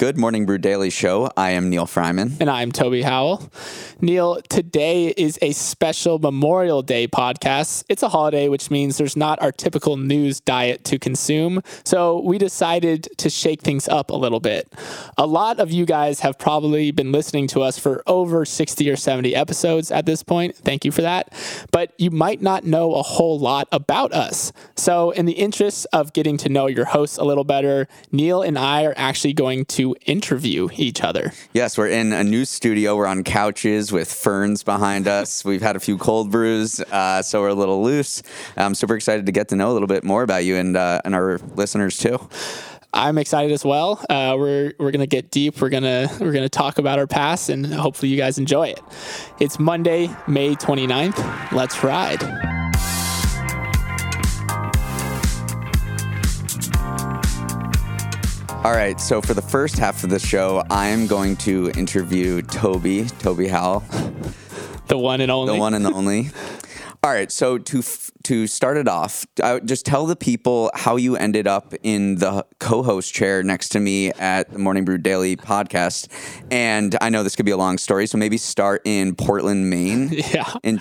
Good 0.00 0.16
Morning 0.16 0.46
Brew 0.46 0.56
Daily 0.56 0.88
Show. 0.88 1.30
I 1.36 1.50
am 1.50 1.68
Neal 1.68 1.84
Freyman. 1.84 2.38
And 2.40 2.48
I'm 2.48 2.72
Toby 2.72 3.02
Howell. 3.02 3.52
Neal, 4.00 4.40
today 4.48 5.08
is 5.08 5.38
a 5.42 5.52
special 5.52 6.18
Memorial 6.18 6.80
Day 6.80 7.06
podcast. 7.06 7.84
It's 7.90 8.02
a 8.02 8.08
holiday, 8.08 8.48
which 8.48 8.70
means 8.70 8.96
there's 8.96 9.14
not 9.14 9.42
our 9.42 9.52
typical 9.52 9.98
news 9.98 10.40
diet 10.40 10.84
to 10.84 10.98
consume. 10.98 11.62
So 11.84 12.18
we 12.20 12.38
decided 12.38 13.10
to 13.18 13.28
shake 13.28 13.60
things 13.60 13.88
up 13.88 14.08
a 14.08 14.16
little 14.16 14.40
bit. 14.40 14.72
A 15.18 15.26
lot 15.26 15.60
of 15.60 15.70
you 15.70 15.84
guys 15.84 16.20
have 16.20 16.38
probably 16.38 16.92
been 16.92 17.12
listening 17.12 17.46
to 17.48 17.60
us 17.60 17.78
for 17.78 18.02
over 18.06 18.46
60 18.46 18.88
or 18.88 18.96
70 18.96 19.36
episodes 19.36 19.90
at 19.90 20.06
this 20.06 20.22
point. 20.22 20.56
Thank 20.56 20.86
you 20.86 20.92
for 20.92 21.02
that. 21.02 21.34
But 21.72 21.92
you 21.98 22.10
might 22.10 22.40
not 22.40 22.64
know 22.64 22.94
a 22.94 23.02
whole 23.02 23.38
lot 23.38 23.68
about 23.70 24.14
us. 24.14 24.50
So, 24.76 25.10
in 25.10 25.26
the 25.26 25.34
interest 25.34 25.86
of 25.92 26.14
getting 26.14 26.38
to 26.38 26.48
know 26.48 26.68
your 26.68 26.86
hosts 26.86 27.18
a 27.18 27.24
little 27.24 27.44
better, 27.44 27.86
Neal 28.10 28.40
and 28.40 28.58
I 28.58 28.86
are 28.86 28.94
actually 28.96 29.34
going 29.34 29.66
to 29.66 29.89
interview 30.06 30.68
each 30.76 31.02
other. 31.02 31.32
Yes, 31.52 31.76
we're 31.78 31.88
in 31.88 32.12
a 32.12 32.24
new 32.24 32.44
studio. 32.44 32.96
We're 32.96 33.06
on 33.06 33.24
couches 33.24 33.92
with 33.92 34.12
ferns 34.12 34.62
behind 34.62 35.08
us. 35.08 35.44
We've 35.50 35.62
had 35.62 35.76
a 35.76 35.80
few 35.80 35.98
cold 35.98 36.30
brews, 36.30 36.80
uh, 36.80 37.22
so 37.22 37.40
we're 37.40 37.48
a 37.48 37.54
little 37.54 37.82
loose. 37.82 38.22
I'm 38.56 38.74
super 38.74 38.96
excited 38.96 39.26
to 39.26 39.32
get 39.32 39.48
to 39.48 39.56
know 39.56 39.70
a 39.70 39.74
little 39.74 39.88
bit 39.88 40.04
more 40.04 40.22
about 40.22 40.44
you 40.44 40.56
and 40.56 40.76
uh, 40.76 41.00
and 41.04 41.14
our 41.14 41.38
listeners 41.54 41.98
too. 41.98 42.18
I'm 42.92 43.18
excited 43.18 43.52
as 43.52 43.64
well. 43.64 44.04
Uh, 44.10 44.34
we're 44.38 44.72
we're 44.78 44.90
gonna 44.90 45.06
get 45.06 45.30
deep. 45.30 45.60
We're 45.60 45.68
gonna 45.68 46.08
we're 46.20 46.32
gonna 46.32 46.48
talk 46.48 46.78
about 46.78 46.98
our 46.98 47.06
past, 47.06 47.48
and 47.48 47.66
hopefully 47.66 48.10
you 48.10 48.16
guys 48.16 48.38
enjoy 48.38 48.68
it. 48.68 48.80
It's 49.38 49.58
Monday, 49.58 50.08
May 50.26 50.54
29th. 50.56 51.52
Let's 51.52 51.82
ride. 51.84 52.59
All 58.62 58.72
right, 58.72 59.00
so 59.00 59.22
for 59.22 59.32
the 59.32 59.40
first 59.42 59.78
half 59.78 60.04
of 60.04 60.10
the 60.10 60.18
show, 60.18 60.62
I'm 60.70 61.06
going 61.06 61.36
to 61.38 61.70
interview 61.78 62.42
Toby, 62.42 63.06
Toby 63.18 63.48
Howell, 63.48 63.82
The 64.86 64.98
one 64.98 65.22
and 65.22 65.30
only. 65.30 65.54
the 65.54 65.58
one 65.58 65.72
and 65.72 65.86
only. 65.86 66.28
All 67.02 67.10
right, 67.10 67.32
so 67.32 67.56
to 67.56 67.78
f- 67.78 68.10
to 68.24 68.46
start 68.46 68.76
it 68.76 68.86
off, 68.86 69.26
I, 69.42 69.60
just 69.60 69.86
tell 69.86 70.04
the 70.04 70.14
people 70.14 70.70
how 70.74 70.96
you 70.96 71.16
ended 71.16 71.46
up 71.46 71.72
in 71.82 72.16
the 72.16 72.44
co-host 72.58 73.14
chair 73.14 73.42
next 73.42 73.70
to 73.70 73.80
me 73.80 74.10
at 74.12 74.50
the 74.50 74.58
Morning 74.58 74.84
Brew 74.84 74.98
Daily 74.98 75.36
podcast. 75.36 76.08
And 76.50 76.94
I 77.00 77.08
know 77.08 77.22
this 77.22 77.34
could 77.36 77.46
be 77.46 77.52
a 77.52 77.56
long 77.56 77.78
story, 77.78 78.06
so 78.06 78.18
maybe 78.18 78.36
start 78.36 78.82
in 78.84 79.14
Portland, 79.14 79.70
Maine, 79.70 80.10
Yeah. 80.34 80.52
in 80.62 80.78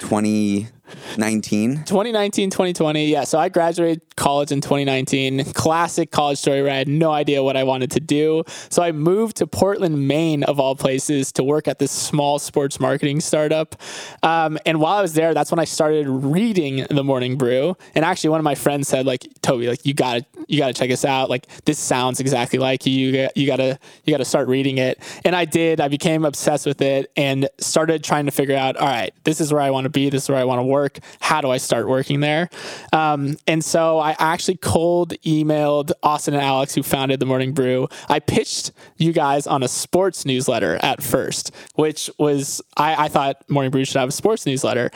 2019. 0.89 1.83
2019, 1.85 2.49
2020. 2.49 3.05
Yeah. 3.07 3.23
So 3.23 3.39
I 3.39 3.49
graduated 3.49 4.01
college 4.15 4.51
in 4.51 4.61
2019. 4.61 5.45
Classic 5.53 6.11
college 6.11 6.37
story 6.37 6.61
where 6.61 6.71
I 6.71 6.75
had 6.77 6.87
no 6.87 7.11
idea 7.11 7.43
what 7.43 7.55
I 7.57 7.63
wanted 7.63 7.91
to 7.91 7.99
do. 7.99 8.43
So 8.69 8.81
I 8.81 8.91
moved 8.91 9.37
to 9.37 9.47
Portland, 9.47 10.07
Maine, 10.07 10.43
of 10.43 10.59
all 10.59 10.75
places, 10.75 11.31
to 11.33 11.43
work 11.43 11.67
at 11.67 11.79
this 11.79 11.91
small 11.91 12.39
sports 12.39 12.79
marketing 12.79 13.19
startup. 13.21 13.75
Um, 14.23 14.57
and 14.65 14.79
while 14.79 14.97
I 14.97 15.01
was 15.01 15.13
there, 15.13 15.33
that's 15.33 15.51
when 15.51 15.59
I 15.59 15.65
started 15.65 16.07
reading 16.07 16.85
The 16.89 17.03
Morning 17.03 17.37
Brew. 17.37 17.75
And 17.95 18.03
actually, 18.05 18.31
one 18.31 18.39
of 18.39 18.43
my 18.43 18.55
friends 18.55 18.87
said, 18.87 19.05
like, 19.05 19.27
Toby, 19.41 19.67
like, 19.67 19.85
you 19.85 19.93
gotta, 19.93 20.25
you 20.47 20.57
gotta 20.57 20.73
check 20.73 20.89
this 20.89 21.05
out. 21.05 21.29
Like, 21.29 21.47
this 21.65 21.79
sounds 21.79 22.19
exactly 22.19 22.59
like 22.59 22.85
you. 22.85 22.93
You, 22.93 23.11
got- 23.23 23.37
you 23.37 23.47
gotta, 23.47 23.79
you 24.05 24.13
gotta 24.13 24.25
start 24.25 24.47
reading 24.47 24.77
it. 24.77 24.99
And 25.23 25.35
I 25.35 25.45
did. 25.45 25.79
I 25.81 25.87
became 25.87 26.25
obsessed 26.25 26.65
with 26.65 26.81
it 26.81 27.11
and 27.15 27.47
started 27.59 28.03
trying 28.03 28.25
to 28.25 28.31
figure 28.31 28.55
out, 28.55 28.75
all 28.77 28.87
right, 28.87 29.13
this 29.23 29.39
is 29.41 29.53
where 29.53 29.61
I 29.61 29.69
want 29.71 29.85
to 29.85 29.89
be. 29.89 30.09
This 30.09 30.23
is 30.23 30.29
where 30.29 30.37
I 30.39 30.43
want 30.43 30.59
to 30.59 30.63
work. 30.63 30.78
How 31.19 31.41
do 31.41 31.49
I 31.49 31.57
start 31.57 31.87
working 31.87 32.21
there? 32.21 32.49
Um, 32.93 33.37
and 33.47 33.63
so 33.63 33.99
I 33.99 34.15
actually 34.19 34.57
cold 34.57 35.13
emailed 35.25 35.91
Austin 36.03 36.33
and 36.33 36.43
Alex, 36.43 36.73
who 36.75 36.83
founded 36.83 37.19
the 37.19 37.25
Morning 37.25 37.53
Brew. 37.53 37.87
I 38.07 38.19
pitched 38.19 38.71
you 38.97 39.11
guys 39.11 39.47
on 39.47 39.63
a 39.63 39.67
sports 39.67 40.25
newsletter 40.25 40.79
at 40.81 41.03
first, 41.03 41.51
which 41.75 42.09
was 42.17 42.61
I, 42.77 43.05
I 43.05 43.07
thought 43.09 43.47
Morning 43.49 43.71
Brew 43.71 43.85
should 43.85 43.97
have 43.99 44.09
a 44.09 44.13
sports 44.13 44.45
newsletter. 44.45 44.91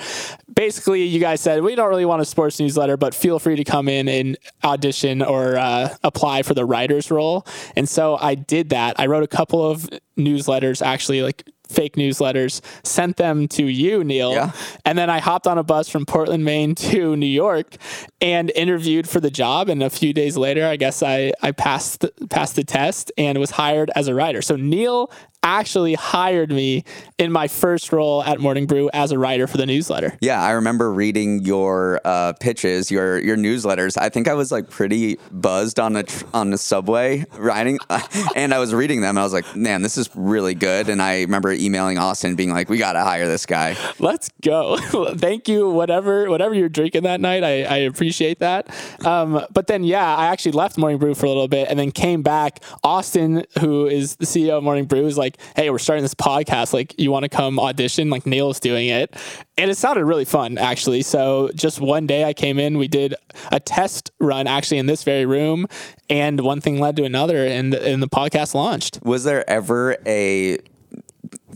Basically, 0.53 1.03
you 1.03 1.19
guys 1.19 1.41
said 1.41 1.63
we 1.63 1.75
don't 1.75 1.89
really 1.89 2.05
want 2.05 2.21
a 2.21 2.25
sports 2.25 2.59
newsletter, 2.59 2.97
but 2.97 3.13
feel 3.15 3.39
free 3.39 3.55
to 3.55 3.63
come 3.63 3.89
in 3.89 4.07
and 4.07 4.37
audition 4.63 5.21
or 5.21 5.57
uh, 5.57 5.95
apply 6.03 6.43
for 6.43 6.53
the 6.53 6.65
writer's 6.65 7.11
role. 7.11 7.45
And 7.75 7.89
so 7.89 8.17
I 8.17 8.35
did 8.35 8.69
that. 8.69 8.99
I 8.99 9.07
wrote 9.07 9.23
a 9.23 9.27
couple 9.27 9.69
of 9.69 9.89
newsletters, 10.17 10.85
actually, 10.85 11.21
like 11.21 11.43
fake 11.67 11.95
newsletters, 11.95 12.61
sent 12.83 13.17
them 13.17 13.47
to 13.49 13.65
you, 13.65 14.03
Neal. 14.03 14.33
Yeah. 14.33 14.51
And 14.85 14.97
then 14.97 15.09
I 15.09 15.19
hopped 15.19 15.47
on 15.47 15.57
a 15.57 15.63
bus 15.63 15.89
from 15.89 16.05
Portland, 16.05 16.45
Maine 16.45 16.75
to 16.93 17.15
New 17.15 17.25
York 17.25 17.75
and 18.21 18.51
interviewed 18.55 19.07
for 19.07 19.19
the 19.19 19.31
job. 19.31 19.69
And 19.69 19.81
a 19.83 19.89
few 19.89 20.13
days 20.13 20.37
later, 20.37 20.65
I 20.65 20.75
guess 20.75 21.03
I, 21.03 21.33
I 21.41 21.51
passed, 21.51 22.05
passed 22.29 22.55
the 22.55 22.63
test 22.63 23.11
and 23.17 23.37
was 23.37 23.51
hired 23.51 23.91
as 23.95 24.07
a 24.07 24.15
writer. 24.15 24.41
So 24.41 24.55
Neal 24.55 25.11
actually 25.43 25.93
hired 25.93 26.49
me 26.49 26.83
in 27.17 27.31
my 27.31 27.47
first 27.47 27.91
role 27.91 28.23
at 28.23 28.39
Morning 28.39 28.65
Brew 28.65 28.89
as 28.93 29.11
a 29.11 29.19
writer 29.19 29.47
for 29.47 29.57
the 29.57 29.65
newsletter. 29.65 30.17
Yeah, 30.21 30.41
I 30.41 30.51
remember 30.51 30.91
reading 30.91 31.43
your 31.43 32.01
uh, 32.05 32.33
pitches, 32.33 32.89
your 32.89 33.19
your 33.19 33.37
newsletters. 33.37 33.97
I 33.97 34.09
think 34.09 34.27
I 34.27 34.33
was 34.33 34.51
like 34.51 34.69
pretty 34.69 35.17
buzzed 35.31 35.79
on 35.79 35.93
the 35.93 36.03
tr- 36.03 36.25
on 36.33 36.49
the 36.49 36.57
subway 36.57 37.25
riding, 37.37 37.79
and 38.35 38.53
I 38.53 38.59
was 38.59 38.73
reading 38.73 39.01
them. 39.01 39.17
I 39.17 39.23
was 39.23 39.33
like, 39.33 39.55
man, 39.55 39.81
this 39.81 39.97
is 39.97 40.09
really 40.15 40.55
good. 40.55 40.89
And 40.89 41.01
I 41.01 41.21
remember 41.21 41.51
emailing 41.51 41.97
Austin, 41.97 42.35
being 42.35 42.51
like, 42.51 42.69
we 42.69 42.77
got 42.77 42.93
to 42.93 43.01
hire 43.01 43.27
this 43.27 43.45
guy. 43.45 43.75
Let's 43.99 44.29
go. 44.41 44.77
Thank 45.17 45.47
you. 45.47 45.69
Whatever, 45.69 46.29
whatever 46.29 46.53
you're 46.53 46.69
drinking 46.69 47.03
that 47.03 47.19
night, 47.21 47.43
I, 47.43 47.63
I 47.63 47.77
appreciate 47.77 48.39
that. 48.39 48.73
Um, 49.05 49.45
but 49.51 49.67
then, 49.67 49.83
yeah, 49.83 50.15
I 50.15 50.27
actually 50.27 50.53
left 50.53 50.77
Morning 50.77 50.97
Brew 50.97 51.15
for 51.15 51.25
a 51.25 51.29
little 51.29 51.47
bit 51.47 51.67
and 51.69 51.77
then 51.77 51.91
came 51.91 52.21
back. 52.21 52.59
Austin, 52.83 53.45
who 53.59 53.87
is 53.87 54.15
the 54.15 54.25
CEO 54.25 54.57
of 54.57 54.63
Morning 54.63 54.85
Brew, 54.85 55.05
is 55.05 55.17
like, 55.17 55.32
"Hey, 55.55 55.69
we're 55.69 55.79
starting 55.79 56.03
this 56.03 56.15
podcast. 56.15 56.73
Like, 56.73 56.95
you 56.99 57.11
want 57.11 57.23
to 57.23 57.29
come 57.29 57.59
audition? 57.59 58.09
Like, 58.09 58.25
Neal's 58.25 58.59
doing 58.59 58.87
it." 58.87 59.15
And 59.57 59.69
it 59.69 59.77
sounded 59.77 60.05
really 60.05 60.25
fun, 60.25 60.57
actually. 60.57 61.01
So 61.01 61.49
just 61.55 61.79
one 61.79 62.07
day, 62.07 62.23
I 62.23 62.33
came 62.33 62.59
in. 62.59 62.77
We 62.77 62.87
did 62.87 63.15
a 63.51 63.59
test 63.59 64.11
run, 64.19 64.47
actually, 64.47 64.77
in 64.77 64.85
this 64.85 65.03
very 65.03 65.25
room, 65.25 65.67
and 66.09 66.41
one 66.41 66.61
thing 66.61 66.79
led 66.79 66.95
to 66.97 67.03
another, 67.03 67.45
and 67.45 67.73
and 67.73 68.01
the 68.01 68.09
podcast 68.09 68.53
launched. 68.53 68.99
Was 69.03 69.23
there 69.23 69.47
ever 69.49 69.97
a 70.05 70.57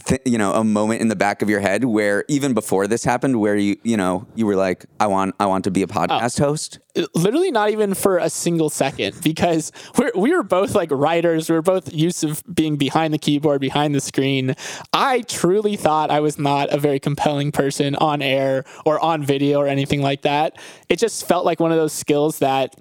th- 0.05 0.21
you 0.25 0.37
know 0.37 0.53
a 0.53 0.63
moment 0.63 1.01
in 1.01 1.07
the 1.07 1.15
back 1.15 1.41
of 1.41 1.49
your 1.49 1.59
head 1.59 1.83
where 1.85 2.25
even 2.27 2.53
before 2.53 2.87
this 2.87 3.03
happened 3.03 3.39
where 3.39 3.55
you 3.55 3.77
you 3.83 3.97
know 3.97 4.27
you 4.35 4.45
were 4.45 4.55
like 4.55 4.85
i 4.99 5.07
want 5.07 5.35
i 5.39 5.45
want 5.45 5.63
to 5.63 5.71
be 5.71 5.81
a 5.81 5.85
oh. 5.85 5.87
podcast 5.87 6.39
host 6.39 6.79
uh, 6.97 7.05
literally 7.13 7.51
not 7.51 7.69
even 7.69 7.93
for 7.93 8.17
a 8.17 8.29
single 8.29 8.69
second 8.69 9.15
because 9.23 9.71
we're, 9.97 10.11
we 10.15 10.33
were 10.33 10.43
both 10.43 10.75
like 10.75 10.89
writers. 10.91 11.49
We 11.49 11.55
were 11.55 11.61
both 11.61 11.93
used 11.93 12.21
to 12.21 12.35
being 12.51 12.75
behind 12.77 13.13
the 13.13 13.17
keyboard, 13.17 13.61
behind 13.61 13.93
the 13.93 14.01
screen. 14.01 14.55
I 14.93 15.21
truly 15.21 15.75
thought 15.75 16.09
I 16.09 16.19
was 16.19 16.39
not 16.39 16.73
a 16.73 16.77
very 16.77 16.99
compelling 16.99 17.51
person 17.51 17.95
on 17.95 18.21
air 18.21 18.65
or 18.85 18.99
on 19.03 19.23
video 19.23 19.59
or 19.59 19.67
anything 19.67 20.01
like 20.01 20.23
that. 20.23 20.57
It 20.89 20.97
just 20.97 21.27
felt 21.27 21.45
like 21.45 21.59
one 21.59 21.71
of 21.71 21.77
those 21.77 21.93
skills 21.93 22.39
that 22.39 22.75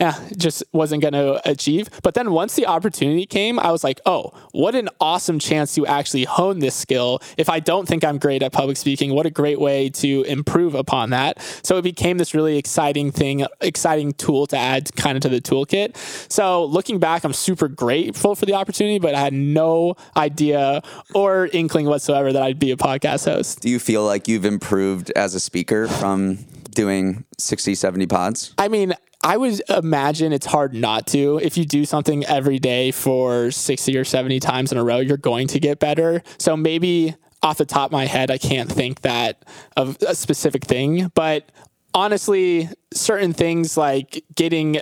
yeah, 0.00 0.18
just 0.36 0.62
wasn't 0.72 1.00
going 1.00 1.14
to 1.14 1.40
achieve. 1.48 1.88
But 2.02 2.14
then 2.14 2.32
once 2.32 2.54
the 2.54 2.66
opportunity 2.66 3.24
came, 3.24 3.58
I 3.58 3.70
was 3.70 3.82
like, 3.82 4.00
oh, 4.04 4.32
what 4.52 4.74
an 4.74 4.90
awesome 5.00 5.38
chance 5.38 5.74
to 5.76 5.86
actually 5.86 6.24
hone 6.24 6.58
this 6.62 6.74
skill. 6.74 7.20
If 7.36 7.50
I 7.50 7.60
don't 7.60 7.86
think 7.86 8.04
I'm 8.04 8.18
great 8.18 8.42
at 8.42 8.52
public 8.52 8.78
speaking, 8.78 9.14
what 9.14 9.26
a 9.26 9.30
great 9.30 9.60
way 9.60 9.90
to 9.90 10.22
improve 10.22 10.74
upon 10.74 11.10
that. 11.10 11.40
So 11.62 11.76
it 11.76 11.82
became 11.82 12.16
this 12.16 12.34
really 12.34 12.56
exciting 12.56 13.12
thing, 13.12 13.44
exciting 13.60 14.12
tool 14.14 14.46
to 14.46 14.56
add 14.56 14.94
kind 14.96 15.16
of 15.16 15.22
to 15.22 15.28
the 15.28 15.40
toolkit. 15.40 15.96
So 16.32 16.64
looking 16.64 16.98
back, 16.98 17.24
I'm 17.24 17.34
super 17.34 17.68
grateful 17.68 18.34
for 18.34 18.46
the 18.46 18.54
opportunity, 18.54 18.98
but 18.98 19.14
I 19.14 19.20
had 19.20 19.34
no 19.34 19.96
idea 20.16 20.82
or 21.14 21.48
inkling 21.52 21.86
whatsoever 21.86 22.32
that 22.32 22.42
I'd 22.42 22.58
be 22.58 22.70
a 22.70 22.76
podcast 22.76 23.26
host. 23.26 23.60
do 23.60 23.68
you 23.68 23.78
feel 23.78 24.04
like 24.04 24.28
you've 24.28 24.44
improved 24.46 25.10
as 25.16 25.34
a 25.34 25.40
speaker 25.40 25.88
from 25.88 26.38
doing 26.70 27.24
60 27.38 27.74
70 27.74 28.06
pods 28.06 28.54
I 28.58 28.68
mean, 28.68 28.94
I 29.24 29.36
would 29.36 29.62
imagine 29.68 30.32
it's 30.32 30.46
hard 30.46 30.74
not 30.74 31.06
to. 31.08 31.38
If 31.42 31.56
you 31.56 31.64
do 31.64 31.84
something 31.84 32.24
every 32.26 32.58
day 32.58 32.90
for 32.90 33.50
60 33.50 33.96
or 33.96 34.04
70 34.04 34.40
times 34.40 34.72
in 34.72 34.78
a 34.78 34.84
row, 34.84 34.98
you're 34.98 35.16
going 35.16 35.46
to 35.48 35.60
get 35.60 35.78
better. 35.78 36.22
So 36.38 36.56
maybe 36.56 37.14
off 37.42 37.58
the 37.58 37.64
top 37.64 37.86
of 37.86 37.92
my 37.92 38.06
head, 38.06 38.30
I 38.30 38.38
can't 38.38 38.70
think 38.70 39.02
that 39.02 39.44
of 39.76 39.96
a 40.06 40.14
specific 40.14 40.64
thing, 40.64 41.10
but 41.14 41.50
honestly, 41.94 42.68
certain 42.92 43.32
things 43.32 43.76
like 43.76 44.24
getting 44.34 44.80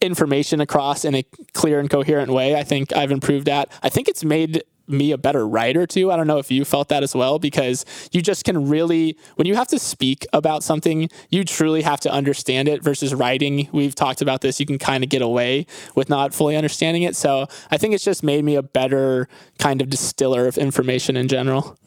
information 0.00 0.60
across 0.60 1.04
in 1.04 1.14
a 1.14 1.24
clear 1.52 1.80
and 1.80 1.88
coherent 1.88 2.30
way. 2.30 2.56
I 2.56 2.62
think 2.62 2.94
I've 2.94 3.10
improved 3.10 3.48
at. 3.48 3.70
I 3.82 3.88
think 3.88 4.08
it's 4.08 4.24
made 4.24 4.62
me 4.86 5.12
a 5.12 5.18
better 5.18 5.46
writer 5.46 5.86
too. 5.86 6.10
I 6.10 6.16
don't 6.16 6.26
know 6.26 6.38
if 6.38 6.50
you 6.50 6.64
felt 6.64 6.88
that 6.88 7.02
as 7.02 7.14
well 7.14 7.38
because 7.38 7.84
you 8.12 8.20
just 8.22 8.44
can 8.44 8.68
really 8.68 9.16
when 9.36 9.46
you 9.46 9.54
have 9.54 9.68
to 9.68 9.78
speak 9.78 10.26
about 10.32 10.62
something, 10.62 11.08
you 11.30 11.44
truly 11.44 11.82
have 11.82 12.00
to 12.00 12.12
understand 12.12 12.68
it 12.68 12.82
versus 12.82 13.14
writing. 13.14 13.68
We've 13.72 13.94
talked 13.94 14.22
about 14.22 14.40
this, 14.40 14.60
you 14.60 14.66
can 14.66 14.78
kind 14.78 15.04
of 15.04 15.10
get 15.10 15.22
away 15.22 15.66
with 15.94 16.08
not 16.08 16.34
fully 16.34 16.56
understanding 16.56 17.02
it. 17.02 17.16
So, 17.16 17.46
I 17.70 17.78
think 17.78 17.94
it's 17.94 18.04
just 18.04 18.22
made 18.22 18.44
me 18.44 18.54
a 18.56 18.62
better 18.62 19.28
kind 19.58 19.80
of 19.80 19.90
distiller 19.90 20.46
of 20.46 20.58
information 20.58 21.16
in 21.16 21.28
general. 21.28 21.78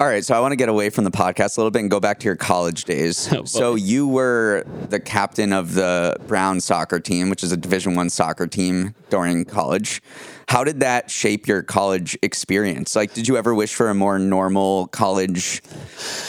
All 0.00 0.06
right, 0.06 0.24
so 0.24 0.32
I 0.32 0.38
want 0.38 0.52
to 0.52 0.56
get 0.56 0.68
away 0.68 0.90
from 0.90 1.02
the 1.02 1.10
podcast 1.10 1.56
a 1.56 1.60
little 1.60 1.72
bit 1.72 1.80
and 1.80 1.90
go 1.90 1.98
back 1.98 2.20
to 2.20 2.24
your 2.24 2.36
college 2.36 2.84
days. 2.84 3.28
Oh, 3.38 3.44
so 3.44 3.74
you 3.74 4.06
were 4.06 4.64
the 4.88 5.00
captain 5.00 5.52
of 5.52 5.74
the 5.74 6.16
Brown 6.26 6.60
soccer 6.60 7.00
team, 7.00 7.30
which 7.30 7.42
is 7.42 7.52
a 7.52 7.56
Division 7.56 7.94
One 7.94 8.10
soccer 8.10 8.46
team 8.46 8.94
during 9.10 9.44
college. 9.44 10.00
How 10.48 10.62
did 10.64 10.80
that 10.80 11.10
shape 11.10 11.46
your 11.46 11.62
college 11.62 12.16
experience? 12.22 12.94
Like, 12.96 13.12
did 13.12 13.26
you 13.28 13.36
ever 13.36 13.54
wish 13.54 13.74
for 13.74 13.90
a 13.90 13.94
more 13.94 14.18
normal 14.18 14.86
college 14.88 15.62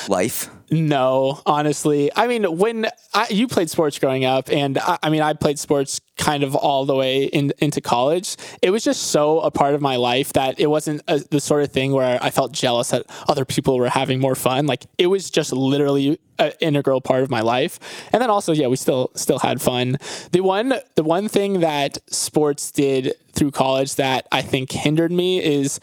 life? 0.07 0.49
No, 0.71 1.41
honestly. 1.45 2.11
I 2.15 2.27
mean, 2.27 2.57
when 2.57 2.87
I, 3.13 3.27
you 3.29 3.47
played 3.47 3.69
sports 3.69 3.97
growing 3.97 4.25
up, 4.25 4.51
and 4.51 4.77
I, 4.77 4.99
I, 5.03 5.09
mean, 5.09 5.21
I 5.21 5.33
played 5.33 5.57
sports 5.57 5.99
kind 6.17 6.43
of 6.43 6.55
all 6.55 6.85
the 6.85 6.95
way 6.95 7.23
in, 7.23 7.53
into 7.57 7.81
college. 7.81 8.35
It 8.61 8.69
was 8.69 8.83
just 8.83 9.03
so 9.07 9.39
a 9.39 9.49
part 9.49 9.73
of 9.73 9.81
my 9.81 9.95
life 9.95 10.33
that 10.33 10.59
it 10.59 10.67
wasn't 10.67 11.01
a, 11.07 11.19
the 11.19 11.39
sort 11.39 11.63
of 11.63 11.71
thing 11.71 11.91
where 11.91 12.19
I 12.21 12.29
felt 12.29 12.51
jealous 12.51 12.89
that 12.89 13.05
other 13.27 13.45
people 13.45 13.77
were 13.77 13.89
having 13.89 14.19
more 14.19 14.35
fun. 14.35 14.67
Like 14.67 14.85
it 14.97 15.07
was 15.07 15.31
just 15.31 15.51
literally 15.51 16.19
an 16.37 16.53
integral 16.59 17.01
part 17.01 17.23
of 17.23 17.31
my 17.31 17.41
life. 17.41 17.79
And 18.13 18.21
then 18.21 18.29
also, 18.29 18.53
yeah, 18.53 18.67
we 18.67 18.75
still 18.75 19.11
still 19.15 19.39
had 19.39 19.61
fun. 19.61 19.97
The 20.31 20.41
one 20.41 20.73
the 20.95 21.03
one 21.03 21.27
thing 21.27 21.61
that 21.61 21.97
sports 22.13 22.71
did 22.71 23.13
through 23.33 23.51
college 23.51 23.95
that 23.95 24.27
I 24.31 24.41
think 24.41 24.71
hindered 24.71 25.11
me 25.11 25.43
is 25.43 25.79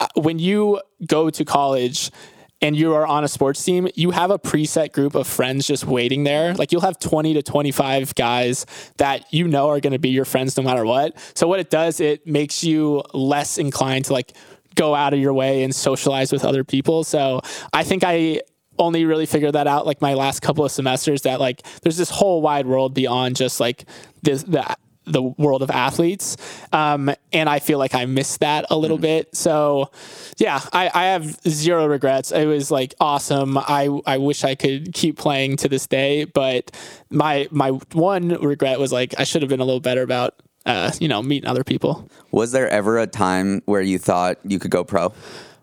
uh, 0.00 0.06
when 0.14 0.38
you 0.38 0.80
go 1.06 1.30
to 1.30 1.44
college 1.44 2.10
and 2.60 2.76
you 2.76 2.94
are 2.94 3.06
on 3.06 3.24
a 3.24 3.28
sports 3.28 3.62
team, 3.62 3.88
you 3.94 4.10
have 4.10 4.30
a 4.30 4.38
preset 4.38 4.92
group 4.92 5.14
of 5.14 5.26
friends 5.26 5.66
just 5.66 5.84
waiting 5.84 6.24
there. 6.24 6.54
Like 6.54 6.72
you'll 6.72 6.80
have 6.80 6.98
20 6.98 7.34
to 7.34 7.42
25 7.42 8.14
guys 8.14 8.66
that 8.96 9.32
you 9.32 9.46
know 9.46 9.68
are 9.68 9.80
going 9.80 9.92
to 9.92 9.98
be 9.98 10.10
your 10.10 10.24
friends 10.24 10.56
no 10.56 10.62
matter 10.62 10.84
what. 10.84 11.16
So 11.34 11.46
what 11.46 11.60
it 11.60 11.70
does, 11.70 12.00
it 12.00 12.26
makes 12.26 12.64
you 12.64 13.02
less 13.14 13.58
inclined 13.58 14.06
to 14.06 14.12
like 14.12 14.32
go 14.74 14.94
out 14.94 15.12
of 15.12 15.20
your 15.20 15.32
way 15.32 15.62
and 15.62 15.74
socialize 15.74 16.32
with 16.32 16.44
other 16.44 16.64
people. 16.64 17.04
So 17.04 17.40
I 17.72 17.84
think 17.84 18.02
I 18.04 18.42
only 18.78 19.04
really 19.04 19.26
figured 19.26 19.54
that 19.54 19.66
out 19.66 19.86
like 19.86 20.00
my 20.00 20.14
last 20.14 20.40
couple 20.40 20.64
of 20.64 20.70
semesters 20.70 21.22
that 21.22 21.40
like 21.40 21.62
there's 21.82 21.96
this 21.96 22.10
whole 22.10 22.40
wide 22.40 22.66
world 22.66 22.94
beyond 22.94 23.34
just 23.36 23.58
like 23.58 23.84
this 24.22 24.44
the 24.44 24.64
the 25.12 25.22
world 25.22 25.62
of 25.62 25.70
athletes. 25.70 26.36
Um, 26.72 27.10
and 27.32 27.48
I 27.48 27.58
feel 27.58 27.78
like 27.78 27.94
I 27.94 28.06
missed 28.06 28.40
that 28.40 28.66
a 28.70 28.76
little 28.76 28.98
mm. 28.98 29.02
bit. 29.02 29.34
So, 29.34 29.90
yeah, 30.36 30.60
I, 30.72 30.90
I, 30.94 31.04
have 31.06 31.40
zero 31.48 31.86
regrets. 31.86 32.32
It 32.32 32.46
was 32.46 32.70
like 32.70 32.94
awesome. 33.00 33.58
I, 33.58 33.88
I 34.06 34.18
wish 34.18 34.44
I 34.44 34.54
could 34.54 34.92
keep 34.92 35.18
playing 35.18 35.56
to 35.58 35.68
this 35.68 35.86
day, 35.86 36.24
but 36.24 36.70
my 37.10 37.48
my 37.50 37.70
one 37.92 38.28
regret 38.40 38.78
was 38.78 38.92
like 38.92 39.14
I 39.18 39.24
should 39.24 39.42
have 39.42 39.48
been 39.48 39.60
a 39.60 39.64
little 39.64 39.80
better 39.80 40.02
about 40.02 40.34
uh, 40.66 40.92
you 41.00 41.08
know 41.08 41.22
meeting 41.22 41.48
other 41.48 41.64
people. 41.64 42.08
Was 42.30 42.52
there 42.52 42.68
ever 42.68 42.98
a 42.98 43.06
time 43.06 43.62
where 43.64 43.80
you 43.80 43.98
thought 43.98 44.38
you 44.44 44.58
could 44.58 44.70
go 44.70 44.84
pro? 44.84 45.12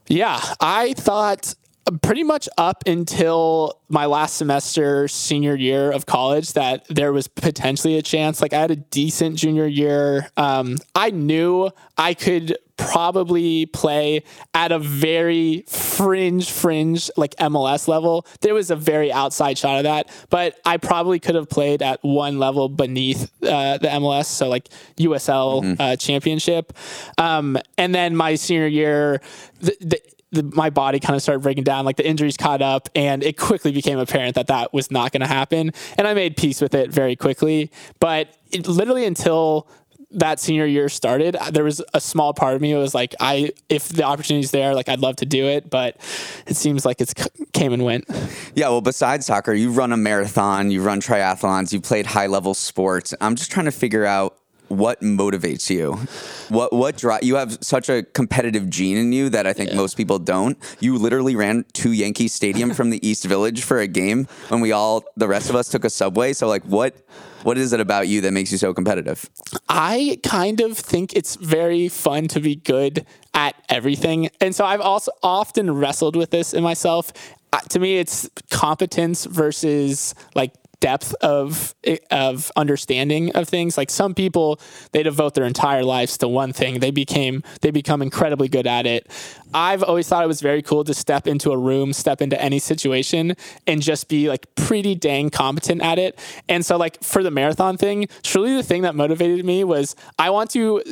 Yeah, 0.08 0.40
I 0.60 0.94
thought 0.94 1.56
pretty 2.02 2.24
much 2.24 2.50
up 2.58 2.84
until 2.88 3.80
my 3.90 4.06
last 4.06 4.38
semester 4.38 5.08
senior 5.08 5.56
year 5.56 5.92
of 5.92 6.06
college 6.06 6.54
that 6.54 6.86
there 6.90 7.14
was 7.14 7.28
potentially 7.28 7.98
a 7.98 8.02
chance. 8.02 8.42
Like 8.42 8.54
i 8.54 8.60
had 8.60 8.72
a 8.72 8.76
decent 8.76 9.38
junior 9.38 9.68
year. 9.68 10.30
Um, 10.38 10.78
i 10.96 11.12
knew 11.12 11.70
i 11.98 12.14
could 12.14 12.58
probably 12.78 13.68
play 13.68 14.22
at 14.54 14.72
a 14.72 14.80
very 14.80 15.64
fringe 15.68 16.50
fringe 16.50 17.10
like 17.16 17.36
mls 17.36 17.88
level. 17.88 18.26
There 18.42 18.54
was 18.54 18.72
a 18.72 18.76
very 18.76 19.12
outside 19.14 19.58
shot 19.58 19.78
of 19.78 19.84
that 19.84 20.10
but 20.30 20.60
i 20.66 20.78
probably 20.78 21.20
could 21.20 21.36
have 21.36 21.50
played 21.50 21.84
at 21.84 22.00
one 22.04 22.40
level 22.40 22.68
beneath 22.68 23.32
uh, 23.44 23.78
the 23.78 23.88
mls 23.88 24.26
so 24.26 24.50
like 24.50 24.70
usl 24.98 25.64
mm-hmm. 25.64 25.82
uh, 25.82 25.96
championship. 25.98 26.74
Um, 27.20 27.58
and 27.78 27.94
then 27.94 28.16
my 28.16 28.36
senior 28.36 28.68
year 28.68 29.22
the, 29.62 29.78
the 29.82 30.02
the, 30.36 30.44
my 30.56 30.70
body 30.70 31.00
kind 31.00 31.16
of 31.16 31.22
started 31.22 31.42
breaking 31.42 31.64
down. 31.64 31.86
Like 31.86 31.98
the 31.98 32.08
injuries 32.08 32.38
caught 32.38 32.62
up, 32.62 32.90
and 32.96 33.24
it 33.24 33.38
quickly 33.38 33.72
became 33.72 33.98
apparent 34.00 34.36
that 34.36 34.48
that 34.48 34.74
was 34.74 34.92
not 34.92 35.12
going 35.12 35.22
to 35.22 35.28
happen. 35.28 35.72
And 35.98 36.08
I 36.08 36.14
made 36.14 36.38
peace 36.38 36.62
with 36.62 36.74
it 36.76 36.92
very 36.92 37.16
quickly. 37.16 37.72
But 38.00 38.36
it, 38.52 38.68
literally 38.68 39.06
until 39.06 39.68
that 40.12 40.40
senior 40.40 40.66
year 40.66 40.88
started, 40.88 41.36
uh, 41.36 41.52
there 41.52 41.64
was 41.64 41.82
a 41.94 42.00
small 42.00 42.34
part 42.34 42.56
of 42.56 42.62
me. 42.62 42.74
Was 42.76 42.94
like, 42.94 43.16
I 43.20 43.52
if 43.70 43.90
the 43.90 44.04
opportunity's 44.04 44.52
there, 44.52 44.74
like 44.76 44.90
I'd 44.90 45.00
love 45.00 45.18
to 45.18 45.26
do 45.26 45.46
it, 45.46 45.70
but 45.70 45.98
it 46.48 46.56
seems 46.56 46.86
like 46.86 47.02
it's 47.02 47.14
came 47.54 47.74
and 47.74 47.84
went. 47.84 48.06
Yeah, 48.56 48.70
well, 48.70 48.82
besides 48.82 49.26
soccer, 49.26 49.54
you 49.54 49.72
run 49.72 49.92
a 49.92 49.98
marathon, 49.98 50.72
you 50.72 50.82
run 50.82 51.02
triathlons, 51.02 51.74
you 51.74 51.82
played 51.82 52.06
high 52.06 52.28
level 52.28 52.54
sports. 52.54 53.14
I'm 53.20 53.36
just 53.36 53.52
trying 53.52 53.66
to 53.66 53.72
figure 53.72 54.06
out 54.06 54.38
what 54.68 55.02
motivates 55.02 55.70
you? 55.70 55.94
What 56.50 56.74
what 56.74 56.98
drive? 56.98 57.24
You 57.24 57.36
have 57.36 57.58
such 57.62 57.90
a 57.90 58.04
competitive 58.04 58.70
gene 58.70 58.98
in 58.98 59.12
you 59.12 59.30
that 59.30 59.48
I 59.48 59.54
think 59.54 59.72
yeah. 59.72 59.78
most 59.78 59.98
people 59.98 60.20
don't. 60.20 60.58
You 60.80 60.98
literally 60.98 61.36
ran 61.36 61.66
to 61.74 61.92
Yankee 61.92 62.28
Stadium 62.28 62.74
from 62.74 62.90
the 62.90 63.06
East 63.08 63.26
Village 63.26 63.64
for 63.64 63.80
a 63.80 63.88
game 63.88 64.28
when 64.50 64.62
we 64.62 64.72
all 64.72 65.04
the 65.16 65.28
rest 65.28 65.50
of 65.50 65.56
us 65.56 65.70
took 65.70 65.86
a 65.86 65.90
subway. 65.90 66.34
So 66.34 66.48
like, 66.48 66.64
what 66.64 66.96
what 67.44 67.58
is 67.58 67.74
it 67.74 67.80
about 67.80 68.08
you 68.08 68.22
that 68.22 68.32
makes 68.32 68.52
you 68.52 68.58
so 68.58 68.74
competitive? 68.74 69.30
I 69.70 70.20
kind 70.24 70.62
of 70.62 70.78
think 70.78 71.14
it's 71.14 71.36
very 71.36 71.88
fun 71.90 72.28
to 72.30 72.40
be 72.40 72.56
good 72.56 73.06
at 73.34 73.56
everything, 73.70 74.30
and 74.42 74.56
so 74.56 74.66
I've 74.66 74.82
also 74.82 75.12
often 75.22 75.72
wrestled 75.72 76.16
with 76.16 76.32
this 76.32 76.54
in 76.54 76.64
myself. 76.64 77.14
Uh, 77.54 77.60
to 77.70 77.80
me, 77.80 77.98
it's 77.98 78.30
competence 78.50 79.26
versus 79.26 80.14
like 80.34 80.52
depth 80.80 81.14
of 81.22 81.76
of 82.12 82.52
understanding 82.56 83.32
of 83.36 83.48
things. 83.48 83.78
Like 83.78 83.90
some 83.90 84.14
people, 84.14 84.60
they 84.92 85.04
devote 85.04 85.34
their 85.34 85.46
entire 85.46 85.84
lives 85.84 86.18
to 86.20 86.28
one 86.28 86.54
thing. 86.54 86.80
They 86.80 86.92
became 86.92 87.44
they 87.62 87.72
become 87.72 88.02
incredibly 88.02 88.48
good 88.48 88.68
at 88.68 88.86
it. 88.86 89.10
I've 89.54 89.84
always 89.84 90.08
thought 90.08 90.24
it 90.24 90.28
was 90.28 90.42
very 90.42 90.62
cool 90.62 90.84
to 90.84 90.94
step 90.94 91.28
into 91.28 91.52
a 91.52 91.58
room, 91.58 91.94
step 91.94 92.22
into 92.22 92.40
any 92.42 92.60
situation, 92.60 93.36
and 93.68 93.82
just 93.82 94.10
be 94.10 94.28
like 94.28 94.54
pretty 94.56 94.96
dang 94.96 95.30
competent 95.30 95.82
at 95.82 95.98
it. 95.98 96.20
And 96.50 96.66
so, 96.66 96.78
like 96.78 97.02
for 97.04 97.24
the 97.24 97.32
marathon 97.32 97.78
thing, 97.78 98.08
truly 98.24 98.56
the 98.56 98.64
thing 98.64 98.82
that 98.84 98.96
motivated 98.96 99.46
me 99.46 99.64
was 99.64 99.96
I 100.20 100.30
want 100.30 100.52
to 100.52 100.84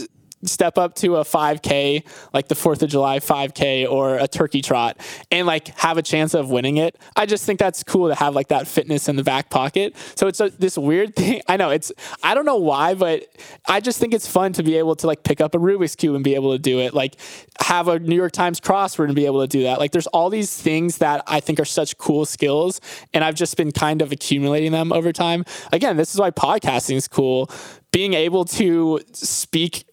step 0.45 0.77
up 0.77 0.95
to 0.95 1.17
a 1.17 1.23
5K, 1.23 2.05
like 2.33 2.47
the 2.47 2.55
4th 2.55 2.81
of 2.81 2.89
July 2.89 3.19
5K 3.19 3.89
or 3.89 4.17
a 4.17 4.27
turkey 4.27 4.61
trot, 4.61 4.97
and 5.31 5.47
like 5.47 5.67
have 5.79 5.97
a 5.97 6.01
chance 6.01 6.33
of 6.33 6.49
winning 6.49 6.77
it. 6.77 6.97
I 7.15 7.25
just 7.25 7.45
think 7.45 7.59
that's 7.59 7.83
cool 7.83 8.09
to 8.09 8.15
have 8.15 8.35
like 8.35 8.49
that 8.49 8.67
fitness 8.67 9.09
in 9.09 9.15
the 9.15 9.23
back 9.23 9.49
pocket. 9.49 9.95
So 10.15 10.27
it's 10.27 10.39
a, 10.39 10.49
this 10.49 10.77
weird 10.77 11.15
thing. 11.15 11.41
I 11.47 11.57
know 11.57 11.69
it's, 11.69 11.91
I 12.21 12.33
don't 12.33 12.45
know 12.45 12.57
why, 12.57 12.93
but 12.93 13.25
I 13.67 13.79
just 13.79 13.99
think 13.99 14.13
it's 14.13 14.27
fun 14.27 14.53
to 14.53 14.63
be 14.63 14.77
able 14.77 14.95
to 14.97 15.07
like 15.07 15.23
pick 15.23 15.41
up 15.41 15.55
a 15.55 15.57
Rubik's 15.57 15.95
Cube 15.95 16.15
and 16.15 16.23
be 16.23 16.35
able 16.35 16.51
to 16.53 16.59
do 16.59 16.79
it. 16.79 16.93
Like 16.93 17.15
have 17.59 17.87
a 17.87 17.99
New 17.99 18.15
York 18.15 18.31
Times 18.31 18.59
crossword 18.59 19.05
and 19.05 19.15
be 19.15 19.25
able 19.25 19.41
to 19.41 19.47
do 19.47 19.63
that. 19.63 19.79
Like 19.79 19.91
there's 19.91 20.07
all 20.07 20.29
these 20.29 20.55
things 20.55 20.97
that 20.97 21.23
I 21.27 21.39
think 21.39 21.59
are 21.59 21.65
such 21.65 21.97
cool 21.97 22.25
skills. 22.25 22.81
And 23.13 23.23
I've 23.23 23.35
just 23.35 23.57
been 23.57 23.71
kind 23.71 24.01
of 24.01 24.11
accumulating 24.11 24.71
them 24.71 24.91
over 24.91 25.11
time. 25.11 25.45
Again, 25.71 25.97
this 25.97 26.13
is 26.13 26.19
why 26.19 26.31
podcasting 26.31 26.95
is 26.95 27.07
cool. 27.07 27.49
Being 27.91 28.13
able 28.13 28.45
to 28.45 28.99
speak 29.13 29.85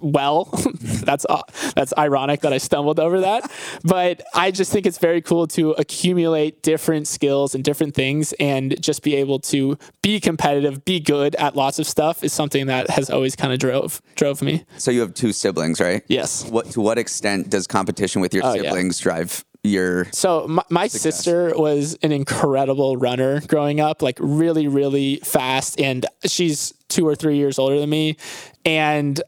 well. 0.00 0.44
that's 0.80 1.26
uh, 1.28 1.42
that's 1.74 1.92
ironic 1.98 2.40
that 2.40 2.52
I 2.52 2.58
stumbled 2.58 3.00
over 3.00 3.20
that, 3.20 3.50
but 3.84 4.22
I 4.34 4.50
just 4.50 4.72
think 4.72 4.86
it's 4.86 4.98
very 4.98 5.22
cool 5.22 5.46
to 5.48 5.72
accumulate 5.72 6.62
different 6.62 7.08
skills 7.08 7.54
and 7.54 7.62
different 7.64 7.94
things, 7.94 8.32
and 8.34 8.80
just 8.80 9.02
be 9.02 9.14
able 9.16 9.38
to 9.40 9.78
be 10.02 10.20
competitive, 10.20 10.84
be 10.84 11.00
good 11.00 11.34
at 11.36 11.56
lots 11.56 11.78
of 11.78 11.86
stuff 11.86 12.24
is 12.24 12.32
something 12.32 12.66
that 12.66 12.90
has 12.90 13.10
always 13.10 13.36
kind 13.36 13.52
of 13.52 13.58
drove 13.58 14.00
drove 14.14 14.42
me. 14.42 14.64
So 14.78 14.90
you 14.90 15.00
have 15.00 15.14
two 15.14 15.32
siblings, 15.32 15.80
right? 15.80 16.02
Yes. 16.08 16.48
What 16.48 16.70
to 16.72 16.80
what 16.80 16.98
extent 16.98 17.50
does 17.50 17.66
competition 17.66 18.20
with 18.20 18.34
your 18.34 18.44
oh, 18.44 18.54
siblings 18.54 19.00
yeah. 19.00 19.04
drive 19.04 19.44
your 19.66 20.06
so 20.12 20.46
my, 20.46 20.62
my 20.70 20.86
sister 20.86 21.52
was 21.56 21.98
an 22.02 22.12
incredible 22.12 22.96
runner 22.96 23.40
growing 23.48 23.80
up 23.80 24.00
like 24.00 24.16
really 24.20 24.68
really 24.68 25.16
fast 25.24 25.80
and 25.80 26.06
she's 26.24 26.72
two 26.88 27.06
or 27.06 27.14
three 27.14 27.36
years 27.36 27.58
older 27.58 27.78
than 27.78 27.90
me 27.90 28.16
and 28.64 29.20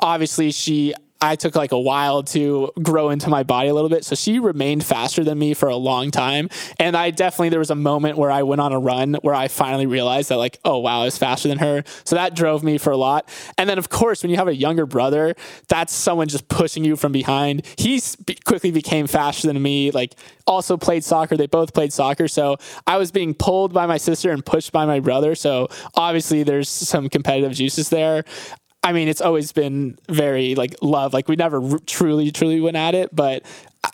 obviously 0.00 0.52
she 0.52 0.94
I 1.20 1.34
took 1.34 1.56
like 1.56 1.72
a 1.72 1.78
while 1.78 2.22
to 2.24 2.70
grow 2.80 3.10
into 3.10 3.28
my 3.28 3.42
body 3.42 3.68
a 3.68 3.74
little 3.74 3.90
bit. 3.90 4.04
So 4.04 4.14
she 4.14 4.38
remained 4.38 4.84
faster 4.84 5.24
than 5.24 5.38
me 5.38 5.52
for 5.52 5.68
a 5.68 5.76
long 5.76 6.10
time. 6.10 6.48
And 6.78 6.96
I 6.96 7.10
definitely, 7.10 7.48
there 7.48 7.58
was 7.58 7.70
a 7.70 7.74
moment 7.74 8.18
where 8.18 8.30
I 8.30 8.44
went 8.44 8.60
on 8.60 8.72
a 8.72 8.78
run 8.78 9.14
where 9.22 9.34
I 9.34 9.48
finally 9.48 9.86
realized 9.86 10.28
that, 10.28 10.36
like, 10.36 10.60
oh, 10.64 10.78
wow, 10.78 11.00
I 11.02 11.04
was 11.06 11.18
faster 11.18 11.48
than 11.48 11.58
her. 11.58 11.82
So 12.04 12.14
that 12.14 12.36
drove 12.36 12.62
me 12.62 12.78
for 12.78 12.92
a 12.92 12.96
lot. 12.96 13.28
And 13.56 13.68
then, 13.68 13.78
of 13.78 13.88
course, 13.88 14.22
when 14.22 14.30
you 14.30 14.36
have 14.36 14.46
a 14.46 14.54
younger 14.54 14.86
brother, 14.86 15.34
that's 15.66 15.92
someone 15.92 16.28
just 16.28 16.46
pushing 16.46 16.84
you 16.84 16.94
from 16.94 17.10
behind. 17.10 17.66
He 17.76 18.00
quickly 18.44 18.70
became 18.70 19.08
faster 19.08 19.48
than 19.48 19.60
me, 19.60 19.90
like, 19.90 20.14
also 20.46 20.76
played 20.76 21.02
soccer. 21.02 21.36
They 21.36 21.46
both 21.46 21.74
played 21.74 21.92
soccer. 21.92 22.28
So 22.28 22.58
I 22.86 22.96
was 22.96 23.10
being 23.10 23.34
pulled 23.34 23.72
by 23.72 23.86
my 23.86 23.96
sister 23.96 24.30
and 24.30 24.46
pushed 24.46 24.70
by 24.70 24.86
my 24.86 25.00
brother. 25.00 25.34
So 25.34 25.68
obviously, 25.94 26.44
there's 26.44 26.68
some 26.68 27.08
competitive 27.08 27.52
juices 27.52 27.88
there. 27.88 28.24
I 28.88 28.92
mean, 28.92 29.08
it's 29.08 29.20
always 29.20 29.52
been 29.52 29.98
very 30.08 30.54
like 30.54 30.74
love. 30.80 31.12
Like 31.12 31.28
we 31.28 31.36
never 31.36 31.62
r- 31.62 31.78
truly, 31.84 32.30
truly 32.30 32.58
went 32.58 32.78
at 32.78 32.94
it, 32.94 33.14
but 33.14 33.42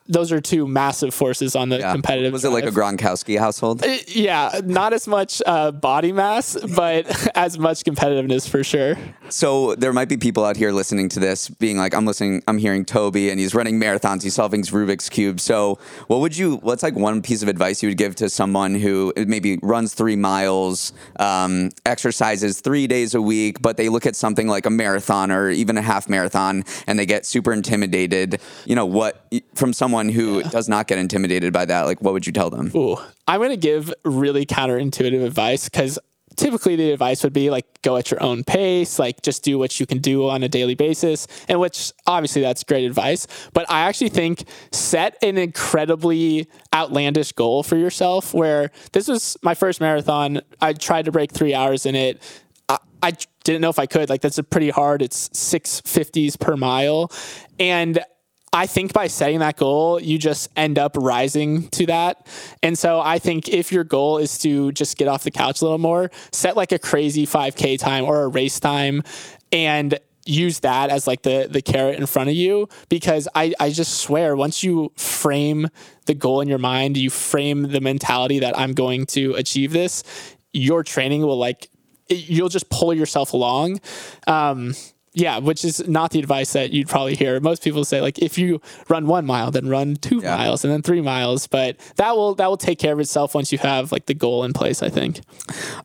those 0.07 0.33
are 0.33 0.41
two 0.41 0.67
massive 0.67 1.15
forces 1.15 1.57
on 1.57 1.71
the 1.71 1.79
yeah. 1.79 1.93
competitive. 1.93 2.33
Was 2.33 2.45
it 2.45 2.51
like 2.51 2.65
a 2.65 2.71
Gronkowski 2.71 3.39
household? 3.39 3.83
Uh, 3.83 3.97
yeah, 4.09 4.61
not 4.65 4.93
as 4.93 5.09
much 5.09 5.41
uh, 5.47 5.71
body 5.71 6.13
mass, 6.13 6.57
but 6.77 7.07
as 7.37 7.59
much 7.59 7.83
competitiveness 7.85 8.49
for 8.49 8.63
sure. 8.63 8.97
So 9.31 9.75
there 9.77 9.93
might 9.93 10.09
be 10.09 10.17
people 10.17 10.45
out 10.45 10.57
here 10.57 10.73
listening 10.73 11.09
to 11.11 11.21
this, 11.21 11.49
being 11.49 11.79
like, 11.79 11.95
"I'm 11.95 12.05
listening, 12.05 12.43
I'm 12.47 12.59
hearing 12.59 12.85
Toby, 12.85 13.31
and 13.31 13.41
he's 13.41 13.55
running 13.55 13.81
marathons, 13.81 14.23
he's 14.23 14.35
solving 14.35 14.63
Rubik's 14.63 15.09
cube." 15.09 15.41
So, 15.41 15.79
what 16.07 16.21
would 16.21 16.37
you? 16.37 16.57
What's 16.57 16.83
like 16.83 16.95
one 16.95 17.23
piece 17.23 17.43
of 17.43 17.49
advice 17.49 17.83
you 17.83 17.89
would 17.89 17.99
give 17.99 18.15
to 18.17 18.29
someone 18.29 18.75
who 18.75 19.13
maybe 19.17 19.59
runs 19.63 19.95
three 19.95 20.17
miles, 20.17 20.93
um, 21.19 21.71
exercises 21.87 22.61
three 22.61 22.87
days 22.87 23.15
a 23.15 23.23
week, 23.23 23.63
but 23.63 23.77
they 23.77 23.89
look 23.89 24.07
at 24.07 24.17
something 24.17 24.49
like 24.49 24.67
a 24.67 24.71
marathon 24.71 25.31
or 25.31 25.51
even 25.51 25.79
a 25.79 25.83
half 25.83 26.09
marathon, 26.09 26.65
and 26.87 26.99
they 26.99 27.07
get 27.07 27.25
super 27.25 27.53
intimidated? 27.53 28.41
You 28.67 28.77
know 28.77 28.87
what? 28.87 29.27
From 29.55 29.73
someone 29.85 30.09
who 30.09 30.41
yeah. 30.41 30.49
does 30.49 30.67
not 30.67 30.87
get 30.87 30.97
intimidated 30.97 31.53
by 31.53 31.67
that, 31.67 31.83
like 31.83 32.01
what 32.01 32.15
would 32.15 32.27
you 32.27 32.33
tell 32.33 32.49
them? 32.49 32.73
Ooh, 32.75 32.97
I'm 33.29 33.39
going 33.39 33.51
to 33.51 33.57
give 33.59 33.93
really 34.03 34.47
counterintuitive 34.47 35.23
advice 35.23 35.69
because 35.69 35.99
typically 36.37 36.75
the 36.75 36.91
advice 36.91 37.23
would 37.23 37.35
be 37.35 37.51
like 37.51 37.67
go 37.83 37.99
at 37.99 38.11
your 38.11 38.21
own 38.21 38.43
pace 38.43 38.99
like 38.99 39.23
just 39.23 39.45
do 39.45 39.57
what 39.57 39.79
you 39.79 39.87
can 39.87 39.99
do 39.99 40.29
on 40.29 40.43
a 40.43 40.49
daily 40.49 40.75
basis 40.75 41.29
and 41.49 41.61
which 41.61 41.93
obviously 42.09 42.43
that's 42.43 42.65
great 42.65 42.85
advice 42.85 43.29
but 43.53 43.71
i 43.71 43.83
actually 43.83 44.09
think 44.09 44.43
set 44.73 45.17
an 45.23 45.39
incredibly 45.39 46.49
outlandish 46.75 47.31
goal 47.31 47.63
for 47.63 47.77
yourself 47.77 48.35
where 48.35 48.73
this 48.93 49.07
was 49.07 49.37
my 49.45 49.55
first 49.55 49.81
marathon 49.81 50.41
i 50.61 50.73
tried 50.73 51.05
to 51.05 51.13
break 51.13 51.31
three 51.31 51.55
hours 51.55 51.87
in 51.87 51.95
it 51.95 52.21
I, 52.69 52.79
I 53.01 53.13
didn't 53.45 53.61
know 53.61 53.71
if 53.71 53.79
i 53.79 53.87
could 53.87 54.09
like 54.09 54.21
that's 54.21 54.39
a 54.39 54.43
pretty 54.43 54.71
hard 54.71 55.03
it's 55.03 55.29
650s 55.29 56.37
per 56.41 56.57
mile 56.57 57.13
and 57.61 58.03
I 58.55 58.67
think 58.67 58.93
by 58.93 59.09
setting 59.09 59.41
that 59.41 59.57
goal, 59.57 60.01
you 60.01 60.17
just 60.17 60.49
end 60.57 60.79
up 60.79 60.97
rising 60.97 61.67
to 61.71 61.87
that. 61.87 62.25
And 62.63 62.79
so 62.79 63.01
I 63.01 63.19
think 63.19 63.49
if 63.49 63.73
your 63.73 63.83
goal 63.83 64.19
is 64.19 64.39
to 64.39 64.71
just 64.71 64.97
get 64.97 65.09
off 65.09 65.25
the 65.25 65.33
couch 65.33 65.61
a 65.61 65.65
little 65.65 65.79
more, 65.79 66.13
set 66.31 66.57
like 66.57 66.71
a 66.71 66.79
crazy 66.79 67.27
5K 67.27 67.81
time 67.81 68.05
or 68.05 68.23
a 68.23 68.29
race 68.29 68.61
time 68.61 69.03
and 69.51 69.99
use 70.25 70.61
that 70.61 70.89
as 70.89 71.07
like 71.07 71.23
the 71.23 71.49
the 71.51 71.61
carrot 71.61 71.99
in 71.99 72.07
front 72.07 72.31
of 72.31 72.35
you 72.35 72.67
because 72.89 73.29
I, 73.35 73.53
I 73.61 73.71
just 73.71 73.99
swear 73.99 74.35
once 74.37 74.63
you 74.63 74.91
frame 74.97 75.69
the 76.07 76.15
goal 76.15 76.41
in 76.41 76.49
your 76.49 76.59
mind 76.59 76.97
you 76.97 77.11
frame 77.11 77.65
the 77.65 77.81
mentality 77.83 78.39
that 78.39 78.59
i'm 78.59 78.73
going 78.73 79.05
to 79.05 79.35
achieve 79.35 79.73
this 79.73 80.03
your 80.55 80.83
training 80.83 81.21
will 81.21 81.37
like 81.37 81.69
you'll 82.09 82.49
just 82.49 82.71
pull 82.71 82.95
yourself 82.95 83.35
along 83.35 83.81
um, 84.27 84.75
yeah, 85.15 85.39
which 85.39 85.65
is 85.65 85.87
not 85.87 86.11
the 86.11 86.19
advice 86.19 86.53
that 86.53 86.73
you'd 86.73 86.89
probably 86.89 87.15
hear. 87.15 87.39
Most 87.41 87.63
people 87.63 87.85
say 87.85 88.01
like 88.01 88.19
if 88.19 88.37
you 88.37 88.61
run 88.89 89.07
one 89.07 89.25
mile, 89.25 89.51
then 89.51 89.69
run 89.69 89.97
two 89.97 90.21
yeah. 90.21 90.37
miles 90.37 90.65
and 90.65 90.73
then 90.73 90.83
three 90.83 91.01
miles. 91.01 91.47
But 91.47 91.79
that 91.97 92.17
will 92.17 92.35
that 92.35 92.49
will 92.49 92.57
take 92.57 92.79
care 92.79 92.93
of 92.93 93.01
itself 93.01 93.35
once 93.35 93.53
you 93.53 93.59
have 93.59 93.93
like 93.93 94.07
the 94.07 94.15
goal 94.15 94.45
in 94.45 94.53
place. 94.53 94.83
I 94.83 94.91
think. 94.91 95.21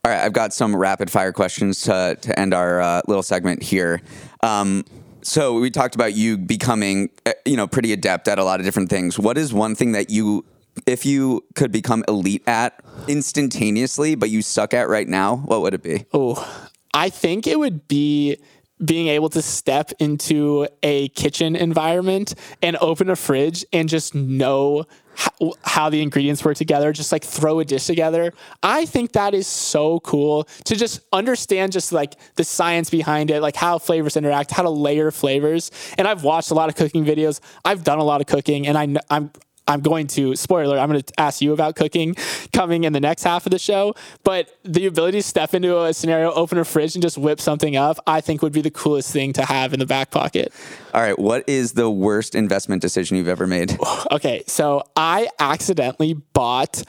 All 0.04 0.12
right, 0.12 0.24
I've 0.24 0.34
got 0.34 0.54
some 0.54 0.76
rapid 0.76 1.12
fire 1.12 1.32
questions 1.32 1.82
to 1.84 2.18
to 2.20 2.40
end 2.40 2.54
our 2.54 2.82
uh, 2.82 3.02
little 3.08 3.24
segment 3.24 3.62
here. 3.62 4.02
Um, 4.42 4.84
so 5.22 5.60
we 5.60 5.70
talked 5.70 5.96
about 5.96 6.14
you 6.16 6.38
becoming, 6.38 7.10
uh, 7.26 7.34
you 7.46 7.58
know, 7.58 7.68
pretty 7.68 7.94
adept 7.94 8.28
at 8.28 8.40
a 8.40 8.44
lot 8.44 8.60
of 8.60 8.66
different 8.66 8.90
things. 8.90 9.20
What 9.20 9.38
is 9.38 9.54
one 9.54 9.76
thing 9.76 9.92
that 9.92 10.10
you, 10.10 10.46
if 10.86 11.06
you 11.06 11.44
could 11.56 11.72
become 11.72 12.04
elite 12.08 12.44
at 12.48 12.82
instantaneously, 13.08 14.16
but 14.16 14.30
you 14.30 14.42
suck 14.42 14.74
at 14.74 14.88
right 14.88 15.08
now, 15.08 15.38
what 15.38 15.62
would 15.62 15.74
it 15.74 15.84
be? 15.84 16.06
Oh, 16.14 16.70
I 16.94 17.10
think 17.10 17.48
it 17.48 17.60
would 17.60 17.88
be 17.88 18.38
being 18.84 19.08
able 19.08 19.30
to 19.30 19.42
step 19.42 19.92
into 20.00 20.68
a 20.84 21.10
kitchen 21.10 21.56
environment 21.56 22.36
and 22.62 22.78
open 22.82 23.10
a 23.10 23.16
fridge 23.16 23.66
and 23.74 23.90
just 23.90 24.16
know 24.16 24.86
how, 25.16 25.54
how, 25.64 25.90
the 25.90 26.02
ingredients 26.02 26.46
work 26.46 26.56
together, 26.56 26.94
just 26.94 27.12
like 27.12 27.24
throw 27.24 27.60
a 27.60 27.66
dish 27.66 27.86
together. 27.86 28.32
I 28.64 28.86
think 28.86 29.12
that 29.14 29.34
is 29.34 29.48
so 29.48 30.00
cool 30.00 30.48
to 30.64 30.76
just 30.78 31.02
understand 31.12 31.74
just 31.74 31.92
like 31.92 32.16
the 32.36 32.46
science 32.46 32.90
behind 32.90 33.30
it, 33.32 33.42
like 33.42 33.58
how 33.58 33.80
flavors 33.80 34.16
interact, 34.16 34.52
how 34.52 34.64
to 34.64 34.70
layer 34.70 35.12
flavors. 35.12 35.72
And 35.98 36.08
I've 36.08 36.24
watched 36.24 36.52
a 36.52 36.54
lot 36.54 36.70
of 36.70 36.76
cooking 36.76 37.04
videos. 37.04 37.42
I've 37.66 37.84
done 37.84 38.00
a 38.00 38.04
lot 38.04 38.22
of 38.22 38.28
cooking 38.28 38.66
and 38.66 38.78
I, 38.78 39.02
I'm 39.10 39.32
I'm 39.70 39.82
going 39.82 40.08
to 40.08 40.36
spoiler. 40.36 40.80
I'm 40.80 40.90
going 40.90 41.02
to 41.02 41.20
ask 41.20 41.42
you 41.42 41.54
about 41.54 41.76
cooking 41.76 42.16
coming 42.52 42.84
in 42.86 42.94
the 42.94 43.00
next 43.00 43.24
half 43.24 43.46
of 43.46 43.52
the 43.52 43.60
show. 43.60 43.94
But 44.24 44.50
the 44.64 44.88
ability 44.88 45.20
to 45.20 45.24
step 45.24 45.54
into 45.54 45.80
a 45.84 45.94
scenario, 45.94 46.32
open 46.32 46.58
a 46.58 46.66
fridge, 46.66 46.96
and 46.96 47.04
just 47.04 47.18
whip 47.18 47.40
something 47.40 47.76
up, 47.76 48.00
I 48.08 48.20
think 48.20 48.42
would 48.42 48.52
be 48.52 48.62
the 48.62 48.72
coolest 48.72 49.14
thing 49.14 49.32
to 49.34 49.46
have 49.46 49.72
in 49.74 49.80
the 49.80 49.86
back 49.86 50.10
pocket. 50.10 50.52
All 50.94 51.02
right, 51.02 51.18
what 51.18 51.48
is 51.48 51.74
the 51.74 51.90
worst 51.90 52.34
investment 52.34 52.82
decision 52.82 53.16
you've 53.18 53.28
ever 53.28 53.48
made? 53.48 53.78
Okay, 54.12 54.44
so 54.48 54.84
I 54.96 55.28
accidentally 55.40 56.14
bought 56.14 56.84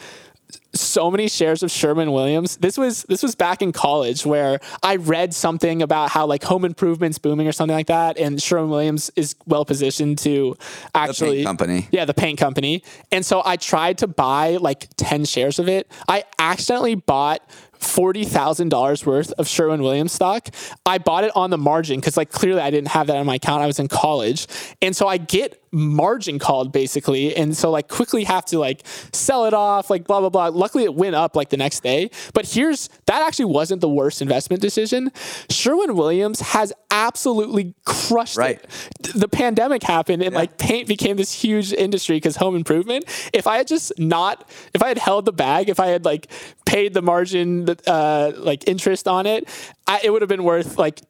so 0.80 1.10
many 1.10 1.28
shares 1.28 1.62
of 1.62 1.70
Sherwin 1.70 2.12
Williams. 2.12 2.56
This 2.56 2.76
was 2.78 3.04
this 3.04 3.22
was 3.22 3.34
back 3.34 3.62
in 3.62 3.72
college 3.72 4.24
where 4.26 4.60
I 4.82 4.96
read 4.96 5.34
something 5.34 5.82
about 5.82 6.10
how 6.10 6.26
like 6.26 6.42
home 6.42 6.64
improvements 6.64 7.18
booming 7.18 7.46
or 7.46 7.52
something 7.52 7.76
like 7.76 7.88
that, 7.88 8.18
and 8.18 8.40
Sherwin 8.40 8.70
Williams 8.70 9.10
is 9.16 9.36
well 9.46 9.64
positioned 9.64 10.18
to 10.18 10.56
actually 10.94 11.38
the 11.38 11.44
company. 11.44 11.88
Yeah, 11.90 12.04
the 12.04 12.14
paint 12.14 12.38
company. 12.38 12.82
And 13.12 13.24
so 13.24 13.42
I 13.44 13.56
tried 13.56 13.98
to 13.98 14.06
buy 14.06 14.56
like 14.56 14.88
ten 14.96 15.24
shares 15.24 15.58
of 15.58 15.68
it. 15.68 15.90
I 16.08 16.24
accidentally 16.38 16.94
bought 16.94 17.42
$40,000 17.80 19.06
worth 19.06 19.32
of 19.32 19.48
Sherwin 19.48 19.82
Williams 19.82 20.12
stock. 20.12 20.50
I 20.84 20.98
bought 20.98 21.24
it 21.24 21.32
on 21.34 21.50
the 21.50 21.58
margin 21.58 21.98
because, 21.98 22.16
like, 22.16 22.30
clearly 22.30 22.60
I 22.60 22.70
didn't 22.70 22.88
have 22.88 23.06
that 23.06 23.16
on 23.16 23.26
my 23.26 23.36
account. 23.36 23.62
I 23.62 23.66
was 23.66 23.78
in 23.78 23.88
college. 23.88 24.46
And 24.82 24.94
so 24.94 25.08
I 25.08 25.16
get 25.16 25.59
margin 25.72 26.38
called 26.38 26.72
basically. 26.72 27.36
And 27.36 27.56
so, 27.56 27.70
like, 27.70 27.88
quickly 27.88 28.24
have 28.24 28.44
to, 28.46 28.58
like, 28.58 28.82
sell 29.12 29.44
it 29.46 29.54
off, 29.54 29.90
like, 29.90 30.06
blah, 30.06 30.20
blah, 30.20 30.28
blah. 30.28 30.48
Luckily, 30.48 30.84
it 30.84 30.94
went 30.94 31.14
up, 31.14 31.36
like, 31.36 31.50
the 31.50 31.56
next 31.56 31.82
day. 31.82 32.10
But 32.34 32.46
here's 32.46 32.88
that 33.06 33.22
actually 33.22 33.46
wasn't 33.46 33.80
the 33.80 33.88
worst 33.88 34.20
investment 34.22 34.62
decision. 34.62 35.12
Sherwin 35.48 35.94
Williams 35.94 36.40
has 36.40 36.72
absolutely 36.90 37.74
crushed 37.84 38.36
right. 38.36 38.60
it. 38.60 39.12
The 39.14 39.28
pandemic 39.28 39.82
happened 39.82 40.22
and, 40.22 40.32
yeah. 40.32 40.38
like, 40.38 40.58
paint 40.58 40.88
became 40.88 41.16
this 41.16 41.32
huge 41.32 41.72
industry 41.72 42.16
because 42.16 42.36
home 42.36 42.56
improvement. 42.56 43.04
If 43.32 43.46
I 43.46 43.58
had 43.58 43.66
just 43.66 43.98
not, 43.98 44.48
if 44.74 44.82
I 44.82 44.88
had 44.88 44.98
held 44.98 45.24
the 45.24 45.32
bag, 45.32 45.68
if 45.68 45.78
I 45.78 45.86
had, 45.86 46.04
like, 46.04 46.26
paid 46.66 46.94
the 46.94 47.02
margin, 47.02 47.68
uh, 47.86 48.32
like 48.36 48.68
interest 48.68 49.08
on 49.08 49.26
it, 49.26 49.48
I, 49.86 50.00
it 50.04 50.10
would 50.10 50.22
have 50.22 50.28
been 50.28 50.44
worth 50.44 50.78
like 50.78 51.00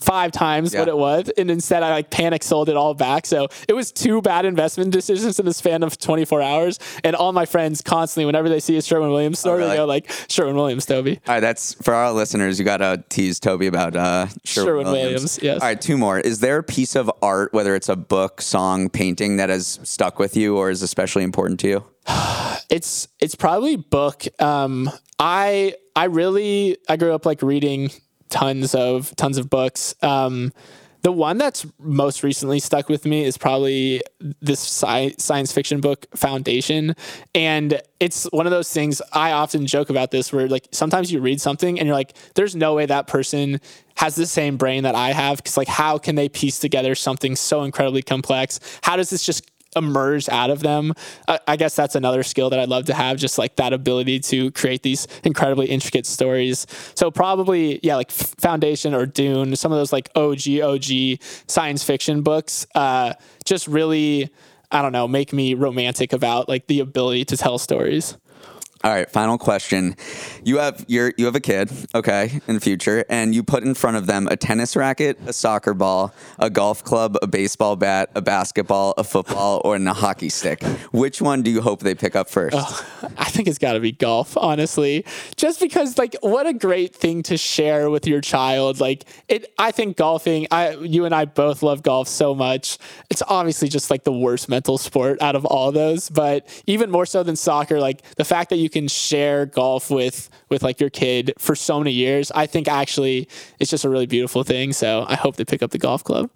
five 0.00 0.32
times 0.32 0.72
yeah. 0.72 0.80
what 0.80 0.88
it 0.88 0.96
was 0.96 1.30
and 1.36 1.50
instead 1.50 1.82
i 1.82 1.90
like 1.90 2.10
panic 2.10 2.42
sold 2.42 2.68
it 2.68 2.76
all 2.76 2.94
back 2.94 3.26
so 3.26 3.48
it 3.68 3.74
was 3.74 3.92
two 3.92 4.22
bad 4.22 4.44
investment 4.44 4.90
decisions 4.92 5.38
in 5.38 5.44
the 5.44 5.52
span 5.52 5.82
of 5.82 5.98
24 5.98 6.40
hours 6.40 6.78
and 7.02 7.14
all 7.14 7.32
my 7.32 7.44
friends 7.44 7.82
constantly 7.82 8.24
whenever 8.24 8.48
they 8.48 8.60
see 8.60 8.76
a 8.76 8.82
sherwin 8.82 9.10
williams 9.10 9.38
store 9.38 9.54
oh, 9.54 9.58
really? 9.58 9.70
they 9.70 9.76
go 9.76 9.84
like 9.84 10.10
sherwin 10.28 10.56
williams 10.56 10.86
toby 10.86 11.20
all 11.26 11.34
right 11.34 11.40
that's 11.40 11.74
for 11.74 11.92
our 11.92 12.12
listeners 12.12 12.58
you 12.58 12.64
gotta 12.64 13.04
tease 13.08 13.38
toby 13.38 13.66
about 13.66 13.94
uh 13.94 14.26
sherwin, 14.44 14.66
sherwin 14.66 14.86
williams. 14.86 15.02
williams 15.04 15.42
yes 15.42 15.60
all 15.60 15.68
right 15.68 15.80
two 15.80 15.98
more 15.98 16.18
is 16.18 16.40
there 16.40 16.58
a 16.58 16.62
piece 16.62 16.96
of 16.96 17.10
art 17.20 17.52
whether 17.52 17.74
it's 17.74 17.88
a 17.88 17.96
book 17.96 18.40
song 18.40 18.88
painting 18.88 19.36
that 19.36 19.50
has 19.50 19.80
stuck 19.82 20.18
with 20.18 20.36
you 20.36 20.56
or 20.56 20.70
is 20.70 20.82
especially 20.82 21.22
important 21.22 21.60
to 21.60 21.68
you 21.68 21.84
it's 22.70 23.08
it's 23.20 23.34
probably 23.34 23.76
book 23.76 24.24
um 24.40 24.90
i 25.18 25.74
i 25.94 26.04
really 26.04 26.78
i 26.88 26.96
grew 26.96 27.14
up 27.14 27.26
like 27.26 27.42
reading 27.42 27.90
tons 28.34 28.74
of 28.74 29.14
tons 29.14 29.38
of 29.38 29.48
books. 29.48 29.94
Um, 30.02 30.52
the 31.02 31.12
one 31.12 31.36
that's 31.36 31.66
most 31.78 32.22
recently 32.22 32.58
stuck 32.58 32.88
with 32.88 33.04
me 33.04 33.24
is 33.24 33.36
probably 33.36 34.02
this 34.40 34.58
sci- 34.58 35.14
science 35.18 35.52
fiction 35.52 35.80
book 35.80 36.06
Foundation, 36.16 36.96
and 37.34 37.80
it's 38.00 38.24
one 38.32 38.46
of 38.46 38.50
those 38.50 38.72
things 38.72 39.00
I 39.12 39.32
often 39.32 39.66
joke 39.66 39.88
about 39.88 40.10
this 40.10 40.32
where 40.32 40.48
like 40.48 40.66
sometimes 40.72 41.12
you 41.12 41.20
read 41.20 41.40
something 41.40 41.78
and 41.78 41.86
you're 41.86 41.94
like, 41.94 42.16
there's 42.34 42.56
no 42.56 42.74
way 42.74 42.86
that 42.86 43.06
person 43.06 43.60
has 43.96 44.16
the 44.16 44.26
same 44.26 44.56
brain 44.56 44.82
that 44.82 44.94
I 44.94 45.12
have 45.12 45.36
because 45.36 45.56
like 45.56 45.68
how 45.68 45.98
can 45.98 46.16
they 46.16 46.28
piece 46.28 46.58
together 46.58 46.94
something 46.94 47.36
so 47.36 47.62
incredibly 47.62 48.02
complex? 48.02 48.58
How 48.82 48.96
does 48.96 49.10
this 49.10 49.24
just 49.24 49.48
emerged 49.76 50.30
out 50.30 50.50
of 50.50 50.60
them. 50.60 50.92
I, 51.28 51.38
I 51.48 51.56
guess 51.56 51.76
that's 51.76 51.94
another 51.94 52.22
skill 52.22 52.50
that 52.50 52.58
I'd 52.58 52.68
love 52.68 52.86
to 52.86 52.94
have, 52.94 53.18
just 53.18 53.38
like 53.38 53.56
that 53.56 53.72
ability 53.72 54.20
to 54.20 54.50
create 54.52 54.82
these 54.82 55.06
incredibly 55.22 55.66
intricate 55.66 56.06
stories. 56.06 56.66
So 56.94 57.10
probably, 57.10 57.80
yeah, 57.82 57.96
like 57.96 58.10
Foundation 58.10 58.94
or 58.94 59.06
Dune, 59.06 59.56
some 59.56 59.72
of 59.72 59.78
those 59.78 59.92
like 59.92 60.10
OG, 60.14 60.60
OG 60.62 61.18
science 61.46 61.82
fiction 61.82 62.22
books, 62.22 62.66
uh, 62.74 63.14
just 63.44 63.68
really, 63.68 64.30
I 64.70 64.82
don't 64.82 64.92
know, 64.92 65.06
make 65.06 65.32
me 65.32 65.54
romantic 65.54 66.12
about 66.12 66.48
like 66.48 66.66
the 66.66 66.80
ability 66.80 67.24
to 67.26 67.36
tell 67.36 67.58
stories. 67.58 68.16
All 68.84 68.90
right, 68.90 69.10
final 69.10 69.38
question. 69.38 69.96
You 70.44 70.58
have 70.58 70.84
your 70.88 71.14
you 71.16 71.24
have 71.24 71.34
a 71.34 71.40
kid, 71.40 71.70
okay, 71.94 72.38
in 72.46 72.54
the 72.54 72.60
future, 72.60 73.02
and 73.08 73.34
you 73.34 73.42
put 73.42 73.62
in 73.62 73.72
front 73.72 73.96
of 73.96 74.06
them 74.06 74.28
a 74.28 74.36
tennis 74.36 74.76
racket, 74.76 75.18
a 75.24 75.32
soccer 75.32 75.72
ball, 75.72 76.12
a 76.38 76.50
golf 76.50 76.84
club, 76.84 77.16
a 77.22 77.26
baseball 77.26 77.76
bat, 77.76 78.10
a 78.14 78.20
basketball, 78.20 78.92
a 78.98 79.04
football, 79.04 79.62
or 79.64 79.76
a 79.76 79.92
hockey 79.94 80.28
stick. 80.28 80.62
Which 80.92 81.22
one 81.22 81.40
do 81.40 81.50
you 81.50 81.62
hope 81.62 81.80
they 81.80 81.94
pick 81.94 82.14
up 82.14 82.28
first? 82.28 82.54
I 83.16 83.24
think 83.24 83.48
it's 83.48 83.56
got 83.56 83.72
to 83.72 83.80
be 83.80 83.90
golf, 83.90 84.36
honestly. 84.36 85.06
Just 85.34 85.60
because 85.60 85.96
like 85.96 86.14
what 86.20 86.46
a 86.46 86.52
great 86.52 86.94
thing 86.94 87.22
to 87.22 87.38
share 87.38 87.88
with 87.88 88.06
your 88.06 88.20
child. 88.20 88.80
Like 88.80 89.06
it 89.28 89.50
I 89.58 89.70
think 89.70 89.96
golfing, 89.96 90.46
I 90.50 90.72
you 90.72 91.06
and 91.06 91.14
I 91.14 91.24
both 91.24 91.62
love 91.62 91.82
golf 91.82 92.06
so 92.06 92.34
much. 92.34 92.76
It's 93.08 93.22
obviously 93.28 93.68
just 93.68 93.90
like 93.90 94.04
the 94.04 94.12
worst 94.12 94.50
mental 94.50 94.76
sport 94.76 95.22
out 95.22 95.36
of 95.36 95.46
all 95.46 95.72
those, 95.72 96.10
but 96.10 96.46
even 96.66 96.90
more 96.90 97.06
so 97.06 97.22
than 97.22 97.34
soccer, 97.34 97.80
like 97.80 98.02
the 98.16 98.26
fact 98.26 98.50
that 98.50 98.56
you 98.56 98.73
can 98.74 98.88
share 98.88 99.46
golf 99.46 99.90
with 99.90 100.28
with 100.50 100.62
like 100.62 100.80
your 100.80 100.90
kid 100.90 101.32
for 101.38 101.54
so 101.56 101.78
many 101.78 101.92
years, 101.92 102.30
I 102.34 102.46
think 102.46 102.68
actually 102.68 103.28
it's 103.58 103.70
just 103.70 103.84
a 103.84 103.88
really 103.88 104.06
beautiful 104.06 104.44
thing. 104.44 104.72
So 104.72 105.06
I 105.08 105.14
hope 105.14 105.36
they 105.36 105.44
pick 105.44 105.62
up 105.62 105.70
the 105.70 105.78
golf 105.78 106.04
club. 106.04 106.30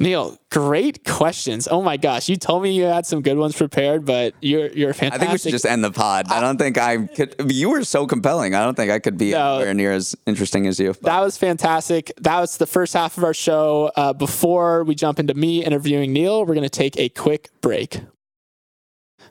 Neal, 0.00 0.38
great 0.50 1.04
questions. 1.04 1.68
Oh 1.70 1.82
my 1.82 1.98
gosh, 1.98 2.30
you 2.30 2.36
told 2.36 2.62
me 2.62 2.72
you 2.72 2.84
had 2.84 3.04
some 3.04 3.20
good 3.20 3.36
ones 3.36 3.54
prepared, 3.54 4.06
but 4.06 4.34
you're 4.40 4.68
you're 4.68 4.94
fantastic. 4.94 5.14
I 5.14 5.18
think 5.18 5.32
we 5.32 5.38
should 5.38 5.50
just 5.50 5.66
end 5.66 5.84
the 5.84 5.90
pod. 5.90 6.26
I 6.30 6.40
don't 6.40 6.56
think 6.56 6.78
I 6.78 7.06
could. 7.06 7.34
You 7.52 7.68
were 7.68 7.84
so 7.84 8.06
compelling. 8.06 8.54
I 8.54 8.64
don't 8.64 8.74
think 8.74 8.90
I 8.90 8.98
could 8.98 9.18
be 9.18 9.32
no, 9.32 9.56
anywhere 9.56 9.74
near 9.74 9.92
as 9.92 10.16
interesting 10.26 10.66
as 10.66 10.80
you. 10.80 10.94
But. 10.94 11.02
That 11.02 11.20
was 11.20 11.36
fantastic. 11.36 12.12
That 12.18 12.40
was 12.40 12.56
the 12.56 12.66
first 12.66 12.94
half 12.94 13.18
of 13.18 13.24
our 13.24 13.34
show. 13.34 13.92
Uh, 13.94 14.14
before 14.14 14.84
we 14.84 14.94
jump 14.94 15.18
into 15.18 15.34
me 15.34 15.62
interviewing 15.62 16.14
Neal, 16.14 16.46
we're 16.46 16.54
going 16.54 16.62
to 16.62 16.70
take 16.70 16.98
a 16.98 17.10
quick 17.10 17.50
break. 17.60 18.00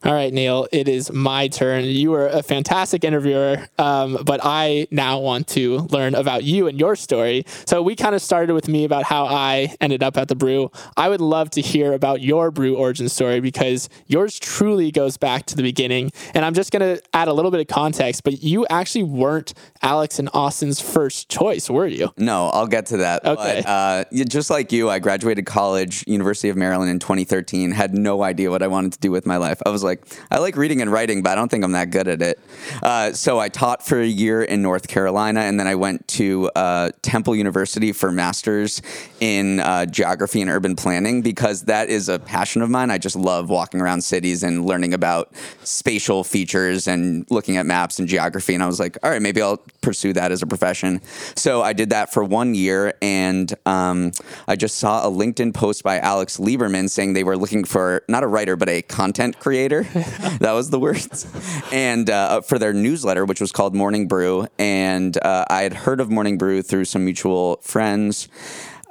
All 0.06 0.13
right, 0.13 0.32
Neal, 0.32 0.65
it 0.72 0.88
is 0.88 1.12
my 1.12 1.50
turn. 1.50 1.84
You 1.84 2.12
were 2.12 2.27
a 2.27 2.41
fantastic 2.41 3.03
interviewer, 3.03 3.68
um, 3.77 4.18
but 4.25 4.39
I 4.41 4.88
now 4.91 5.20
want 5.20 5.48
to 5.50 5.79
learn 5.91 6.15
about 6.15 6.46
you 6.46 6.68
and 6.68 6.79
your 6.79 6.96
story. 6.96 7.44
So 7.65 7.82
we 7.82 7.98
kind 7.98 8.15
of 8.15 8.22
started 8.22 8.53
with 8.53 8.70
me 8.70 8.86
about 8.86 9.03
how 9.03 9.25
I 9.25 9.75
ended 9.82 10.01
up 10.01 10.15
at 10.15 10.29
the 10.29 10.36
brew. 10.36 10.72
I 10.96 11.10
would 11.10 11.20
love 11.20 11.50
to 11.51 11.62
hear 11.62 11.91
about 11.91 12.22
your 12.22 12.50
brew 12.50 12.77
origin 12.77 13.10
story 13.10 13.41
because 13.41 13.89
yours 14.08 14.39
truly 14.39 14.89
goes 14.89 15.18
back 15.18 15.46
to 15.48 15.56
the 15.58 15.63
beginning. 15.63 16.12
And 16.34 16.46
I'm 16.46 16.53
just 16.53 16.72
going 16.72 16.96
to 16.96 17.03
add 17.13 17.27
a 17.27 17.34
little 17.34 17.51
bit 17.51 17.60
of 17.60 17.68
context, 17.68 18.24
but 18.24 18.41
you 18.41 18.65
actually 18.70 19.03
weren't 19.03 19.53
Alex 19.82 20.18
and 20.18 20.29
Austin's 20.34 20.79
first 20.79 21.27
choice, 21.27 21.70
were 21.70 21.88
you? 21.88 22.10
No, 22.15 22.48
I'll 22.48 22.68
get 22.68 22.86
to 22.88 22.98
that. 22.98 23.25
Okay. 23.25 23.63
But, 23.65 23.70
uh, 23.70 24.06
just 24.29 24.50
like 24.50 24.72
you, 24.72 24.89
I 24.89 25.00
graduated 25.00 25.46
college, 25.46 26.06
University 26.08 26.48
of 26.48 26.56
Maryland 26.56 26.89
in 26.89 27.00
2013, 27.00 27.72
had 27.72 27.94
no 27.94 28.24
idea 28.24 28.50
what 28.50 28.63
I 28.63 28.68
wanted 28.68 28.94
to 28.94 29.00
do 29.00 29.12
with 29.12 29.25
my 29.25 29.36
life. 29.36 29.62
I 29.65 29.70
was 29.70 29.84
like, 29.84 29.88
like, 29.89 30.05
I 30.31 30.38
like 30.38 30.55
reading 30.55 30.81
and 30.81 30.91
writing, 30.91 31.22
but 31.22 31.31
I 31.31 31.36
don't 31.36 31.50
think 31.50 31.63
I'm 31.63 31.74
that 31.74 31.89
good 31.89 32.08
at 32.08 32.22
it. 32.22 32.39
Uh, 32.81 33.12
so 33.12 33.39
I 33.39 33.50
taught 33.50 33.86
for 33.86 34.00
a 34.00 34.08
year 34.08 34.43
in 34.43 34.62
North 34.62 34.88
Carolina, 34.88 35.41
and 35.41 35.60
then 35.60 35.67
I 35.67 35.75
went 35.75 36.08
to 36.19 36.50
uh, 36.55 36.91
Temple 37.01 37.36
University 37.36 37.91
for 37.91 38.12
masters 38.12 38.81
in 39.19 39.60
uh, 39.60 39.86
geography 39.86 40.41
and 40.41 40.50
urban 40.50 40.75
planning 40.75 41.22
because 41.22 41.63
that 41.63 41.89
is 41.89 42.10
a 42.10 42.19
passion 42.19 42.62
of 42.62 42.69
mine. 42.69 42.91
I 42.91 42.98
just 42.98 43.15
love 43.15 43.50
walking 43.50 43.81
around 43.81 44.01
cities 44.03 44.43
and 44.43 44.65
learning 44.65 44.93
about 44.93 45.34
spatial 45.63 46.24
features 46.24 46.88
and 46.88 47.25
looking 47.29 47.58
at 47.58 47.65
maps 47.65 48.00
and 48.00 48.08
geography. 48.08 48.53
And 48.53 48.63
I 48.63 48.67
was 48.67 48.79
like, 48.79 48.98
all 49.03 49.10
right, 49.10 49.22
maybe 49.22 49.41
I'll 49.41 49.62
pursue 49.81 50.13
that 50.13 50.31
as 50.31 50.41
a 50.41 50.48
profession. 50.48 51.01
So 51.36 51.62
I 51.62 51.74
did 51.74 51.89
that 51.89 52.13
for 52.13 52.24
one 52.24 52.53
year, 52.55 52.93
and 53.01 53.53
um, 53.65 54.12
I 54.48 54.55
just 54.55 54.77
saw 54.77 55.08
a 55.08 55.12
LinkedIn 55.12 55.53
post 55.53 55.84
by 55.84 56.00
Alex 56.00 56.38
Lieberman 56.38 56.89
saying 56.89 57.13
they 57.13 57.24
were 57.24 57.38
looking 57.38 57.63
for 57.63 58.03
not 58.08 58.24
a 58.24 58.27
writer, 58.27 58.55
but 58.55 58.69
a 58.69 58.81
content 58.81 59.39
creator 59.39 59.78
that 60.39 60.51
was 60.51 60.69
the 60.69 60.79
words. 60.79 61.27
And 61.71 62.09
uh, 62.09 62.41
for 62.41 62.59
their 62.59 62.74
newsletter, 62.74 63.25
which 63.25 63.41
was 63.41 63.51
called 63.51 63.75
Morning 63.75 64.07
Brew. 64.07 64.48
And 64.57 65.17
uh, 65.24 65.45
I 65.50 65.63
had 65.63 65.74
heard 65.74 66.00
of 66.00 66.09
Morning 66.09 66.38
Brew 66.38 66.62
through 66.62 66.86
some 66.86 67.05
mutual 67.05 67.57
friends. 67.62 68.27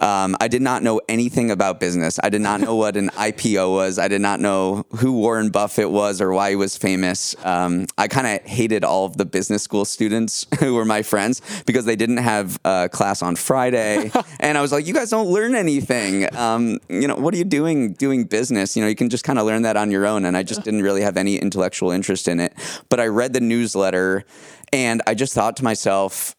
Um, 0.00 0.36
I 0.40 0.48
did 0.48 0.62
not 0.62 0.82
know 0.82 1.00
anything 1.08 1.50
about 1.50 1.80
business. 1.80 2.20
I 2.22 2.28
did 2.28 2.40
not 2.40 2.60
know 2.60 2.76
what 2.76 2.96
an 2.96 3.10
IPO 3.16 3.72
was. 3.72 3.98
I 3.98 4.08
did 4.08 4.20
not 4.20 4.40
know 4.40 4.86
who 4.96 5.12
Warren 5.12 5.50
Buffett 5.50 5.90
was 5.90 6.20
or 6.20 6.32
why 6.32 6.50
he 6.50 6.56
was 6.56 6.76
famous. 6.76 7.34
Um, 7.44 7.86
I 7.96 8.06
kind 8.08 8.26
of 8.26 8.48
hated 8.48 8.84
all 8.84 9.06
of 9.06 9.16
the 9.16 9.24
business 9.24 9.62
school 9.62 9.84
students 9.84 10.46
who 10.60 10.74
were 10.74 10.84
my 10.84 11.02
friends 11.02 11.42
because 11.66 11.84
they 11.84 11.96
didn't 11.96 12.18
have 12.18 12.58
a 12.64 12.88
class 12.88 13.22
on 13.22 13.36
Friday, 13.36 14.10
and 14.40 14.56
I 14.56 14.62
was 14.62 14.72
like, 14.72 14.86
"You 14.86 14.94
guys 14.94 15.10
don't 15.10 15.28
learn 15.28 15.54
anything. 15.54 16.34
Um, 16.36 16.78
you 16.88 17.08
know, 17.08 17.16
what 17.16 17.34
are 17.34 17.36
you 17.36 17.44
doing 17.44 17.92
doing 17.94 18.24
business? 18.24 18.76
You 18.76 18.82
know, 18.82 18.88
you 18.88 18.96
can 18.96 19.10
just 19.10 19.24
kind 19.24 19.38
of 19.38 19.46
learn 19.46 19.62
that 19.62 19.76
on 19.76 19.90
your 19.90 20.06
own." 20.06 20.24
And 20.24 20.36
I 20.36 20.42
just 20.42 20.62
didn't 20.62 20.82
really 20.82 21.02
have 21.02 21.16
any 21.16 21.36
intellectual 21.36 21.90
interest 21.90 22.28
in 22.28 22.40
it. 22.40 22.54
But 22.88 23.00
I 23.00 23.06
read 23.06 23.32
the 23.32 23.40
newsletter, 23.40 24.24
and 24.72 25.02
I 25.06 25.14
just 25.14 25.34
thought 25.34 25.56
to 25.56 25.64
myself 25.64 26.36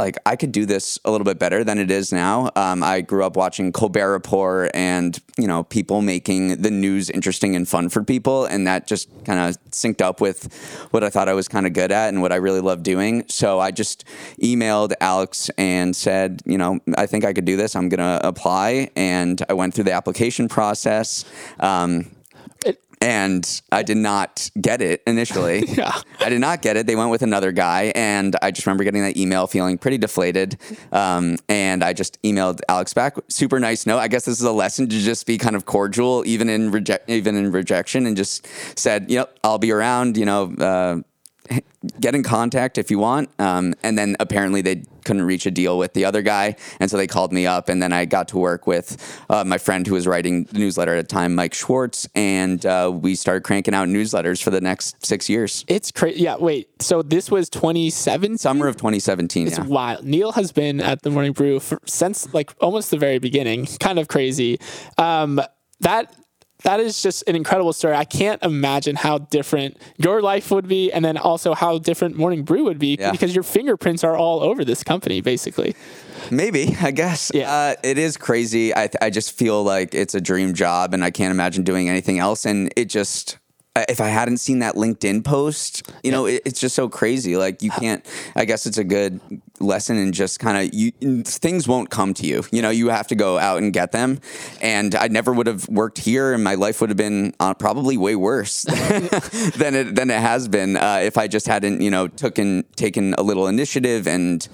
like 0.00 0.16
I 0.24 0.34
could 0.34 0.50
do 0.50 0.64
this 0.64 0.98
a 1.04 1.10
little 1.10 1.26
bit 1.26 1.38
better 1.38 1.62
than 1.62 1.78
it 1.78 1.90
is 1.90 2.10
now. 2.12 2.50
Um, 2.56 2.82
I 2.82 3.02
grew 3.02 3.22
up 3.24 3.36
watching 3.36 3.70
Colbert 3.70 4.10
Report 4.10 4.70
and 4.74 5.18
you 5.36 5.46
know 5.46 5.64
people 5.64 6.00
making 6.00 6.62
the 6.62 6.70
news 6.70 7.10
interesting 7.10 7.54
and 7.54 7.68
fun 7.68 7.90
for 7.90 8.02
people, 8.02 8.46
and 8.46 8.66
that 8.66 8.86
just 8.86 9.08
kind 9.24 9.38
of 9.38 9.62
synced 9.70 10.00
up 10.00 10.20
with 10.20 10.52
what 10.90 11.04
I 11.04 11.10
thought 11.10 11.28
I 11.28 11.34
was 11.34 11.48
kind 11.48 11.66
of 11.66 11.74
good 11.74 11.92
at 11.92 12.08
and 12.08 12.22
what 12.22 12.32
I 12.32 12.36
really 12.36 12.60
love 12.60 12.82
doing. 12.82 13.24
So 13.28 13.60
I 13.60 13.70
just 13.70 14.04
emailed 14.42 14.94
Alex 15.00 15.50
and 15.58 15.94
said, 15.94 16.40
you 16.46 16.56
know, 16.56 16.80
I 16.96 17.06
think 17.06 17.24
I 17.24 17.32
could 17.32 17.44
do 17.44 17.56
this. 17.56 17.76
I'm 17.76 17.88
gonna 17.90 18.20
apply, 18.24 18.90
and 18.96 19.42
I 19.48 19.52
went 19.52 19.74
through 19.74 19.84
the 19.84 19.92
application 19.92 20.48
process. 20.48 21.24
Um, 21.60 22.10
and 23.00 23.62
I 23.72 23.82
did 23.82 23.96
not 23.96 24.50
get 24.60 24.82
it 24.82 25.02
initially. 25.06 25.64
yeah. 25.68 26.00
I 26.20 26.28
did 26.28 26.40
not 26.40 26.62
get 26.62 26.76
it. 26.76 26.86
They 26.86 26.96
went 26.96 27.10
with 27.10 27.22
another 27.22 27.52
guy, 27.52 27.92
and 27.94 28.36
I 28.42 28.50
just 28.50 28.66
remember 28.66 28.84
getting 28.84 29.02
that 29.02 29.16
email, 29.16 29.46
feeling 29.46 29.78
pretty 29.78 29.98
deflated. 29.98 30.58
Um, 30.92 31.36
and 31.48 31.82
I 31.82 31.92
just 31.92 32.22
emailed 32.22 32.60
Alex 32.68 32.92
back, 32.92 33.16
super 33.28 33.58
nice 33.58 33.86
note. 33.86 33.98
I 33.98 34.08
guess 34.08 34.26
this 34.26 34.38
is 34.38 34.46
a 34.46 34.52
lesson 34.52 34.88
to 34.88 34.98
just 34.98 35.26
be 35.26 35.38
kind 35.38 35.56
of 35.56 35.64
cordial, 35.64 36.22
even 36.26 36.48
in 36.48 36.70
reject, 36.70 37.08
even 37.08 37.36
in 37.36 37.52
rejection, 37.52 38.06
and 38.06 38.16
just 38.16 38.46
said, 38.78 39.10
"Yep, 39.10 39.38
I'll 39.44 39.58
be 39.58 39.72
around." 39.72 40.16
You 40.16 40.26
know, 40.26 40.52
uh, 40.58 41.00
get 42.00 42.14
in 42.14 42.22
contact 42.22 42.78
if 42.78 42.90
you 42.90 42.98
want. 42.98 43.30
Um, 43.38 43.74
and 43.82 43.96
then 43.96 44.16
apparently 44.20 44.62
they 44.62 44.84
couldn't 45.04 45.22
reach 45.22 45.46
a 45.46 45.50
deal 45.50 45.78
with 45.78 45.94
the 45.94 46.04
other 46.04 46.22
guy. 46.22 46.56
And 46.78 46.90
so 46.90 46.96
they 46.96 47.06
called 47.06 47.32
me 47.32 47.46
up. 47.46 47.68
And 47.68 47.82
then 47.82 47.92
I 47.92 48.04
got 48.04 48.28
to 48.28 48.38
work 48.38 48.66
with 48.66 48.96
uh, 49.30 49.44
my 49.44 49.58
friend 49.58 49.86
who 49.86 49.94
was 49.94 50.06
writing 50.06 50.44
the 50.44 50.58
newsletter 50.58 50.94
at 50.94 51.08
the 51.08 51.12
time, 51.12 51.34
Mike 51.34 51.54
Schwartz. 51.54 52.06
And 52.14 52.64
uh, 52.66 52.90
we 52.94 53.14
started 53.14 53.42
cranking 53.42 53.74
out 53.74 53.88
newsletters 53.88 54.42
for 54.42 54.50
the 54.50 54.60
next 54.60 55.04
six 55.04 55.28
years. 55.28 55.64
It's 55.68 55.90
crazy. 55.90 56.20
Yeah, 56.20 56.36
wait. 56.36 56.68
So 56.82 57.02
this 57.02 57.30
was 57.30 57.48
2017? 57.48 58.38
Summer 58.38 58.68
of 58.68 58.76
2017. 58.76 59.46
It's 59.46 59.58
yeah. 59.58 59.64
wild. 59.64 60.04
Neal 60.04 60.32
has 60.32 60.52
been 60.52 60.80
at 60.80 61.02
the 61.02 61.10
Morning 61.10 61.32
Brew 61.32 61.60
for, 61.60 61.80
since 61.86 62.32
like 62.34 62.52
almost 62.60 62.90
the 62.90 62.98
very 62.98 63.18
beginning. 63.18 63.66
Kind 63.80 63.98
of 63.98 64.08
crazy. 64.08 64.58
Um, 64.98 65.40
that 65.80 66.14
that 66.62 66.80
is 66.80 67.02
just 67.02 67.24
an 67.26 67.36
incredible 67.36 67.72
story. 67.72 67.94
I 67.94 68.04
can't 68.04 68.42
imagine 68.42 68.96
how 68.96 69.18
different 69.18 69.76
your 69.96 70.22
life 70.22 70.50
would 70.50 70.68
be, 70.68 70.92
and 70.92 71.04
then 71.04 71.16
also 71.16 71.54
how 71.54 71.78
different 71.78 72.16
Morning 72.16 72.42
Brew 72.42 72.64
would 72.64 72.78
be 72.78 72.96
yeah. 72.98 73.10
because 73.10 73.34
your 73.34 73.44
fingerprints 73.44 74.04
are 74.04 74.16
all 74.16 74.40
over 74.40 74.64
this 74.64 74.84
company, 74.84 75.20
basically. 75.20 75.74
Maybe, 76.30 76.76
I 76.80 76.90
guess. 76.90 77.30
Yeah. 77.34 77.50
Uh, 77.50 77.74
it 77.82 77.98
is 77.98 78.16
crazy. 78.16 78.74
I, 78.74 78.88
I 79.00 79.10
just 79.10 79.32
feel 79.32 79.62
like 79.62 79.94
it's 79.94 80.14
a 80.14 80.20
dream 80.20 80.54
job, 80.54 80.94
and 80.94 81.04
I 81.04 81.10
can't 81.10 81.32
imagine 81.32 81.64
doing 81.64 81.88
anything 81.88 82.18
else. 82.18 82.44
And 82.44 82.72
it 82.76 82.86
just, 82.86 83.38
if 83.76 84.00
I 84.00 84.08
hadn't 84.08 84.38
seen 84.38 84.58
that 84.60 84.74
LinkedIn 84.74 85.24
post, 85.24 85.90
you 86.02 86.10
know, 86.10 86.26
it, 86.26 86.42
it's 86.44 86.60
just 86.60 86.74
so 86.74 86.88
crazy. 86.88 87.36
Like 87.36 87.62
you 87.62 87.70
can't. 87.70 88.04
I 88.34 88.44
guess 88.44 88.66
it's 88.66 88.78
a 88.78 88.84
good 88.84 89.20
lesson 89.60 89.96
in 89.96 90.12
just 90.12 90.40
kind 90.40 90.58
of 90.58 90.74
you. 90.74 91.22
Things 91.22 91.68
won't 91.68 91.88
come 91.88 92.12
to 92.14 92.26
you. 92.26 92.44
You 92.50 92.62
know, 92.62 92.70
you 92.70 92.88
have 92.88 93.06
to 93.08 93.14
go 93.14 93.38
out 93.38 93.58
and 93.58 93.72
get 93.72 93.92
them. 93.92 94.20
And 94.60 94.94
I 94.94 95.06
never 95.06 95.32
would 95.32 95.46
have 95.46 95.68
worked 95.68 95.98
here, 95.98 96.32
and 96.32 96.42
my 96.42 96.56
life 96.56 96.80
would 96.80 96.90
have 96.90 96.96
been 96.96 97.32
uh, 97.38 97.54
probably 97.54 97.96
way 97.96 98.16
worse 98.16 98.62
than 98.62 99.74
it 99.74 99.94
than 99.94 100.10
it 100.10 100.20
has 100.20 100.48
been 100.48 100.76
uh, 100.76 101.00
if 101.02 101.16
I 101.16 101.28
just 101.28 101.46
hadn't, 101.46 101.80
you 101.80 101.90
know, 101.90 102.08
taken 102.08 102.64
taken 102.74 103.14
a 103.14 103.22
little 103.22 103.46
initiative 103.46 104.08
and, 104.08 104.46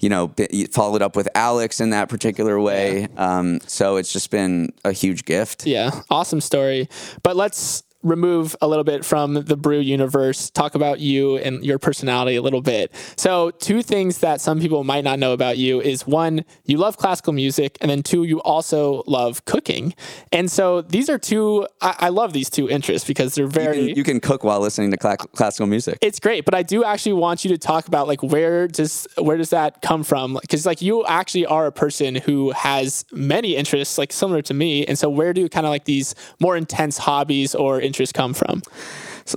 you 0.00 0.08
know, 0.08 0.34
followed 0.70 1.02
up 1.02 1.14
with 1.14 1.28
Alex 1.34 1.80
in 1.80 1.90
that 1.90 2.08
particular 2.08 2.58
way. 2.58 3.08
Um, 3.18 3.60
so 3.66 3.96
it's 3.96 4.12
just 4.12 4.30
been 4.30 4.72
a 4.84 4.92
huge 4.92 5.26
gift. 5.26 5.66
Yeah, 5.66 5.90
awesome 6.10 6.40
story. 6.40 6.88
But 7.22 7.36
let's 7.36 7.84
remove 8.02 8.56
a 8.60 8.68
little 8.68 8.84
bit 8.84 9.04
from 9.04 9.34
the 9.34 9.56
brew 9.56 9.78
universe, 9.78 10.50
talk 10.50 10.74
about 10.74 11.00
you 11.00 11.36
and 11.38 11.64
your 11.64 11.78
personality 11.78 12.36
a 12.36 12.42
little 12.42 12.62
bit. 12.62 12.92
So, 13.16 13.50
two 13.50 13.82
things 13.82 14.18
that 14.18 14.40
some 14.40 14.60
people 14.60 14.84
might 14.84 15.04
not 15.04 15.18
know 15.18 15.32
about 15.32 15.58
you 15.58 15.80
is 15.80 16.06
one, 16.06 16.44
you 16.64 16.78
love 16.78 16.96
classical 16.96 17.32
music, 17.32 17.78
and 17.80 17.90
then 17.90 18.02
two, 18.02 18.24
you 18.24 18.40
also 18.42 19.02
love 19.06 19.44
cooking. 19.44 19.94
And 20.32 20.50
so, 20.50 20.82
these 20.82 21.08
are 21.08 21.18
two, 21.18 21.66
I, 21.80 21.96
I 21.98 22.08
love 22.08 22.32
these 22.32 22.50
two 22.50 22.68
interests 22.68 23.06
because 23.06 23.34
they're 23.34 23.46
very. 23.46 23.80
You 23.80 23.88
can, 23.88 23.96
you 23.96 24.04
can 24.04 24.20
cook 24.20 24.44
while 24.44 24.60
listening 24.60 24.90
to 24.90 24.96
cla- 24.96 25.16
classical 25.16 25.66
music. 25.66 25.98
it's 26.00 26.20
great, 26.20 26.44
but 26.44 26.54
I 26.54 26.62
do 26.62 26.84
actually 26.84 27.14
want 27.14 27.44
you 27.44 27.50
to 27.50 27.58
talk 27.58 27.86
about 27.88 28.08
like 28.08 28.22
where 28.22 28.68
does 28.68 29.06
where 29.18 29.36
does 29.36 29.50
that 29.50 29.82
come 29.82 30.02
from? 30.02 30.38
Because 30.40 30.66
like 30.66 30.82
you 30.82 31.04
actually 31.06 31.46
are 31.46 31.66
a 31.66 31.72
person 31.72 32.16
who 32.16 32.50
has 32.52 33.04
many 33.12 33.56
interests, 33.56 33.98
like 33.98 34.12
similar 34.12 34.42
to 34.42 34.54
me, 34.54 34.84
and 34.86 34.98
so 34.98 35.08
where 35.08 35.32
do 35.32 35.48
kind 35.48 35.66
of 35.66 35.70
like 35.70 35.84
these 35.84 36.14
more 36.40 36.56
intense 36.56 36.98
hobbies 36.98 37.54
or 37.54 37.80
interests 37.92 38.12
come 38.12 38.32
from? 38.32 38.62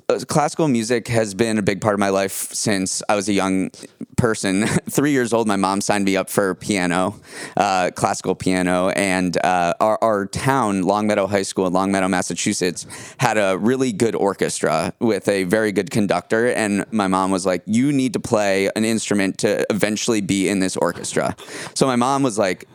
Uh, 0.10 0.20
classical 0.28 0.70
music 0.70 1.10
has 1.10 1.34
been 1.34 1.58
a 1.58 1.62
big 1.62 1.82
part 1.82 1.94
of 1.94 2.00
my 2.00 2.10
life 2.10 2.32
since 2.54 3.04
I 3.10 3.16
was 3.16 3.28
a 3.28 3.34
young 3.34 3.70
person. 4.18 4.66
Three 4.90 5.12
years 5.12 5.34
old, 5.34 5.46
my 5.46 5.58
mom 5.58 5.82
signed 5.82 6.06
me 6.06 6.16
up 6.16 6.30
for 6.30 6.56
piano, 6.56 7.20
uh, 7.58 7.92
classical 7.96 8.34
piano, 8.34 8.90
and 8.90 9.38
uh, 9.44 9.74
our, 9.82 10.00
our 10.02 10.26
town, 10.26 10.84
Longmeadow 10.84 11.28
High 11.28 11.44
School 11.44 11.68
in 11.68 11.74
Longmeadow, 11.74 12.08
Massachusetts, 12.08 12.88
had 13.18 13.38
a 13.38 13.58
really 13.58 13.92
good 13.92 14.16
orchestra 14.16 14.94
with 15.00 15.28
a 15.28 15.44
very 15.44 15.74
good 15.74 15.92
conductor. 15.92 16.48
And 16.48 16.86
my 16.92 17.08
mom 17.08 17.30
was 17.30 17.46
like, 17.46 17.62
"You 17.66 17.92
need 17.92 18.14
to 18.14 18.20
play 18.20 18.70
an 18.76 18.86
instrument 18.86 19.38
to 19.40 19.66
eventually 19.70 20.22
be 20.22 20.48
in 20.48 20.60
this 20.60 20.78
orchestra." 20.78 21.36
So 21.74 21.86
my 21.86 21.98
mom 21.98 22.24
was 22.24 22.40
like, 22.40 22.68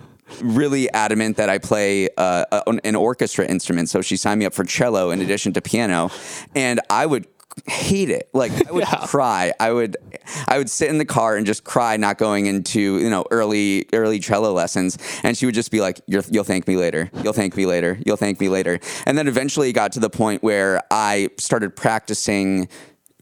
really 0.42 0.90
adamant 0.92 1.36
that 1.38 1.48
I 1.48 1.58
play 1.58 2.08
uh, 2.16 2.44
a- 2.52 2.78
an 2.84 2.96
orchestra 2.96 3.46
instrument. 3.46 3.88
So 3.88 4.02
she 4.02 4.16
signed 4.16 4.38
me 4.40 4.46
up 4.46 4.54
for 4.54 4.64
cello 4.64 5.10
in 5.10 5.20
addition 5.20 5.52
to 5.54 5.60
piano, 5.62 6.10
and 6.54 6.80
I 6.90 7.06
would 7.06 7.26
hate 7.66 8.10
it. 8.10 8.30
Like 8.32 8.52
I 8.68 8.70
would 8.72 8.84
Yeah. 8.88 9.06
cry. 9.06 9.52
I 9.58 9.72
would 9.72 9.96
I 10.46 10.56
would 10.56 10.70
sit 10.70 10.88
in 10.88 10.98
the 10.98 11.04
car 11.04 11.36
and 11.36 11.44
just 11.44 11.64
cry 11.64 11.96
not 11.96 12.16
going 12.16 12.46
into, 12.46 12.80
you 12.80 13.10
know, 13.10 13.24
early 13.32 13.86
early 13.92 14.20
cello 14.20 14.52
lessons 14.52 14.96
and 15.24 15.36
she 15.36 15.46
would 15.46 15.54
just 15.54 15.70
be 15.72 15.80
like 15.80 16.00
You're, 16.06 16.22
you'll 16.30 16.44
thank 16.44 16.68
me 16.68 16.76
later. 16.76 17.10
You'll 17.24 17.32
thank 17.32 17.56
me 17.56 17.66
later. 17.66 17.98
You'll 18.06 18.16
thank 18.16 18.40
me 18.40 18.48
later. 18.48 18.78
And 19.04 19.18
then 19.18 19.26
eventually 19.26 19.68
it 19.68 19.72
got 19.72 19.92
to 19.92 20.00
the 20.00 20.08
point 20.08 20.42
where 20.44 20.80
I 20.92 21.30
started 21.38 21.74
practicing 21.74 22.68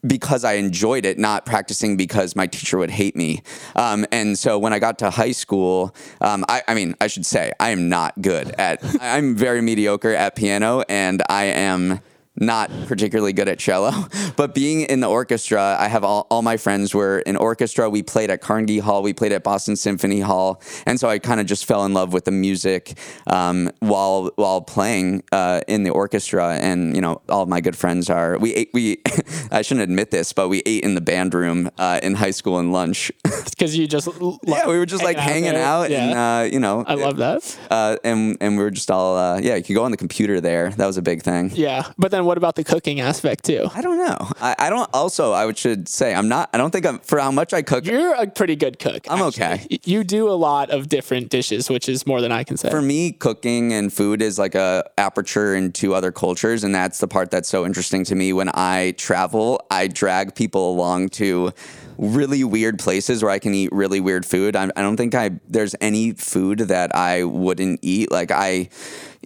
because 0.07 0.45
I 0.45 0.55
enjoyed 0.55 1.05
it, 1.05 1.19
not 1.19 1.47
practicing 1.47 1.97
because 1.97 2.37
my 2.37 2.47
teacher 2.47 2.79
would 2.79 2.91
hate 2.91 3.17
me. 3.17 3.43
Um, 3.77 4.07
and 4.13 4.39
so 4.39 4.59
when 4.59 4.73
I 4.73 4.79
got 4.79 4.99
to 5.01 5.11
high 5.11 5.33
school, 5.33 5.95
um, 6.21 6.45
I, 6.49 6.63
I 6.69 6.75
mean, 6.75 6.95
I 7.01 7.07
should 7.07 7.27
say 7.27 7.53
I 7.61 7.71
am 7.71 7.89
not 7.89 8.21
good 8.21 8.55
at. 8.59 8.81
I'm 9.01 9.35
very 9.35 9.61
mediocre 9.61 10.15
at 10.15 10.37
piano, 10.37 10.83
and 10.89 11.23
I 11.29 11.45
am 11.45 12.01
not 12.41 12.71
particularly 12.87 13.33
good 13.33 13.49
at 13.49 13.59
cello. 13.59 13.93
But 14.37 14.55
being 14.55 14.83
in 14.83 15.01
the 15.01 15.09
orchestra, 15.09 15.77
I 15.81 15.89
have 15.89 16.05
all, 16.05 16.27
all 16.31 16.43
my 16.43 16.57
friends 16.57 16.95
were 16.95 17.19
in 17.21 17.37
orchestra. 17.37 17.91
We 17.91 18.03
played 18.05 18.31
at 18.31 18.41
Carnegie 18.41 18.79
Hall. 18.79 19.03
We 19.03 19.13
played 19.13 19.33
at 19.33 19.43
Boston 19.43 19.75
Symphony 19.75 20.21
Hall, 20.21 20.63
and 20.87 21.01
so 21.01 21.09
I 21.09 21.19
kind 21.19 21.41
of 21.41 21.47
just 21.47 21.65
fell 21.65 21.85
in 21.85 21.93
love 21.93 22.13
with 22.13 22.25
the 22.25 22.31
music 22.31 22.97
um, 23.27 23.71
while 23.81 24.31
while 24.37 24.61
playing 24.61 25.23
uh, 25.33 25.63
in 25.67 25.83
the 25.83 25.91
orchestra. 25.91 26.55
And 26.57 26.95
you 26.95 27.01
know, 27.03 27.21
all 27.29 27.43
of 27.43 27.49
my 27.49 27.61
good 27.61 27.75
friends 27.77 28.09
are. 28.11 28.39
We 28.39 28.55
ate. 28.55 28.71
We 28.73 28.99
I 29.51 29.63
shouldn't 29.63 29.83
admit 29.85 30.11
this, 30.13 30.33
but 30.33 30.49
we 30.49 30.63
ate 30.67 30.85
in 30.85 30.95
the 30.95 31.01
band 31.01 31.35
room 31.35 31.71
uh, 31.79 31.99
in 32.03 32.15
high 32.15 32.31
school 32.33 32.59
and 32.59 32.73
lunch. 32.73 33.11
Because 33.59 33.77
you 33.77 33.89
just 33.89 34.07
l- 34.07 34.39
yeah, 34.45 34.69
we 34.69 34.79
were 34.79 34.87
just 34.87 35.03
like 35.03 35.17
hanging 35.17 35.55
there. 35.55 35.65
out, 35.65 35.91
Yeah. 35.91 36.05
and 36.05 36.15
uh, 36.15 36.53
you 36.55 36.61
know, 36.61 36.85
I 36.87 36.95
love 36.95 37.17
that. 37.17 37.59
Uh, 37.69 37.97
and 38.05 38.37
and 38.41 38.57
we 38.57 38.63
were 38.63 38.71
just 38.71 38.89
all 38.89 39.17
uh, 39.17 39.41
yeah. 39.41 39.57
You 39.57 39.65
could 39.65 39.75
go 39.75 39.83
on 39.83 39.91
the 39.91 39.97
computer 39.97 40.41
there. 40.41 40.71
That 40.71 40.87
was 40.87 40.97
a 40.97 41.03
big 41.03 41.23
thing. 41.25 41.51
Yeah, 41.55 41.91
but 41.99 42.13
then 42.13 42.25
what 42.29 42.37
about 42.37 42.57
the 42.57 42.63
cooking 42.63 43.01
aspect 43.01 43.45
too? 43.45 43.71
I 43.75 43.81
don't 43.81 43.97
know. 43.97 44.31
I, 44.39 44.55
I 44.59 44.71
don't. 44.71 44.89
Also, 44.93 45.33
I 45.33 45.47
would 45.47 45.57
should 45.57 45.89
say 45.89 46.15
I'm 46.15 46.29
not. 46.29 46.51
I 46.53 46.59
don't 46.59 46.71
think 46.71 46.85
I'm 46.85 46.99
for 46.99 47.19
how 47.19 47.31
much 47.31 47.55
I 47.55 47.63
cook. 47.63 47.87
You're 47.87 48.15
a 48.15 48.27
pretty 48.27 48.55
good 48.55 48.79
cook. 48.79 49.07
I'm 49.11 49.23
actually. 49.23 49.45
okay. 49.45 49.81
You 49.85 50.05
do 50.05 50.29
a 50.29 50.37
lot 50.37 50.69
of 50.69 50.91
different 50.91 51.31
dishes, 51.31 51.71
which 51.71 51.89
is 51.89 52.07
more 52.07 52.21
than 52.21 52.31
I 52.31 52.45
can 52.45 52.59
say. 52.59 52.69
for 52.69 52.83
me, 52.83 53.13
cooking 53.13 53.73
and 53.73 53.91
food 53.91 54.21
is 54.21 54.39
like 54.39 54.55
a 54.55 54.85
aperture 54.99 55.55
into 55.55 55.95
other 55.95 56.13
cultures, 56.13 56.65
and 56.65 56.75
that's 56.75 56.99
the 56.99 57.09
part 57.09 57.31
that's 57.31 57.49
so 57.49 57.65
interesting 57.65 58.05
to 58.05 58.15
me. 58.15 58.35
When 58.35 58.51
I 58.53 58.93
travel, 58.99 59.65
I 59.71 59.89
drag 59.89 60.35
people 60.35 60.71
along 60.71 61.09
to 61.21 61.53
really 61.97 62.45
weird 62.45 62.79
places 62.79 63.23
where 63.23 63.33
I 63.33 63.39
can 63.39 63.55
eat 63.55 63.73
really 63.73 64.01
weird 64.01 64.27
food. 64.27 64.55
I, 64.55 64.65
I 64.77 64.83
don't 64.83 64.99
think 64.99 65.15
I 65.15 65.31
there's 65.49 65.75
any 65.81 66.13
food 66.13 66.59
that 66.59 66.95
I 66.95 67.25
wouldn't 67.25 67.81
eat. 67.83 68.11
Like 68.11 68.31
I 68.31 68.69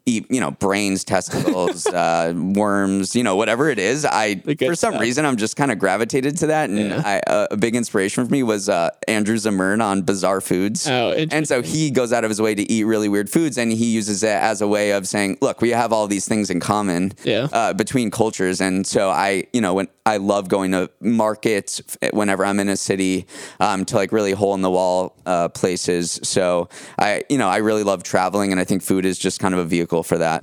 eat, 0.07 0.27
you 0.31 0.41
know, 0.41 0.51
brains, 0.51 1.05
testicles, 1.05 1.87
uh, 2.03 2.33
worms, 2.37 3.15
you 3.15 3.23
know, 3.23 3.37
whatever 3.37 3.71
it 3.71 3.79
is. 3.79 4.05
I 4.05 4.37
for 4.37 4.75
some 4.75 4.93
stuff. 4.93 5.01
reason 5.01 5.25
I'm 5.25 5.37
just 5.37 5.57
kind 5.57 5.71
of 5.71 5.79
gravitated 5.79 6.37
to 6.39 6.47
that, 6.49 6.71
and 6.71 6.79
Yeah. 6.79 7.03
I, 7.05 7.31
uh, 7.31 7.47
a 7.51 7.57
big 7.57 7.77
inspiration 7.77 8.25
for 8.25 8.31
me 8.31 8.43
was 8.43 8.69
uh, 8.69 8.91
Andrew 9.09 9.37
Zimmern 9.39 9.81
on 9.81 10.03
Bizarre 10.03 10.41
Foods. 10.41 10.89
Oh, 10.89 11.13
and 11.13 11.47
so 11.47 11.63
he 11.63 11.91
goes 11.91 12.13
out 12.13 12.25
of 12.25 12.31
his 12.31 12.41
way 12.41 12.55
to 12.55 12.63
eat 12.71 12.85
really 12.85 13.09
weird 13.09 13.31
foods, 13.31 13.59
and 13.59 13.71
he 13.73 13.87
uses 13.93 14.23
it 14.23 14.29
as 14.29 14.61
a 14.61 14.69
way 14.69 14.91
of 14.93 15.07
saying, 15.07 15.39
"Look, 15.41 15.61
we 15.61 15.71
have 15.71 15.93
all 15.93 16.07
these 16.09 16.27
things 16.27 16.51
in 16.51 16.61
common 16.61 17.13
Yeah. 17.25 17.49
uh, 17.53 17.73
between 17.73 18.11
cultures." 18.11 18.61
And 18.61 18.87
so 18.87 19.11
I, 19.11 19.45
you 19.53 19.61
know, 19.61 19.75
when 19.75 19.89
I 20.05 20.17
love 20.17 20.49
going 20.49 20.73
to 20.73 20.91
markets 21.01 21.81
whenever 22.13 22.45
I'm 22.45 22.59
in 22.59 22.69
a 22.69 22.77
city 22.77 23.27
um, 23.61 23.85
to 23.87 23.97
like 23.97 24.11
really 24.11 24.33
hole 24.33 24.55
in 24.55 24.61
the 24.63 24.71
wall 24.71 25.15
uh, 25.27 25.49
places. 25.49 26.19
So 26.23 26.69
I, 26.99 27.23
you 27.29 27.39
know, 27.39 27.49
I 27.49 27.59
really 27.59 27.85
love 27.85 28.03
traveling, 28.03 28.51
and 28.51 28.61
I 28.61 28.65
think 28.65 28.83
food 28.83 29.05
is 29.05 29.19
just 29.19 29.39
kind 29.39 29.55
of 29.55 29.61
a 29.61 29.65
vehicle 29.65 30.03
for 30.03 30.19
that. 30.19 30.43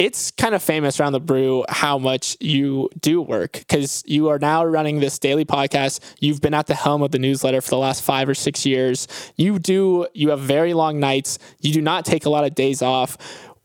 it's 0.00 0.30
kind 0.30 0.54
of 0.54 0.62
famous 0.62 0.98
around 0.98 1.12
the 1.12 1.20
brew 1.20 1.62
how 1.68 1.98
much 1.98 2.34
you 2.40 2.88
do 3.00 3.20
work 3.20 3.52
because 3.52 4.02
you 4.06 4.28
are 4.30 4.38
now 4.38 4.64
running 4.64 4.98
this 4.98 5.18
daily 5.18 5.44
podcast. 5.44 6.00
You've 6.20 6.40
been 6.40 6.54
at 6.54 6.66
the 6.66 6.74
helm 6.74 7.02
of 7.02 7.10
the 7.10 7.18
newsletter 7.18 7.60
for 7.60 7.68
the 7.68 7.78
last 7.78 8.02
five 8.02 8.26
or 8.26 8.34
six 8.34 8.64
years. 8.64 9.06
You 9.36 9.58
do, 9.58 10.06
you 10.14 10.30
have 10.30 10.40
very 10.40 10.72
long 10.72 11.00
nights. 11.00 11.38
You 11.60 11.74
do 11.74 11.82
not 11.82 12.06
take 12.06 12.24
a 12.24 12.30
lot 12.30 12.44
of 12.44 12.54
days 12.54 12.80
off. 12.80 13.18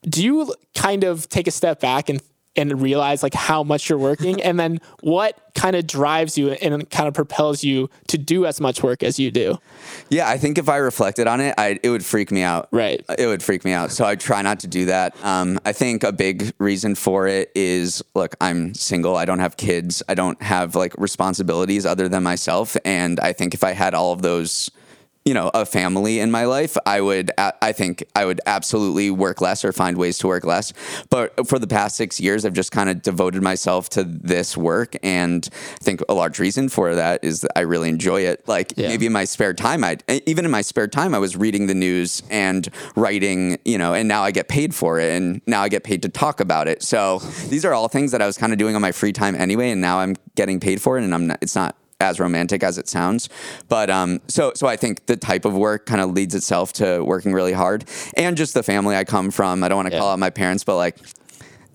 Do 0.04 0.24
you 0.24 0.54
kind 0.76 1.06
of 1.06 1.30
take 1.30 1.48
a 1.48 1.52
step 1.52 1.80
back 1.80 2.10
and 2.10 2.22
and 2.56 2.82
realize 2.82 3.24
like 3.24 3.34
how 3.34 3.64
much 3.64 3.90
you're 3.90 3.98
working 3.98 4.42
and 4.42 4.60
then 4.60 4.80
what 5.02 5.40
kind 5.56 5.76
of 5.76 5.88
drives 5.88 6.38
you 6.38 6.52
and 6.52 6.90
kind 6.90 7.08
of 7.08 7.14
propels 7.14 7.64
you 7.64 7.90
to 8.08 8.18
do 8.18 8.46
as 8.46 8.60
much 8.60 8.84
work 8.84 9.04
as 9.04 9.20
you 9.20 9.32
do 9.32 9.58
Yeah, 10.10 10.30
I 10.30 10.38
think 10.38 10.58
if 10.58 10.70
I 10.70 10.78
reflected 10.78 11.28
on 11.28 11.42
it, 11.42 11.56
I, 11.58 11.80
it 11.82 11.90
would 11.90 12.04
freak 12.06 12.32
me 12.32 12.42
out. 12.42 12.68
Right. 12.72 13.04
It 13.18 13.28
would 13.28 13.42
freak 13.42 13.66
me 13.66 13.72
out. 13.72 13.92
So 13.92 14.06
I 14.06 14.16
try 14.16 14.42
not 14.42 14.60
to 14.62 14.68
do 14.68 14.86
that. 14.86 15.16
Um, 15.24 15.60
I 15.66 15.72
think 15.72 16.04
a 16.04 16.12
big 16.12 16.54
reason 16.60 16.96
for 16.96 17.28
it 17.28 17.52
is 17.56 18.04
look, 18.14 18.36
I'm 18.42 18.74
single. 18.74 19.16
I 19.16 19.26
don't 19.26 19.40
have 19.40 19.58
kids. 19.58 20.04
I 20.08 20.14
don't 20.14 20.42
have 20.42 20.76
like 20.76 20.94
responsibilities 20.98 21.86
other 21.86 22.10
than 22.10 22.24
myself. 22.24 22.78
And 22.86 23.20
I 23.20 23.34
think 23.34 23.54
if 23.54 23.64
I 23.64 23.72
had 23.72 23.94
all 23.94 24.12
of 24.12 24.22
those, 24.22 24.70
you 25.26 25.34
know, 25.34 25.50
a 25.56 25.66
family 25.66 26.20
in 26.20 26.30
my 26.30 26.46
life, 26.46 26.78
I 26.86 27.02
would, 27.02 27.32
i 27.40 27.72
think 27.72 28.06
I 28.16 28.26
would 28.26 28.40
absolutely 28.46 29.10
work 29.10 29.42
less 29.42 29.66
or 29.66 29.74
find 29.74 29.98
ways 29.98 30.20
to 30.20 30.28
work 30.28 30.46
less. 30.46 30.72
But 31.10 31.48
for 31.48 31.58
the 31.58 31.66
past 31.66 31.98
six 31.98 32.20
years, 32.20 32.46
I've 32.46 32.54
just 32.54 32.72
kind 32.72 32.92
of 32.92 33.02
devoted 33.02 33.42
myself 33.42 33.90
to 33.90 34.04
this 34.04 34.56
work. 34.56 34.96
And 35.02 35.50
I 35.52 35.84
think 35.84 36.02
a 36.08 36.14
large 36.14 36.38
reason 36.38 36.70
for 36.70 36.94
that 36.94 37.24
is 37.24 37.42
that 37.42 37.52
I 37.56 37.62
really 37.62 37.90
enjoy 37.90 38.22
it. 38.22 38.48
Like 38.48 38.74
Yeah. 38.78 38.88
maybe 38.90 39.08
in 39.08 39.14
my 39.14 39.26
spare 39.26 39.56
time, 39.56 39.84
I 39.84 39.98
even 40.28 40.46
in 40.46 40.52
my 40.52 40.62
spare 40.62 40.88
time, 40.88 41.16
I 41.16 41.20
was 41.20 41.36
reading 41.36 41.66
the 41.66 41.74
news 41.74 42.22
and 42.30 42.70
writing, 42.96 43.58
you 43.66 43.80
know, 43.80 43.96
and 43.96 44.08
now 44.08 44.22
I 44.22 44.30
get 44.30 44.48
paid 44.48 44.76
for 44.76 45.00
it, 45.00 45.12
and 45.12 45.42
now 45.48 45.62
I 45.64 45.70
get 45.70 45.84
paid 45.84 46.04
to 46.04 46.10
talk 46.10 46.40
about 46.40 46.68
it. 46.68 46.84
So 46.84 47.18
these 47.50 47.66
are 47.66 47.74
all 47.74 47.88
things 47.88 48.12
that 48.12 48.22
I 48.22 48.28
was 48.28 48.38
kind 48.38 48.54
of 48.54 48.60
doing 48.60 48.76
on 48.76 48.82
my 48.82 48.92
free 48.92 49.12
time 49.12 49.34
anyway, 49.34 49.72
and 49.72 49.82
now 49.82 50.02
I'm 50.02 50.16
getting 50.36 50.60
paid 50.60 50.84
for 50.84 51.00
it, 51.00 51.04
and 51.04 51.16
I'm 51.16 51.26
not, 51.28 51.40
it's 51.42 51.56
not 51.56 51.76
as 52.02 52.20
romantic 52.20 52.62
as 52.64 52.78
it 52.78 52.90
sounds, 52.90 53.30
but 53.70 53.90
um, 53.90 54.20
so 54.28 54.52
so 54.56 54.68
I 54.68 54.76
think 54.76 55.06
the 55.06 55.16
type 55.16 55.46
of 55.46 55.54
work 55.56 55.86
kind 55.86 56.02
of 56.02 56.12
leads 56.12 56.36
itself 56.36 56.74
to 56.74 57.02
working 57.04 57.32
really 57.32 57.54
hard, 57.54 57.86
and 58.18 58.36
just 58.36 58.54
the 58.54 58.64
family 58.64 58.96
I 58.96 59.06
come 59.06 59.32
from. 59.32 59.64
I 59.64 59.70
don't 59.70 59.78
want 59.78 59.88
to 59.90 59.94
Yeah. 59.94 60.00
call 60.00 60.10
out 60.12 60.20
my 60.20 60.30
parents, 60.30 60.64
but 60.66 60.76
like 60.76 60.98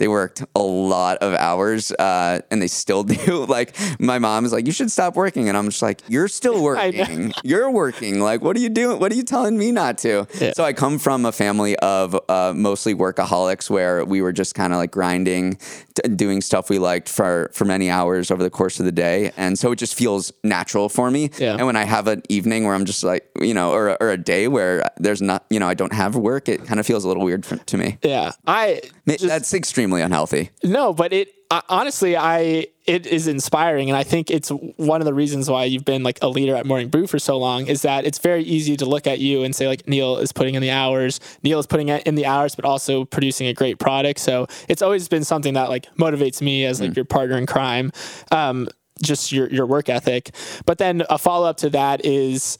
they 0.01 0.09
worked 0.09 0.43
a 0.57 0.61
lot 0.63 1.19
of 1.19 1.35
hours 1.35 1.93
uh, 1.93 2.41
and 2.51 2.61
they 2.61 2.67
still 2.67 3.05
do. 3.17 3.45
Like 3.45 3.77
my 4.01 4.19
mom 4.19 4.45
is 4.45 4.53
like, 4.53 4.67
you 4.67 4.73
should 4.73 4.91
stop 4.91 5.15
working. 5.15 5.49
And 5.49 5.57
I'm 5.57 5.67
just 5.67 5.83
like, 5.83 6.01
you're 6.09 6.27
still 6.27 6.61
working. 6.71 7.33
You're 7.45 7.71
working. 7.71 8.19
Like, 8.19 8.41
what 8.43 8.57
are 8.57 8.61
you 8.61 8.69
doing? 8.69 8.99
What 8.99 9.13
are 9.13 9.15
you 9.15 9.23
telling 9.23 9.57
me 9.57 9.71
not 9.71 9.99
to? 9.99 10.27
Yeah. 10.41 10.53
So 10.57 10.65
I 10.65 10.73
come 10.73 10.99
from 10.99 11.25
a 11.25 11.33
family 11.33 11.77
of 11.77 12.19
uh, 12.29 12.53
mostly 12.57 12.95
workaholics 12.95 13.71
where 13.71 14.05
we 14.05 14.21
were 14.23 14.33
just 14.33 14.55
kind 14.55 14.73
of 14.73 14.79
like 14.79 14.91
grinding, 14.91 15.57
t- 15.95 16.09
doing 16.17 16.41
stuff 16.41 16.71
we 16.71 16.79
liked 16.79 17.09
for, 17.09 17.51
for 17.53 17.65
many 17.65 17.91
hours 17.91 18.31
over 18.31 18.43
the 18.43 18.51
course 18.51 18.81
of 18.81 18.87
the 18.87 18.93
day. 18.93 19.31
And 19.37 19.59
so 19.59 19.71
it 19.73 19.77
just 19.77 19.95
feels 19.95 20.33
natural 20.43 20.89
for 20.89 21.11
me. 21.11 21.31
Yeah. 21.39 21.55
And 21.57 21.67
when 21.67 21.77
I 21.77 21.85
have 21.85 22.09
an 22.09 22.23
evening 22.29 22.65
where 22.65 22.75
I'm 22.75 22.87
just 22.87 23.05
like, 23.05 23.29
you 23.41 23.55
know, 23.55 23.73
or, 23.73 23.97
or 24.03 24.11
a 24.11 24.17
day 24.19 24.49
where 24.49 24.91
there's 24.97 25.23
not, 25.23 25.45
you 25.51 25.61
know, 25.61 25.69
I 25.69 25.75
don't 25.75 25.93
have 25.93 26.17
work, 26.17 26.49
it 26.49 26.65
kind 26.65 26.81
of 26.81 26.87
feels 26.87 27.05
a 27.05 27.09
little 27.09 27.23
weird 27.25 27.45
for, 27.45 27.57
to 27.57 27.77
me. 27.77 27.99
yeah 28.03 28.33
i 28.47 28.81
just- 29.19 29.29
That's 29.29 29.55
extremely 29.55 30.03
unhealthy. 30.03 30.51
No, 30.63 30.93
but 30.93 31.13
it 31.13 31.35
I, 31.51 31.63
honestly, 31.69 32.17
I 32.17 32.67
it 32.87 33.07
is 33.07 33.27
inspiring, 33.27 33.91
and 33.91 33.97
I 33.97 34.05
think 34.05 34.31
it's 34.31 34.51
one 34.51 35.01
of 35.01 35.05
the 35.05 35.15
reasons 35.15 35.51
why 35.51 35.65
you've 35.65 35.85
been 35.85 36.05
like 36.05 36.19
a 36.23 36.29
leader 36.29 36.55
at 36.55 36.65
Morning 36.65 36.89
Brew 36.89 37.09
for 37.09 37.19
so 37.19 37.39
long. 37.39 37.67
Is 37.67 37.83
that 37.83 38.05
it's 38.05 38.19
very 38.19 38.45
easy 38.45 38.77
to 38.77 38.85
look 38.85 39.07
at 39.09 39.19
you 39.19 39.43
and 39.43 39.55
say 39.55 39.67
like 39.67 39.89
Neal 39.89 40.19
is 40.19 40.33
putting 40.33 40.55
in 40.55 40.63
the 40.63 40.71
hours, 40.71 41.19
Neal 41.43 41.59
is 41.59 41.67
putting 41.67 41.89
in 41.89 42.15
the 42.15 42.27
hours, 42.27 42.55
but 42.55 42.65
also 42.65 43.05
producing 43.05 43.49
a 43.49 43.53
great 43.53 43.81
product. 43.81 44.21
So 44.21 44.47
it's 44.69 44.81
always 44.81 45.09
been 45.09 45.25
something 45.25 45.55
that 45.55 45.69
like 45.69 45.87
motivates 45.97 46.41
me 46.41 46.65
as 46.65 46.81
like 46.81 46.93
mm. 46.93 46.97
your 46.97 47.05
partner 47.05 47.37
in 47.37 47.47
crime. 47.47 47.91
Um, 48.31 48.69
just 49.03 49.33
your 49.33 49.49
your 49.49 49.67
work 49.67 49.89
ethic. 49.89 50.31
But 50.67 50.79
then 50.79 51.03
a 51.11 51.19
follow 51.19 51.49
up 51.49 51.57
to 51.59 51.71
that 51.71 52.05
is 52.05 52.59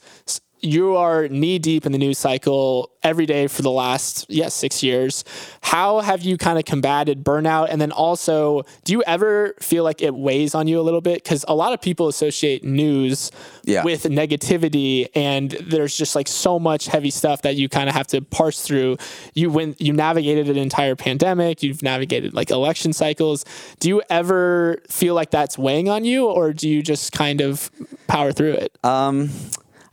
you 0.61 0.95
are 0.95 1.27
knee 1.27 1.59
deep 1.59 1.85
in 1.85 1.91
the 1.91 1.97
news 1.97 2.17
cycle 2.17 2.91
every 3.03 3.25
day 3.25 3.47
for 3.47 3.61
the 3.61 3.71
last 3.71 4.25
yes 4.29 4.37
yeah, 4.37 4.47
six 4.49 4.83
years. 4.83 5.23
How 5.61 6.01
have 6.01 6.21
you 6.21 6.37
kind 6.37 6.59
of 6.59 6.65
combated 6.65 7.23
burnout? 7.23 7.67
And 7.69 7.81
then 7.81 7.91
also 7.91 8.63
do 8.83 8.93
you 8.93 9.03
ever 9.03 9.55
feel 9.59 9.83
like 9.83 10.01
it 10.01 10.13
weighs 10.13 10.53
on 10.53 10.67
you 10.67 10.79
a 10.79 10.83
little 10.83 11.01
bit? 11.01 11.23
Because 11.23 11.43
a 11.47 11.55
lot 11.55 11.73
of 11.73 11.81
people 11.81 12.07
associate 12.07 12.63
news 12.63 13.31
yeah. 13.63 13.83
with 13.83 14.03
negativity 14.03 15.07
and 15.15 15.51
there's 15.51 15.97
just 15.97 16.15
like 16.15 16.27
so 16.27 16.59
much 16.59 16.87
heavy 16.87 17.09
stuff 17.09 17.41
that 17.41 17.55
you 17.55 17.69
kind 17.69 17.89
of 17.89 17.95
have 17.95 18.07
to 18.07 18.21
parse 18.21 18.61
through. 18.61 18.97
You 19.33 19.49
when 19.49 19.75
you 19.79 19.93
navigated 19.93 20.49
an 20.49 20.57
entire 20.57 20.95
pandemic 20.95 21.63
you've 21.63 21.81
navigated 21.81 22.33
like 22.33 22.51
election 22.51 22.93
cycles. 22.93 23.45
Do 23.79 23.89
you 23.89 24.01
ever 24.09 24.81
feel 24.89 25.15
like 25.15 25.31
that's 25.31 25.57
weighing 25.57 25.89
on 25.89 26.05
you 26.05 26.27
or 26.27 26.53
do 26.53 26.69
you 26.69 26.83
just 26.83 27.13
kind 27.13 27.41
of 27.41 27.71
power 28.07 28.31
through 28.31 28.53
it? 28.53 28.77
Um 28.83 29.31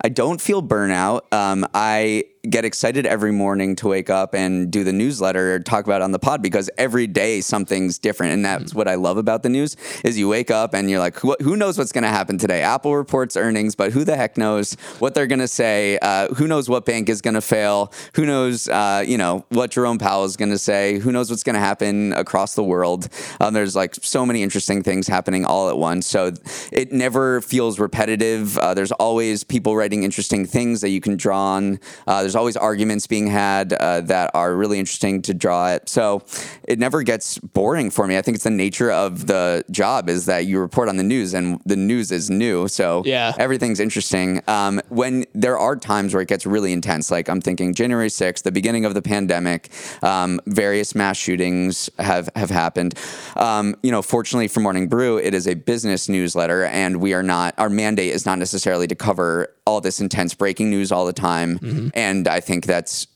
I 0.01 0.09
don't 0.09 0.41
feel 0.41 0.63
burnout. 0.63 1.33
Um, 1.33 1.67
I 1.75 2.25
get 2.49 2.65
excited 2.65 3.07
every 3.07 3.33
morning 3.33 3.77
to 3.77 3.89
wake 3.89 4.11
up 4.11 4.35
and 4.35 4.71
do 4.71 4.85
the 4.85 4.93
newsletter 4.93 5.55
or 5.55 5.59
talk 5.61 5.85
about 5.85 6.03
on 6.03 6.13
the 6.13 6.19
pod 6.19 6.43
because 6.43 6.71
every 6.79 7.07
day 7.07 7.41
something's 7.41 7.99
different. 7.99 8.33
And 8.33 8.45
that's 8.45 8.71
mm-hmm. 8.71 8.79
what 8.79 8.89
I 8.89 8.95
love 8.95 9.17
about 9.17 9.43
the 9.43 9.49
news 9.49 9.77
is 10.05 10.19
you 10.19 10.29
wake 10.29 10.51
up 10.51 10.75
and 10.75 10.89
you're 10.89 11.01
like 11.01 11.17
who, 11.17 11.37
who 11.41 11.57
knows 11.57 11.79
what's 11.79 11.93
going 11.93 12.05
to 12.05 12.11
happen 12.11 12.39
today? 12.39 12.63
Apple 12.63 12.97
reports 12.97 13.37
earnings 13.37 13.75
but 13.75 13.93
who 13.93 14.05
the 14.05 14.17
heck 14.17 14.37
knows 14.37 14.75
what 14.99 15.15
they're 15.15 15.27
going 15.27 15.39
to 15.41 15.49
say? 15.49 15.99
Uh, 16.01 16.33
who 16.35 16.47
knows 16.47 16.69
what 16.69 16.85
bank 16.85 17.09
is 17.09 17.21
going 17.21 17.35
to 17.35 17.41
fail? 17.41 17.93
Who 18.15 18.25
knows 18.25 18.69
uh, 18.69 19.05
you 19.07 19.19
know 19.19 19.45
what 19.49 19.71
Jerome 19.71 19.99
Powell 19.99 20.25
is 20.25 20.37
going 20.37 20.51
to 20.51 20.59
say? 20.59 20.99
Who 20.99 21.13
knows 21.13 21.31
what's 21.31 21.43
going 21.43 21.55
to 21.55 21.61
happen 21.61 22.13
across 22.13 22.55
the 22.55 22.65
world? 22.65 23.09
Um, 23.41 23.55
there's 23.55 23.77
like 23.77 23.95
so 23.97 24.25
many 24.25 24.43
interesting 24.43 24.83
things 24.83 25.07
happening 25.07 25.45
all 25.45 25.69
at 25.69 25.79
once. 25.79 26.07
So 26.07 26.33
it 26.73 26.93
never 26.93 27.41
feels 27.41 27.79
repetitive. 27.79 28.59
Uh, 28.59 28.75
there's 28.75 28.93
always 28.93 29.45
people 29.45 29.77
writing 29.77 30.03
interesting 30.03 30.47
things 30.47 30.81
that 30.81 30.91
you 30.91 31.01
can 31.01 31.17
draw 31.17 31.39
on. 31.39 31.81
Uh, 32.07 32.21
there's 32.21 32.37
always 32.39 32.57
arguments 32.57 33.07
being 33.07 33.27
had 33.27 33.73
uh, 33.75 34.01
that 34.03 34.31
are 34.33 34.55
really 34.55 34.79
interesting 34.79 35.21
to 35.23 35.35
draw 35.35 35.73
it. 35.73 35.89
So 35.89 36.25
it 36.63 36.79
never 36.79 37.03
gets 37.03 37.39
boring 37.39 37.91
for 37.91 38.07
me. 38.07 38.17
I 38.17 38.23
think 38.23 38.37
it's 38.37 38.45
the 38.45 38.51
nature 38.51 38.91
of 38.91 39.27
the 39.27 39.65
job 39.71 40.09
is 40.09 40.27
that 40.27 40.47
you 40.47 40.61
report 40.61 40.89
on 40.89 40.97
the 40.97 41.03
news 41.03 41.35
and 41.35 41.61
the 41.67 41.77
news 41.77 42.11
is 42.13 42.31
new. 42.31 42.69
So 42.69 43.03
yeah. 43.05 43.35
everything's 43.39 43.81
interesting. 43.81 44.41
Um, 44.47 44.81
when 44.89 45.27
there 45.35 45.59
are 45.59 45.77
times 45.77 46.15
where 46.15 46.23
it 46.23 46.29
gets 46.29 46.47
really 46.47 46.73
intense, 46.73 47.11
like 47.11 47.29
I'm 47.29 47.41
thinking 47.41 47.75
January 47.75 48.09
6th, 48.09 48.43
the 48.43 48.53
beginning 48.53 48.85
of 48.85 48.95
the 48.95 49.03
pandemic, 49.03 49.71
um, 50.03 50.41
various 50.47 50.95
mass 50.95 51.17
shootings 51.17 51.91
have, 51.99 52.31
have 52.37 52.51
happened. 52.51 52.95
Um, 53.37 53.75
you 53.83 53.91
know, 53.91 54.01
fortunately 54.01 54.49
for 54.49 54.61
Morning 54.61 54.89
Brew, 54.89 55.19
it 55.19 55.35
is 55.35 55.49
a 55.49 55.55
business 55.55 56.09
newsletter 56.09 56.65
and 56.65 56.99
we 56.99 57.15
are 57.15 57.23
not, 57.23 57.55
our 57.59 57.69
mandate 57.69 58.13
is 58.15 58.25
not 58.25 58.39
necessarily 58.39 58.87
to 58.87 58.95
cover 58.95 59.55
all 59.69 59.83
this 59.83 60.01
intense 60.01 60.33
breaking 60.33 60.71
news 60.71 60.91
all 60.91 61.05
the 61.05 61.13
time. 61.13 61.59
Mm-hmm. 61.59 61.89
And 61.93 62.27
I 62.27 62.41
think 62.41 62.65
that's 62.65 63.07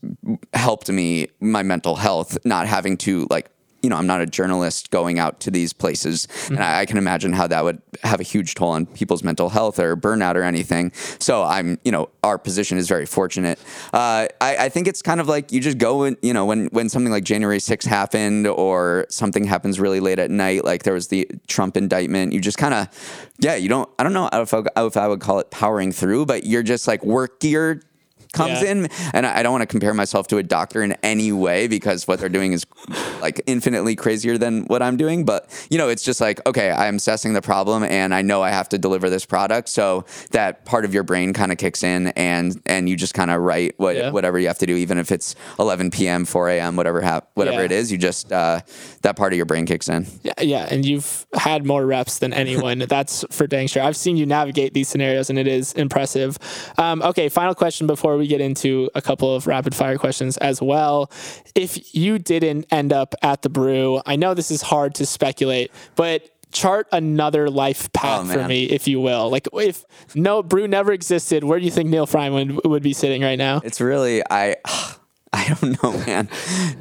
helped 0.52 0.90
me, 0.90 1.28
my 1.40 1.62
mental 1.62 1.96
health, 1.96 2.36
not 2.44 2.66
having 2.66 2.98
to 2.98 3.26
like 3.30 3.50
you 3.82 3.90
know, 3.90 3.96
I'm 3.96 4.06
not 4.06 4.20
a 4.20 4.26
journalist 4.26 4.90
going 4.90 5.18
out 5.18 5.40
to 5.40 5.50
these 5.50 5.72
places, 5.72 6.26
mm-hmm. 6.26 6.54
and 6.54 6.64
I, 6.64 6.80
I, 6.80 6.86
can 6.86 6.98
imagine 6.98 7.32
how 7.32 7.46
that 7.48 7.64
would 7.64 7.82
have 8.02 8.20
a 8.20 8.22
huge 8.22 8.54
toll 8.54 8.70
on 8.70 8.86
people's 8.86 9.22
mental 9.22 9.48
health 9.48 9.78
or 9.78 9.96
burnout 9.96 10.36
or 10.36 10.42
anything. 10.42 10.92
So 11.18 11.42
I'm, 11.42 11.78
you 11.84 11.92
know, 11.92 12.08
our 12.22 12.38
position 12.38 12.78
is 12.78 12.88
very 12.88 13.06
fortunate. 13.06 13.58
Uh, 13.92 14.28
I, 14.40 14.56
I, 14.60 14.68
think 14.68 14.86
it's 14.86 15.02
kind 15.02 15.20
of 15.20 15.28
like 15.28 15.52
you 15.52 15.60
just 15.60 15.78
go 15.78 16.04
and 16.04 16.16
you 16.22 16.32
know 16.32 16.44
when 16.44 16.66
when 16.66 16.88
something 16.88 17.12
like 17.12 17.24
January 17.24 17.58
6th 17.58 17.86
happened 17.86 18.46
or 18.46 19.06
something 19.08 19.44
happens 19.44 19.80
really 19.80 20.00
late 20.00 20.18
at 20.18 20.30
night, 20.30 20.64
like 20.64 20.84
there 20.84 20.94
was 20.94 21.08
the 21.08 21.28
Trump 21.48 21.76
indictment. 21.76 22.32
You 22.32 22.40
just 22.40 22.58
kind 22.58 22.74
of, 22.74 22.88
yeah, 23.38 23.56
you 23.56 23.68
don't. 23.68 23.88
I 23.98 24.02
don't 24.04 24.12
know 24.12 24.28
if 24.32 24.54
I, 24.54 24.62
if 24.76 24.96
I 24.96 25.08
would 25.08 25.20
call 25.20 25.40
it 25.40 25.50
powering 25.50 25.92
through, 25.92 26.26
but 26.26 26.44
you're 26.44 26.62
just 26.62 26.86
like 26.86 27.04
work 27.04 27.40
gear 27.40 27.82
comes 28.32 28.62
yeah. 28.62 28.70
in. 28.70 28.88
And 29.12 29.26
I 29.26 29.42
don't 29.42 29.52
want 29.52 29.62
to 29.62 29.66
compare 29.66 29.94
myself 29.94 30.26
to 30.28 30.38
a 30.38 30.42
doctor 30.42 30.82
in 30.82 30.92
any 31.02 31.32
way 31.32 31.66
because 31.66 32.08
what 32.08 32.20
they're 32.20 32.28
doing 32.28 32.52
is 32.52 32.66
like 33.20 33.40
infinitely 33.46 33.94
crazier 33.94 34.38
than 34.38 34.64
what 34.64 34.82
I'm 34.82 34.96
doing. 34.96 35.24
But, 35.24 35.48
you 35.70 35.78
know, 35.78 35.88
it's 35.88 36.02
just 36.02 36.20
like, 36.20 36.44
okay, 36.46 36.70
I'm 36.70 36.96
assessing 36.96 37.34
the 37.34 37.42
problem 37.42 37.84
and 37.84 38.14
I 38.14 38.22
know 38.22 38.42
I 38.42 38.50
have 38.50 38.68
to 38.70 38.78
deliver 38.78 39.10
this 39.10 39.26
product. 39.26 39.68
So 39.68 40.04
that 40.30 40.64
part 40.64 40.84
of 40.84 40.94
your 40.94 41.02
brain 41.02 41.32
kind 41.32 41.52
of 41.52 41.58
kicks 41.58 41.82
in 41.82 42.08
and 42.08 42.60
and 42.66 42.88
you 42.88 42.96
just 42.96 43.14
kind 43.14 43.30
of 43.30 43.40
write 43.40 43.74
what, 43.76 43.96
yeah. 43.96 44.10
whatever 44.10 44.38
you 44.38 44.46
have 44.46 44.58
to 44.58 44.66
do, 44.66 44.76
even 44.76 44.98
if 44.98 45.12
it's 45.12 45.34
11 45.58 45.90
p.m., 45.90 46.24
4 46.24 46.50
a.m., 46.50 46.76
whatever, 46.76 47.02
ha- 47.02 47.22
whatever 47.34 47.58
yeah. 47.58 47.66
it 47.66 47.72
is, 47.72 47.92
you 47.92 47.98
just, 47.98 48.32
uh, 48.32 48.60
that 49.02 49.16
part 49.16 49.32
of 49.32 49.36
your 49.36 49.46
brain 49.46 49.66
kicks 49.66 49.88
in. 49.88 50.06
Yeah. 50.22 50.32
Yeah. 50.40 50.68
And 50.70 50.84
you've 50.84 51.26
had 51.34 51.66
more 51.66 51.84
reps 51.84 52.18
than 52.18 52.32
anyone. 52.32 52.78
That's 52.88 53.24
for 53.30 53.46
dang 53.46 53.66
sure. 53.66 53.82
I've 53.82 53.96
seen 53.96 54.16
you 54.16 54.26
navigate 54.26 54.74
these 54.74 54.88
scenarios 54.88 55.30
and 55.30 55.38
it 55.38 55.46
is 55.46 55.72
impressive. 55.74 56.38
Um, 56.78 57.02
okay. 57.02 57.28
Final 57.28 57.54
question 57.54 57.86
before 57.86 58.16
we 58.16 58.21
we 58.22 58.28
get 58.28 58.40
into 58.40 58.88
a 58.94 59.02
couple 59.02 59.34
of 59.34 59.48
rapid 59.48 59.74
fire 59.74 59.98
questions 59.98 60.36
as 60.38 60.62
well. 60.62 61.10
If 61.56 61.92
you 61.92 62.20
didn't 62.20 62.66
end 62.70 62.92
up 62.92 63.16
at 63.20 63.42
the 63.42 63.48
brew, 63.48 64.00
I 64.06 64.14
know 64.14 64.32
this 64.32 64.52
is 64.52 64.62
hard 64.62 64.94
to 64.96 65.06
speculate, 65.06 65.72
but 65.96 66.30
chart 66.52 66.86
another 66.92 67.50
life 67.50 67.86
oh, 67.86 67.98
path 67.98 68.30
oh, 68.30 68.32
for 68.32 68.46
me, 68.46 68.64
if 68.64 68.86
you 68.86 69.00
will. 69.00 69.28
Like 69.28 69.48
if 69.52 69.84
no 70.14 70.42
brew 70.42 70.68
never 70.68 70.92
existed, 70.92 71.42
where 71.42 71.58
do 71.58 71.64
you 71.64 71.70
think 71.72 71.88
Neal 71.90 72.06
would, 72.06 72.64
would 72.64 72.82
be 72.82 72.92
sitting 72.92 73.22
right 73.22 73.38
now? 73.38 73.60
It's 73.64 73.80
really 73.80 74.22
I. 74.30 74.56
I 75.34 75.48
don't 75.48 75.82
know, 75.82 75.92
man. 76.06 76.28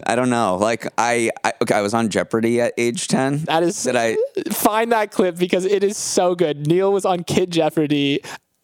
I 0.05 0.13
don't 0.17 0.29
know. 0.29 0.57
Like 0.57 0.85
I, 0.97 1.31
I, 1.41 1.53
okay, 1.61 1.73
I 1.73 1.79
was 1.79 1.93
on 1.93 2.09
Jeopardy 2.09 2.59
at 2.59 2.73
age 2.77 3.07
ten. 3.07 3.37
That 3.45 3.63
is. 3.63 3.81
Did 3.81 3.95
I 3.95 4.17
find 4.51 4.91
that 4.91 5.09
clip 5.09 5.37
because 5.37 5.63
it 5.63 5.85
is 5.85 5.95
so 5.95 6.35
good? 6.35 6.67
Neal 6.67 6.91
was 6.91 7.05
on 7.05 7.23
Kid 7.23 7.49
Jeopardy 7.51 8.21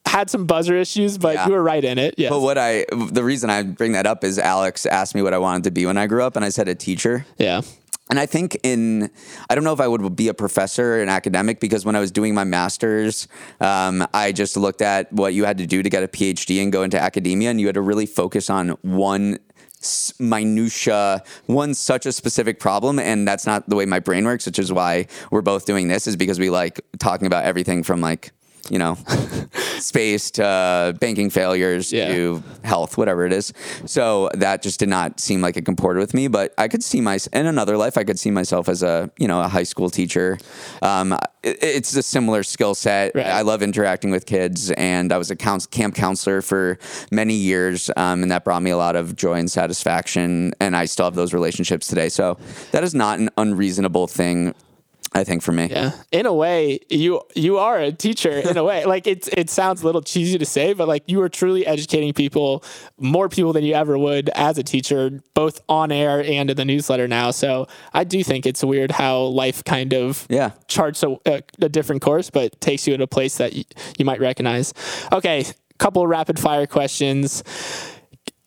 had 0.07 0.29
some 0.29 0.45
buzzer 0.45 0.75
issues, 0.75 1.17
but 1.17 1.35
yeah. 1.35 1.47
you 1.47 1.53
were 1.53 1.63
right 1.63 1.83
in 1.83 1.97
it. 1.97 2.15
Yes. 2.17 2.29
But 2.29 2.41
what 2.41 2.57
I, 2.57 2.85
the 2.91 3.23
reason 3.23 3.49
I 3.49 3.63
bring 3.63 3.91
that 3.91 4.05
up 4.05 4.23
is 4.23 4.39
Alex 4.39 4.85
asked 4.85 5.15
me 5.15 5.21
what 5.21 5.33
I 5.33 5.37
wanted 5.37 5.65
to 5.65 5.71
be 5.71 5.85
when 5.85 5.97
I 5.97 6.07
grew 6.07 6.23
up, 6.23 6.35
and 6.35 6.43
I 6.43 6.49
said 6.49 6.67
a 6.67 6.75
teacher. 6.75 7.25
Yeah. 7.37 7.61
And 8.09 8.19
I 8.19 8.25
think 8.25 8.57
in, 8.63 9.09
I 9.49 9.55
don't 9.55 9.65
know 9.65 9.73
if 9.73 9.81
I 9.81 9.87
would 9.87 10.15
be 10.15 10.29
a 10.29 10.33
professor, 10.33 11.01
an 11.01 11.09
academic, 11.09 11.59
because 11.59 11.83
when 11.83 11.95
I 11.95 11.99
was 11.99 12.09
doing 12.09 12.33
my 12.33 12.45
master's, 12.45 13.27
um, 13.59 14.07
I 14.13 14.31
just 14.31 14.55
looked 14.55 14.81
at 14.81 15.11
what 15.11 15.33
you 15.33 15.43
had 15.43 15.57
to 15.57 15.67
do 15.67 15.83
to 15.83 15.89
get 15.89 16.03
a 16.03 16.07
PhD 16.07 16.63
and 16.63 16.71
go 16.71 16.83
into 16.83 16.99
academia, 16.99 17.49
and 17.49 17.59
you 17.59 17.67
had 17.67 17.75
to 17.75 17.81
really 17.81 18.05
focus 18.05 18.49
on 18.49 18.69
one 18.81 19.39
minutia 20.19 21.23
one 21.45 21.71
such 21.71 22.07
a 22.07 22.11
specific 22.11 22.59
problem 22.59 22.97
and 22.97 23.27
that's 23.27 23.45
not 23.45 23.69
the 23.69 23.75
way 23.75 23.85
my 23.85 23.99
brain 23.99 24.25
works 24.25 24.47
which 24.47 24.57
is 24.57 24.73
why 24.73 25.05
we're 25.29 25.43
both 25.43 25.67
doing 25.67 25.87
this 25.87 26.07
is 26.07 26.15
because 26.15 26.39
we 26.39 26.49
like 26.49 26.81
talking 26.97 27.27
about 27.27 27.45
everything 27.45 27.83
from 27.83 28.01
like 28.01 28.31
you 28.69 28.79
know, 28.79 28.97
space 29.79 30.31
to 30.31 30.45
uh, 30.45 30.91
banking 30.93 31.29
failures 31.29 31.91
yeah. 31.91 32.07
to 32.07 32.43
health, 32.63 32.97
whatever 32.97 33.25
it 33.25 33.33
is. 33.33 33.53
So 33.85 34.29
that 34.33 34.61
just 34.61 34.79
did 34.79 34.89
not 34.89 35.19
seem 35.19 35.41
like 35.41 35.57
it 35.57 35.65
comported 35.65 35.99
with 35.99 36.13
me. 36.13 36.27
But 36.27 36.53
I 36.57 36.67
could 36.67 36.83
see 36.83 37.01
my 37.01 37.17
in 37.33 37.45
another 37.45 37.77
life, 37.77 37.97
I 37.97 38.03
could 38.03 38.19
see 38.19 38.31
myself 38.31 38.69
as 38.69 38.83
a 38.83 39.11
you 39.17 39.27
know 39.27 39.41
a 39.41 39.47
high 39.47 39.63
school 39.63 39.89
teacher. 39.89 40.37
Um, 40.81 41.13
it, 41.43 41.57
it's 41.61 41.95
a 41.95 42.03
similar 42.03 42.43
skill 42.43 42.75
set. 42.75 43.15
Right. 43.15 43.25
I 43.25 43.41
love 43.41 43.61
interacting 43.61 44.11
with 44.11 44.25
kids, 44.25 44.71
and 44.71 45.11
I 45.11 45.17
was 45.17 45.31
a 45.31 45.35
camp 45.35 45.95
counselor 45.95 46.41
for 46.41 46.77
many 47.11 47.33
years, 47.33 47.89
um, 47.95 48.23
and 48.23 48.31
that 48.31 48.43
brought 48.43 48.61
me 48.61 48.71
a 48.71 48.77
lot 48.77 48.95
of 48.95 49.15
joy 49.15 49.39
and 49.39 49.49
satisfaction. 49.49 50.53
And 50.59 50.75
I 50.75 50.85
still 50.85 51.05
have 51.05 51.15
those 51.15 51.33
relationships 51.33 51.87
today. 51.87 52.09
So 52.09 52.37
that 52.71 52.83
is 52.83 52.93
not 52.93 53.19
an 53.19 53.29
unreasonable 53.37 54.07
thing 54.07 54.53
I 55.13 55.23
think 55.23 55.41
for 55.41 55.51
me. 55.51 55.67
Yeah. 55.69 55.91
In 56.11 56.25
a 56.25 56.33
way, 56.33 56.79
you 56.89 57.21
you 57.35 57.57
are 57.57 57.79
a 57.79 57.91
teacher 57.91 58.31
in 58.31 58.57
a 58.57 58.63
way. 58.63 58.85
like 58.93 59.07
it 59.07 59.27
it 59.37 59.49
sounds 59.49 59.81
a 59.81 59.85
little 59.85 60.01
cheesy 60.01 60.37
to 60.37 60.45
say, 60.45 60.73
but 60.73 60.87
like 60.87 61.03
you 61.07 61.21
are 61.21 61.29
truly 61.29 61.65
educating 61.65 62.13
people, 62.13 62.63
more 62.99 63.29
people 63.29 63.53
than 63.53 63.63
you 63.63 63.73
ever 63.73 63.97
would 63.97 64.29
as 64.35 64.57
a 64.57 64.63
teacher, 64.63 65.21
both 65.33 65.61
on 65.69 65.91
air 65.91 66.23
and 66.23 66.49
in 66.49 66.57
the 66.57 66.65
newsletter 66.65 67.07
now. 67.07 67.31
So 67.31 67.67
I 67.93 68.03
do 68.03 68.23
think 68.23 68.45
it's 68.45 68.63
weird 68.63 68.91
how 68.91 69.21
life 69.21 69.63
kind 69.63 69.93
of 69.93 70.27
yeah 70.29 70.51
charts 70.67 71.03
a, 71.03 71.17
a, 71.25 71.41
a 71.61 71.69
different 71.69 72.01
course, 72.01 72.29
but 72.29 72.59
takes 72.61 72.87
you 72.87 72.93
in 72.93 73.01
a 73.01 73.07
place 73.07 73.37
that 73.37 73.53
y- 73.53 73.65
you 73.97 74.05
might 74.05 74.19
recognize. 74.19 74.73
Okay, 75.11 75.45
couple 75.77 76.05
rapid 76.07 76.39
fire 76.39 76.67
questions 76.67 77.43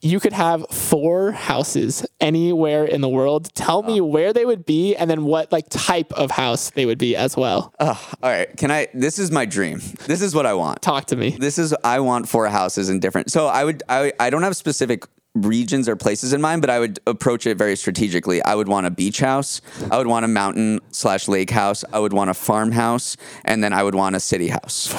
you 0.03 0.21
could 0.21 0.33
have 0.33 0.67
four 0.71 1.33
houses 1.33 2.07
anywhere 2.21 2.85
in 2.85 3.01
the 3.01 3.09
world. 3.09 3.55
Tell 3.55 3.83
me 3.83 4.01
oh. 4.01 4.05
where 4.05 4.33
they 4.33 4.45
would 4.45 4.65
be 4.65 4.97
and 4.97 5.11
then 5.11 5.25
what 5.25 5.53
like 5.53 5.69
type 5.69 6.13
of 6.13 6.31
house 6.31 6.71
they 6.71 6.87
would 6.87 6.99
be 6.99 7.17
as 7.17 7.37
well. 7.37 7.75
Oh, 7.79 8.01
all 8.23 8.31
right. 8.31 8.55
Can 8.57 8.71
I 8.71 8.89
this 8.95 9.19
is 9.19 9.31
my 9.31 9.45
dream. 9.45 9.81
This 10.07 10.23
is 10.23 10.35
what 10.35 10.47
I 10.47 10.55
want. 10.55 10.83
Talk 10.83 11.07
to 11.07 11.17
me. 11.17 11.31
This 11.31 11.59
is 11.59 11.75
I 11.85 12.01
want 12.01 12.29
four 12.29 12.49
houses 12.49 12.89
in 12.89 13.01
different. 13.01 13.31
So 13.31 13.47
I 13.47 13.65
would 13.65 13.83
I 13.89 14.13
I 14.19 14.31
don't 14.31 14.43
have 14.43 14.57
specific 14.57 15.05
regions 15.35 15.89
or 15.89 15.95
places 15.95 16.33
in 16.33 16.41
mind, 16.41 16.61
but 16.61 16.71
I 16.71 16.81
would 16.81 16.99
approach 17.07 17.47
it 17.47 17.57
very 17.57 17.77
strategically. 17.77 18.43
I 18.43 18.57
would 18.57 18.67
want 18.67 18.87
a 18.87 18.91
beach 18.91 19.21
house, 19.21 19.61
I 19.91 19.97
would 19.97 20.09
want 20.09 20.25
a 20.25 20.29
mountain 20.29 20.81
slash 20.91 21.29
lake 21.29 21.51
house, 21.51 21.85
I 21.93 22.01
would 22.01 22.13
want 22.13 22.31
a 22.31 22.35
farmhouse, 22.35 23.17
and 23.45 23.63
then 23.63 23.73
I 23.73 23.83
would 23.85 23.95
want 23.95 24.17
a 24.17 24.21
city 24.21 24.49
house. 24.49 24.93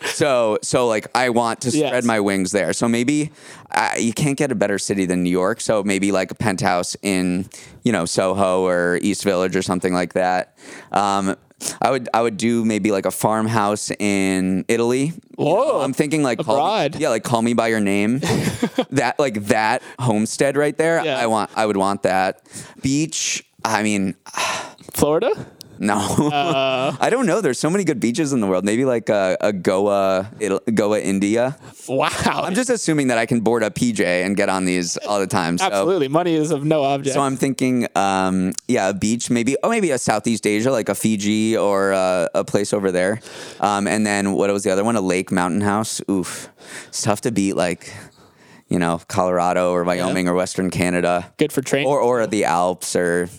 so, 0.04 0.58
so 0.62 0.86
like 0.86 1.06
I 1.14 1.30
want 1.30 1.62
to 1.62 1.70
Yes. 1.70 1.88
spread 1.88 2.04
my 2.04 2.20
wings 2.20 2.52
there. 2.52 2.72
So 2.74 2.88
maybe 2.88 3.30
uh, 3.70 3.92
you 3.98 4.12
can't 4.12 4.36
get 4.36 4.52
a 4.52 4.54
better 4.54 4.78
city 4.78 5.06
than 5.06 5.22
New 5.22 5.30
York. 5.30 5.60
So 5.62 5.82
maybe 5.82 6.12
like 6.12 6.30
a 6.30 6.34
penthouse 6.34 6.94
in, 7.02 7.48
you 7.82 7.92
know, 7.92 8.04
Soho 8.04 8.66
or 8.66 8.98
East 9.00 9.24
Village 9.24 9.56
or 9.56 9.62
something 9.62 9.94
like 9.94 10.12
that. 10.12 10.58
Um, 10.92 11.36
I 11.80 11.90
would 11.90 12.08
I 12.14 12.22
would 12.22 12.36
do 12.36 12.64
maybe 12.64 12.90
like 12.90 13.06
a 13.06 13.10
farmhouse 13.10 13.90
in 13.90 14.64
Italy. 14.68 15.12
Whoa, 15.36 15.80
I'm 15.80 15.92
thinking 15.92 16.22
like 16.22 16.38
call, 16.38 16.56
abroad. 16.56 16.96
yeah, 16.96 17.08
like 17.10 17.24
call 17.24 17.42
me 17.42 17.54
by 17.54 17.68
your 17.68 17.80
name. 17.80 18.18
that 18.90 19.16
like 19.18 19.44
that 19.46 19.82
homestead 19.98 20.56
right 20.56 20.76
there. 20.76 21.04
Yeah. 21.04 21.18
I 21.18 21.26
want 21.26 21.50
I 21.54 21.66
would 21.66 21.76
want 21.76 22.02
that. 22.04 22.42
Beach, 22.82 23.44
I 23.64 23.82
mean, 23.82 24.16
Florida? 24.92 25.30
No. 25.80 25.96
Uh. 25.96 26.94
I 27.00 27.08
don't 27.08 27.24
know. 27.26 27.40
There's 27.40 27.58
so 27.58 27.70
many 27.70 27.84
good 27.84 27.98
beaches 27.98 28.34
in 28.34 28.40
the 28.40 28.46
world. 28.46 28.64
Maybe 28.66 28.84
like 28.84 29.08
a, 29.08 29.38
a 29.40 29.52
Goa, 29.52 30.30
Ital- 30.40 30.60
Goa, 30.72 31.00
India. 31.00 31.56
Wow. 31.88 32.10
I'm 32.44 32.54
just 32.54 32.68
assuming 32.68 33.08
that 33.08 33.16
I 33.16 33.24
can 33.24 33.40
board 33.40 33.62
a 33.62 33.70
PJ 33.70 34.04
and 34.04 34.36
get 34.36 34.50
on 34.50 34.66
these 34.66 34.98
all 34.98 35.18
the 35.18 35.26
time. 35.26 35.56
So, 35.56 35.64
Absolutely. 35.64 36.08
Money 36.08 36.34
is 36.34 36.50
of 36.50 36.64
no 36.64 36.82
object. 36.84 37.14
so 37.14 37.22
I'm 37.22 37.36
thinking, 37.36 37.88
um, 37.96 38.52
yeah, 38.68 38.90
a 38.90 38.94
beach, 38.94 39.30
maybe, 39.30 39.56
oh, 39.62 39.70
maybe 39.70 39.90
a 39.90 39.98
Southeast 39.98 40.46
Asia, 40.46 40.70
like 40.70 40.90
a 40.90 40.94
Fiji 40.94 41.56
or 41.56 41.94
uh, 41.94 42.28
a 42.34 42.44
place 42.44 42.74
over 42.74 42.92
there. 42.92 43.20
Um, 43.58 43.88
and 43.88 44.06
then 44.06 44.32
what 44.32 44.50
was 44.50 44.62
the 44.62 44.70
other 44.70 44.84
one? 44.84 44.96
A 44.96 45.00
lake 45.00 45.32
mountain 45.32 45.62
house. 45.62 46.02
Oof, 46.10 46.50
it's 46.88 47.02
tough 47.02 47.22
to 47.22 47.32
beat 47.32 47.54
like, 47.54 47.90
you 48.68 48.78
know, 48.78 49.00
Colorado 49.08 49.72
or 49.72 49.82
Wyoming 49.84 50.28
or 50.28 50.34
Western 50.34 50.70
Canada. 50.70 51.32
Good 51.38 51.52
for 51.52 51.62
train. 51.62 51.86
Or, 51.86 52.00
or 52.00 52.26
the 52.26 52.44
Alps 52.44 52.94
or 52.94 53.30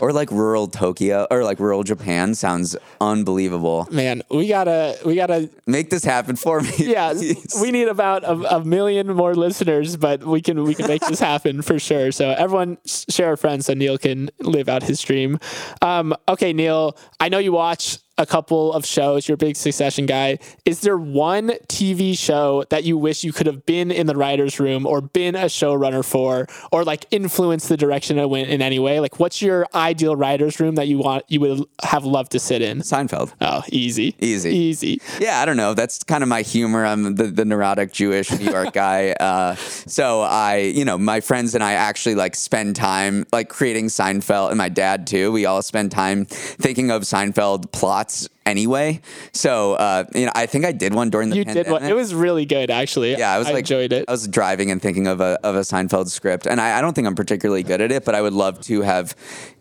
or 0.00 0.12
like 0.12 0.30
rural 0.30 0.68
Tokyo 0.68 1.26
or 1.30 1.44
like 1.44 1.58
rural 1.60 1.82
Japan 1.82 2.34
sounds 2.34 2.76
unbelievable. 3.00 3.88
Man, 3.90 4.22
we 4.30 4.48
gotta, 4.48 4.98
we 5.04 5.14
gotta. 5.14 5.50
Make 5.66 5.90
this 5.90 6.04
happen 6.04 6.36
for 6.36 6.60
me. 6.60 6.70
Yeah, 6.78 7.12
please. 7.12 7.58
we 7.60 7.70
need 7.70 7.88
about 7.88 8.24
a, 8.24 8.56
a 8.56 8.64
million 8.64 9.08
more 9.14 9.34
listeners, 9.34 9.96
but 9.96 10.24
we 10.24 10.40
can, 10.40 10.64
we 10.64 10.74
can 10.74 10.86
make 10.86 11.02
this 11.02 11.20
happen 11.30 11.62
for 11.62 11.78
sure. 11.78 12.12
So 12.12 12.30
everyone, 12.30 12.78
share 12.86 13.32
a 13.32 13.36
friend 13.36 13.64
so 13.64 13.74
Neal 13.74 13.98
can 13.98 14.30
live 14.40 14.68
out 14.68 14.82
his 14.82 15.00
dream. 15.00 15.38
Um, 15.82 16.14
okay, 16.28 16.52
Neal, 16.52 16.96
I 17.20 17.28
know 17.28 17.38
you 17.38 17.52
watch 17.52 17.98
a 18.18 18.26
couple 18.26 18.72
of 18.72 18.84
shows. 18.84 19.28
You're 19.28 19.34
a 19.34 19.38
big 19.38 19.56
Succession 19.56 20.04
guy. 20.04 20.38
Is 20.64 20.80
there 20.80 20.98
one 20.98 21.50
TV 21.68 22.18
show 22.18 22.64
that 22.68 22.84
you 22.84 22.98
wish 22.98 23.22
you 23.24 23.32
could 23.32 23.46
have 23.46 23.64
been 23.64 23.90
in 23.90 24.06
the 24.06 24.14
writers' 24.14 24.58
room 24.58 24.86
or 24.86 25.00
been 25.00 25.36
a 25.36 25.44
showrunner 25.44 26.04
for, 26.04 26.46
or 26.72 26.84
like 26.84 27.06
influence 27.10 27.68
the 27.68 27.76
direction 27.76 28.18
it 28.18 28.28
went 28.28 28.48
in 28.48 28.60
any 28.60 28.78
way? 28.80 28.98
Like, 29.00 29.20
what's 29.20 29.40
your 29.40 29.66
ideal 29.88 30.14
writers' 30.16 30.60
room 30.60 30.74
that 30.76 30.86
you 30.88 30.98
want 30.98 31.24
you 31.28 31.40
would 31.40 31.64
have 31.82 32.04
loved 32.04 32.32
to 32.32 32.38
sit 32.38 32.62
in? 32.62 32.78
Seinfeld. 32.80 33.32
Oh, 33.40 33.62
easy, 33.70 34.14
Easy. 34.20 34.50
easy. 34.50 35.00
Yeah, 35.18 35.40
I 35.40 35.44
don't 35.46 35.56
know. 35.56 35.74
That's 35.74 36.02
kind 36.04 36.22
of 36.22 36.28
my 36.28 36.42
humor. 36.42 36.84
I'm 36.84 37.14
the, 37.14 37.24
the 37.24 37.44
neurotic 37.44 37.92
Jewish 37.92 38.30
New 38.30 38.50
York 38.50 38.72
guy. 38.84 39.12
Uh, 39.12 39.54
so 39.56 40.20
I, 40.22 40.56
you 40.58 40.84
know, 40.84 40.98
my 40.98 41.20
friends 41.20 41.54
and 41.54 41.64
I 41.64 41.72
actually 41.72 42.14
like 42.14 42.34
spend 42.36 42.76
time 42.76 43.24
like 43.32 43.48
creating 43.48 43.86
Seinfeld, 43.86 44.50
and 44.50 44.58
my 44.58 44.68
dad 44.68 45.06
too. 45.06 45.32
We 45.32 45.46
all 45.46 45.62
spend 45.62 45.90
time 45.90 46.24
thinking 46.26 46.90
of 46.90 47.02
Seinfeld 47.02 47.72
plots 47.72 48.28
anyway. 48.46 49.00
So 49.32 49.74
uh, 49.74 50.04
you 50.14 50.26
know, 50.26 50.32
I 50.34 50.46
think 50.46 50.64
I 50.64 50.72
did 50.72 50.94
one 50.94 51.10
during 51.10 51.30
the 51.30 51.36
You 51.36 51.44
pandemic. 51.44 51.66
did 51.66 51.72
one. 51.72 51.84
It 51.84 51.94
was 51.94 52.14
really 52.14 52.46
good, 52.46 52.70
actually. 52.70 53.12
Yeah, 53.16 53.32
I 53.32 53.38
was 53.38 53.48
like, 53.48 53.60
enjoyed 53.60 53.92
it. 53.92 54.04
I 54.08 54.12
was 54.12 54.26
driving 54.28 54.70
and 54.70 54.80
thinking 54.80 55.06
of 55.06 55.20
a 55.20 55.38
of 55.42 55.54
a 55.54 55.60
Seinfeld 55.60 56.08
script, 56.08 56.46
and 56.46 56.60
I, 56.60 56.78
I 56.78 56.80
don't 56.80 56.94
think 56.94 57.06
I'm 57.06 57.14
particularly 57.14 57.62
good 57.62 57.80
at 57.80 57.92
it, 57.92 58.04
but 58.04 58.14
I 58.14 58.22
would 58.22 58.32
love 58.34 58.60
to 58.62 58.82
have. 58.82 59.14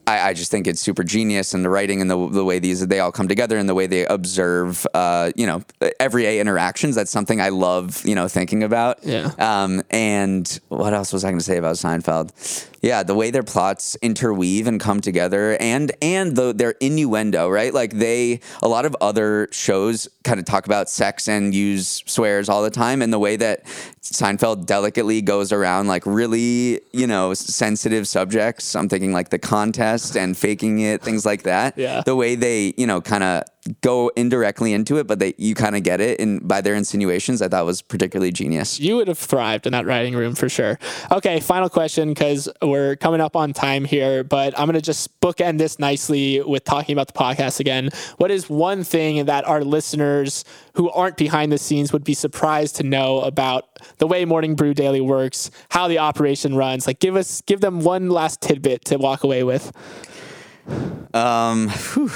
I, 0.08 0.30
I 0.30 0.34
just 0.34 0.50
think 0.50 0.67
it's 0.67 0.82
super 0.82 1.04
genius, 1.04 1.54
and 1.54 1.63
the 1.63 1.70
writing 1.70 2.02
and 2.02 2.10
the 2.10 2.30
the 2.30 2.46
way 2.46 2.60
these 2.60 2.86
they 2.88 3.00
all 3.00 3.12
come 3.12 3.28
together, 3.28 3.58
and 3.58 3.67
the 3.67 3.76
way 3.76 3.88
they 3.88 4.06
observe, 4.06 4.88
uh, 4.93 5.32
you 5.36 5.46
know, 5.46 5.63
everyday 6.00 6.39
interactions. 6.39 6.96
That's 6.96 7.12
something 7.12 7.41
I 7.41 7.50
love, 7.50 8.06
you 8.06 8.15
know, 8.15 8.28
thinking 8.28 8.63
about. 8.63 9.04
Yeah. 9.04 9.32
Um, 9.38 9.84
and 9.91 10.60
what 10.70 10.93
else 10.93 11.12
was 11.12 11.26
I 11.26 11.30
going 11.30 11.39
to 11.39 11.46
say 11.46 11.58
about 11.58 11.76
Seinfeld? 11.76 12.32
Yeah, 12.88 13.04
the 13.04 13.15
way 13.15 13.32
their 13.32 13.43
plots 13.43 13.97
interweave 14.02 14.65
and 14.65 14.80
come 14.80 15.02
together, 15.02 15.58
and 15.60 15.91
and 16.02 16.38
the, 16.38 16.54
their 16.54 16.71
innuendo, 16.80 17.50
right? 17.50 17.73
Like 17.73 17.91
they, 17.91 18.39
a 18.63 18.69
lot 18.69 18.86
of 18.86 18.95
other 19.02 19.50
shows 19.52 20.08
kind 20.23 20.39
of 20.39 20.45
talk 20.45 20.67
about 20.67 20.89
sex 20.89 21.28
and 21.28 21.54
use 21.54 22.02
swears 22.06 22.47
all 22.47 22.63
the 22.63 22.69
time, 22.69 23.02
and 23.02 23.12
the 23.12 23.19
way 23.19 23.36
that 23.36 23.65
Seinfeld 24.02 24.65
delicately 24.65 25.21
goes 25.21 25.52
around 25.52 25.88
like 25.88 26.06
really, 26.06 26.80
you 26.93 27.08
know, 27.08 27.34
sensitive 27.34 28.08
subjects. 28.08 28.73
I'm 28.73 28.88
thinking 28.88 29.12
like 29.12 29.32
the 29.32 29.39
contest 29.39 30.15
and 30.15 30.38
faking 30.38 30.80
it, 30.80 31.02
things 31.02 31.26
like 31.26 31.43
that. 31.43 31.78
Yeah. 31.78 32.04
The 32.06 32.15
way 32.15 32.36
they, 32.36 32.73
you 32.78 32.88
know, 32.88 33.02
kind 33.02 33.23
of 33.23 33.43
go 33.82 34.10
indirectly 34.15 34.73
into 34.73 34.97
it, 34.97 35.08
but 35.08 35.19
they 35.19 35.34
you 35.38 35.56
kind 35.56 35.75
of 35.75 35.84
get 35.84 36.01
it, 36.01 36.19
and 36.19 36.47
by 36.47 36.62
their 36.62 36.75
insinuations, 36.75 37.41
I 37.41 37.47
thought 37.47 37.65
was 37.65 37.82
particularly 37.82 38.32
genius. 38.32 38.80
you 38.80 38.95
would 38.97 39.08
have 39.08 39.17
thrived 39.17 39.65
in 39.65 39.73
that 39.73 39.86
writing 39.86 40.15
room 40.15 40.36
for 40.36 40.49
sure. 40.49 40.80
Okay, 41.12 41.39
final 41.39 41.69
question 41.69 42.10
because 42.10 42.49
we're 42.62 42.95
coming 42.95 43.21
up 43.21 43.36
on 43.36 43.53
time 43.53 43.86
here, 43.86 44.23
but 44.23 44.58
I'm 44.58 44.65
going 44.65 44.75
to 44.75 44.82
just 44.82 45.19
bookend 45.21 45.58
this 45.58 45.80
nicely 45.80 46.41
with 46.41 46.63
talking 46.63 46.93
about 46.93 47.08
the 47.08 47.13
podcast 47.13 47.60
again. 47.60 47.89
What 48.17 48.32
is 48.32 48.49
one 48.49 48.84
thing 48.84 49.25
that 49.25 49.47
our 49.47 49.63
listeners 49.63 50.43
who 50.73 50.89
aren't 50.91 51.17
behind 51.17 51.51
the 51.51 51.58
scenes 51.58 51.91
would 51.93 52.03
be 52.03 52.13
surprised 52.13 52.75
to 52.77 52.84
know 52.84 53.21
about 53.21 53.80
the 53.97 54.08
way 54.08 54.25
Morning 54.25 54.56
Brew 54.56 54.73
Daily 54.73 55.01
works, 55.01 55.51
how 55.69 55.88
the 55.88 55.99
operation 55.99 56.56
runs? 56.56 56.88
Like, 56.88 56.99
give 56.99 57.15
us, 57.15 57.41
give 57.41 57.62
them 57.62 57.82
one 57.82 58.10
last 58.10 58.41
tidbit 58.41 58.86
to 58.86 58.97
walk 58.97 59.23
away 59.23 59.43
with. 59.43 59.71
Um, 61.13 61.69
whew. 61.69 62.12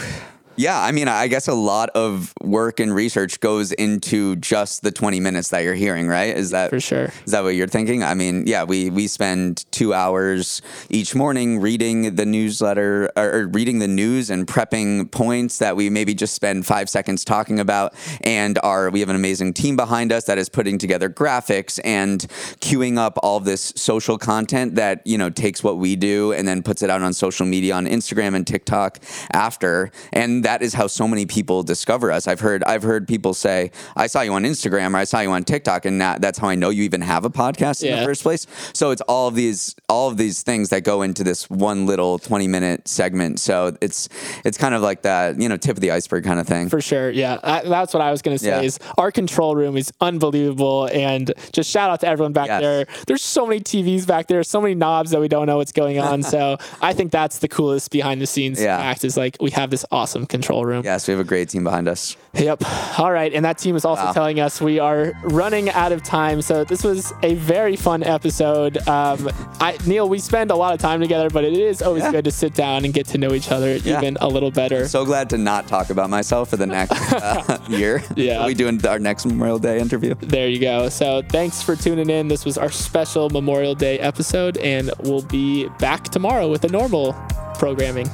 Yeah, 0.57 0.79
I 0.79 0.91
mean, 0.91 1.07
I 1.07 1.27
guess 1.27 1.47
a 1.47 1.53
lot 1.53 1.89
of 1.91 2.33
work 2.41 2.79
and 2.79 2.93
research 2.93 3.39
goes 3.39 3.71
into 3.71 4.35
just 4.35 4.83
the 4.83 4.91
20 4.91 5.19
minutes 5.19 5.49
that 5.49 5.63
you're 5.63 5.75
hearing, 5.75 6.07
right? 6.07 6.35
Is 6.35 6.51
that 6.51 6.69
For 6.69 6.79
sure. 6.79 7.11
Is 7.25 7.31
that 7.31 7.43
what 7.43 7.55
you're 7.55 7.67
thinking? 7.67 8.03
I 8.03 8.13
mean, 8.13 8.45
yeah, 8.45 8.63
we 8.63 8.89
we 8.89 9.07
spend 9.07 9.65
two 9.71 9.93
hours 9.93 10.61
each 10.89 11.15
morning 11.15 11.59
reading 11.59 12.15
the 12.15 12.25
newsletter 12.25 13.09
or, 13.15 13.47
reading 13.47 13.79
the 13.79 13.87
news 13.87 14.29
and 14.29 14.45
prepping 14.45 15.09
points 15.11 15.59
that 15.59 15.75
we 15.75 15.89
maybe 15.89 16.13
just 16.13 16.33
spend 16.33 16.65
five 16.65 16.89
seconds 16.89 17.23
talking 17.23 17.59
about. 17.59 17.93
And 18.21 18.59
our 18.61 18.89
we 18.89 18.99
have 18.99 19.09
an 19.09 19.15
amazing 19.15 19.53
team 19.53 19.75
behind 19.77 20.11
us 20.11 20.25
that 20.25 20.37
is 20.37 20.49
putting 20.49 20.77
together 20.77 21.09
graphics 21.09 21.79
and 21.83 22.19
queuing 22.59 22.97
up 22.97 23.17
all 23.23 23.37
of 23.37 23.45
this 23.45 23.73
social 23.75 24.17
content 24.17 24.75
that 24.75 25.01
you 25.05 25.17
know 25.17 25.29
takes 25.29 25.63
what 25.63 25.77
we 25.77 25.95
do 25.95 26.33
and 26.33 26.47
then 26.47 26.61
puts 26.61 26.81
it 26.81 26.89
out 26.89 27.01
on 27.01 27.13
social 27.13 27.45
media 27.45 27.73
on 27.73 27.85
Instagram 27.85 28.35
and 28.35 28.45
TikTok 28.45 28.99
after. 29.31 29.91
And 30.11 30.40
that 30.43 30.62
is 30.62 30.73
how 30.73 30.88
so 30.88 31.08
many 31.08 31.25
people 31.25 31.63
discover 31.63 32.12
us. 32.12 32.27
I've 32.27 32.39
heard 32.39 32.63
I've 32.63 32.84
heard 32.84 33.08
people 33.08 33.34
say, 33.34 33.71
"I 33.95 34.08
saw 34.08 34.21
you 34.21 34.34
on 34.34 34.43
Instagram 34.43 34.93
or 34.93 34.97
I 34.97 35.04
saw 35.04 35.19
you 35.21 35.30
on 35.32 35.43
TikTok," 35.43 35.86
and 35.86 35.99
that, 36.01 36.21
that's 36.21 36.38
how 36.39 36.47
I 36.47 36.56
know 36.56 36.69
you 36.69 36.84
even 36.84 37.01
have 37.01 37.25
a 37.25 37.30
podcast 37.30 37.84
in 37.84 37.97
the 37.99 38.06
first 38.06 38.23
place. 38.23 38.45
So 38.73 38.91
it's 38.91 39.01
all 39.01 39.27
of 39.27 39.36
these 39.36 39.75
all 39.89 40.10
of 40.10 40.17
these 40.17 40.43
things 40.43 40.69
that 40.69 40.84
go 40.84 41.01
into 41.01 41.23
this 41.23 41.49
one 41.49 41.86
little 41.86 42.19
twenty 42.19 42.47
minute 42.47 42.88
segment. 42.88 43.39
So 43.39 43.75
it's 43.82 44.10
it's 44.45 44.58
kind 44.58 44.75
of 44.75 44.82
like 44.82 45.01
that 45.04 45.39
you 45.39 45.47
know 45.49 45.58
tip 45.58 45.77
of 45.77 45.82
the 45.82 45.91
iceberg 45.91 46.23
kind 46.23 46.39
of 46.39 46.47
thing. 46.47 46.69
For 46.69 46.82
sure, 46.82 47.10
yeah. 47.10 47.39
I, 47.43 47.62
that's 47.62 47.93
what 47.93 48.01
I 48.01 48.12
was 48.12 48.21
going 48.21 48.38
to 48.38 48.43
say. 48.43 48.49
Yeah. 48.49 48.62
Is 48.62 48.80
our 48.97 49.12
control 49.12 49.56
room 49.56 49.77
is 49.77 49.91
unbelievable, 50.01 50.88
and 50.91 51.34
just 51.51 51.69
shout 51.69 51.89
out 51.89 51.99
to 52.01 52.08
everyone 52.08 52.34
back 52.34 52.47
Yes. 52.47 52.62
there. 52.62 52.86
There's 53.08 53.21
so 53.21 53.45
many 53.45 53.60
TVs 53.62 54.06
back 54.08 54.27
there, 54.27 54.43
so 54.43 54.60
many 54.62 54.75
knobs 54.75 55.12
that 55.12 55.19
we 55.21 55.27
don't 55.27 55.45
know 55.45 55.58
what's 55.58 55.71
going 55.71 55.99
on. 55.99 56.23
so 56.36 56.58
I 56.82 56.93
think 56.93 57.12
that's 57.12 57.39
the 57.39 57.47
coolest 57.47 57.91
behind 57.91 58.21
the 58.21 58.27
scenes 58.27 58.62
Yeah. 58.62 58.77
fact 58.77 59.04
is 59.04 59.15
like 59.17 59.38
we 59.39 59.51
have 59.51 59.69
this 59.69 59.86
awesome 59.91 60.25
control 60.31 60.65
room. 60.65 60.81
yes, 60.83 61.07
we 61.07 61.11
have 61.11 61.21
a 61.21 61.23
great 61.23 61.49
team 61.49 61.63
behind 61.63 61.87
us. 61.87 62.17
Yep. 62.33 62.63
All 62.97 63.11
right, 63.11 63.31
and 63.33 63.45
that 63.45 63.57
team 63.59 63.75
is 63.75 63.85
also 63.85 64.05
Wow. 64.05 64.13
telling 64.13 64.39
us 64.39 64.59
we 64.61 64.79
are 64.79 65.11
running 65.23 65.69
out 65.69 65.91
of 65.91 66.01
time. 66.01 66.41
So 66.41 66.63
this 66.63 66.83
was 66.83 67.13
a 67.21 67.35
very 67.35 67.75
fun 67.75 68.01
episode. 68.03 68.77
Um, 68.87 69.29
I, 69.59 69.77
Neal, 69.85 70.07
we 70.09 70.17
spend 70.17 70.49
a 70.49 70.55
lot 70.55 70.73
of 70.73 70.79
time 70.79 71.01
together, 71.01 71.29
but 71.29 71.43
it 71.43 71.53
is 71.53 71.81
always 71.81 72.03
Yeah. 72.03 72.11
good 72.11 72.25
to 72.25 72.31
sit 72.31 72.53
down 72.55 72.85
and 72.85 72.93
get 72.93 73.05
to 73.07 73.17
know 73.17 73.33
each 73.33 73.51
other 73.51 73.75
Yeah. 73.75 73.97
even 73.99 74.17
a 74.21 74.27
little 74.27 74.49
better. 74.49 74.87
So 74.87 75.05
glad 75.05 75.29
to 75.31 75.37
not 75.37 75.67
talk 75.67 75.89
about 75.89 76.09
myself 76.09 76.49
for 76.49 76.57
the 76.57 76.65
next 76.67 76.93
uh, 77.13 77.57
year. 77.69 78.01
Yeah. 78.15 78.45
we 78.47 78.53
doing 78.53 78.83
our 78.87 78.97
next 78.99 79.25
Memorial 79.25 79.59
Day 79.59 79.79
interview. 79.79 80.15
There 80.21 80.47
you 80.47 80.59
go. 80.59 80.89
So 80.89 81.21
thanks 81.29 81.61
for 81.61 81.75
tuning 81.75 82.09
in. 82.09 82.29
This 82.29 82.45
was 82.45 82.57
our 82.57 82.71
special 82.71 83.29
Memorial 83.29 83.75
Day 83.75 83.99
episode, 83.99 84.57
and 84.57 84.89
we'll 85.03 85.21
be 85.23 85.67
back 85.79 86.05
tomorrow 86.05 86.49
with 86.49 86.61
the 86.61 86.69
normal 86.69 87.13
programming. 87.55 88.09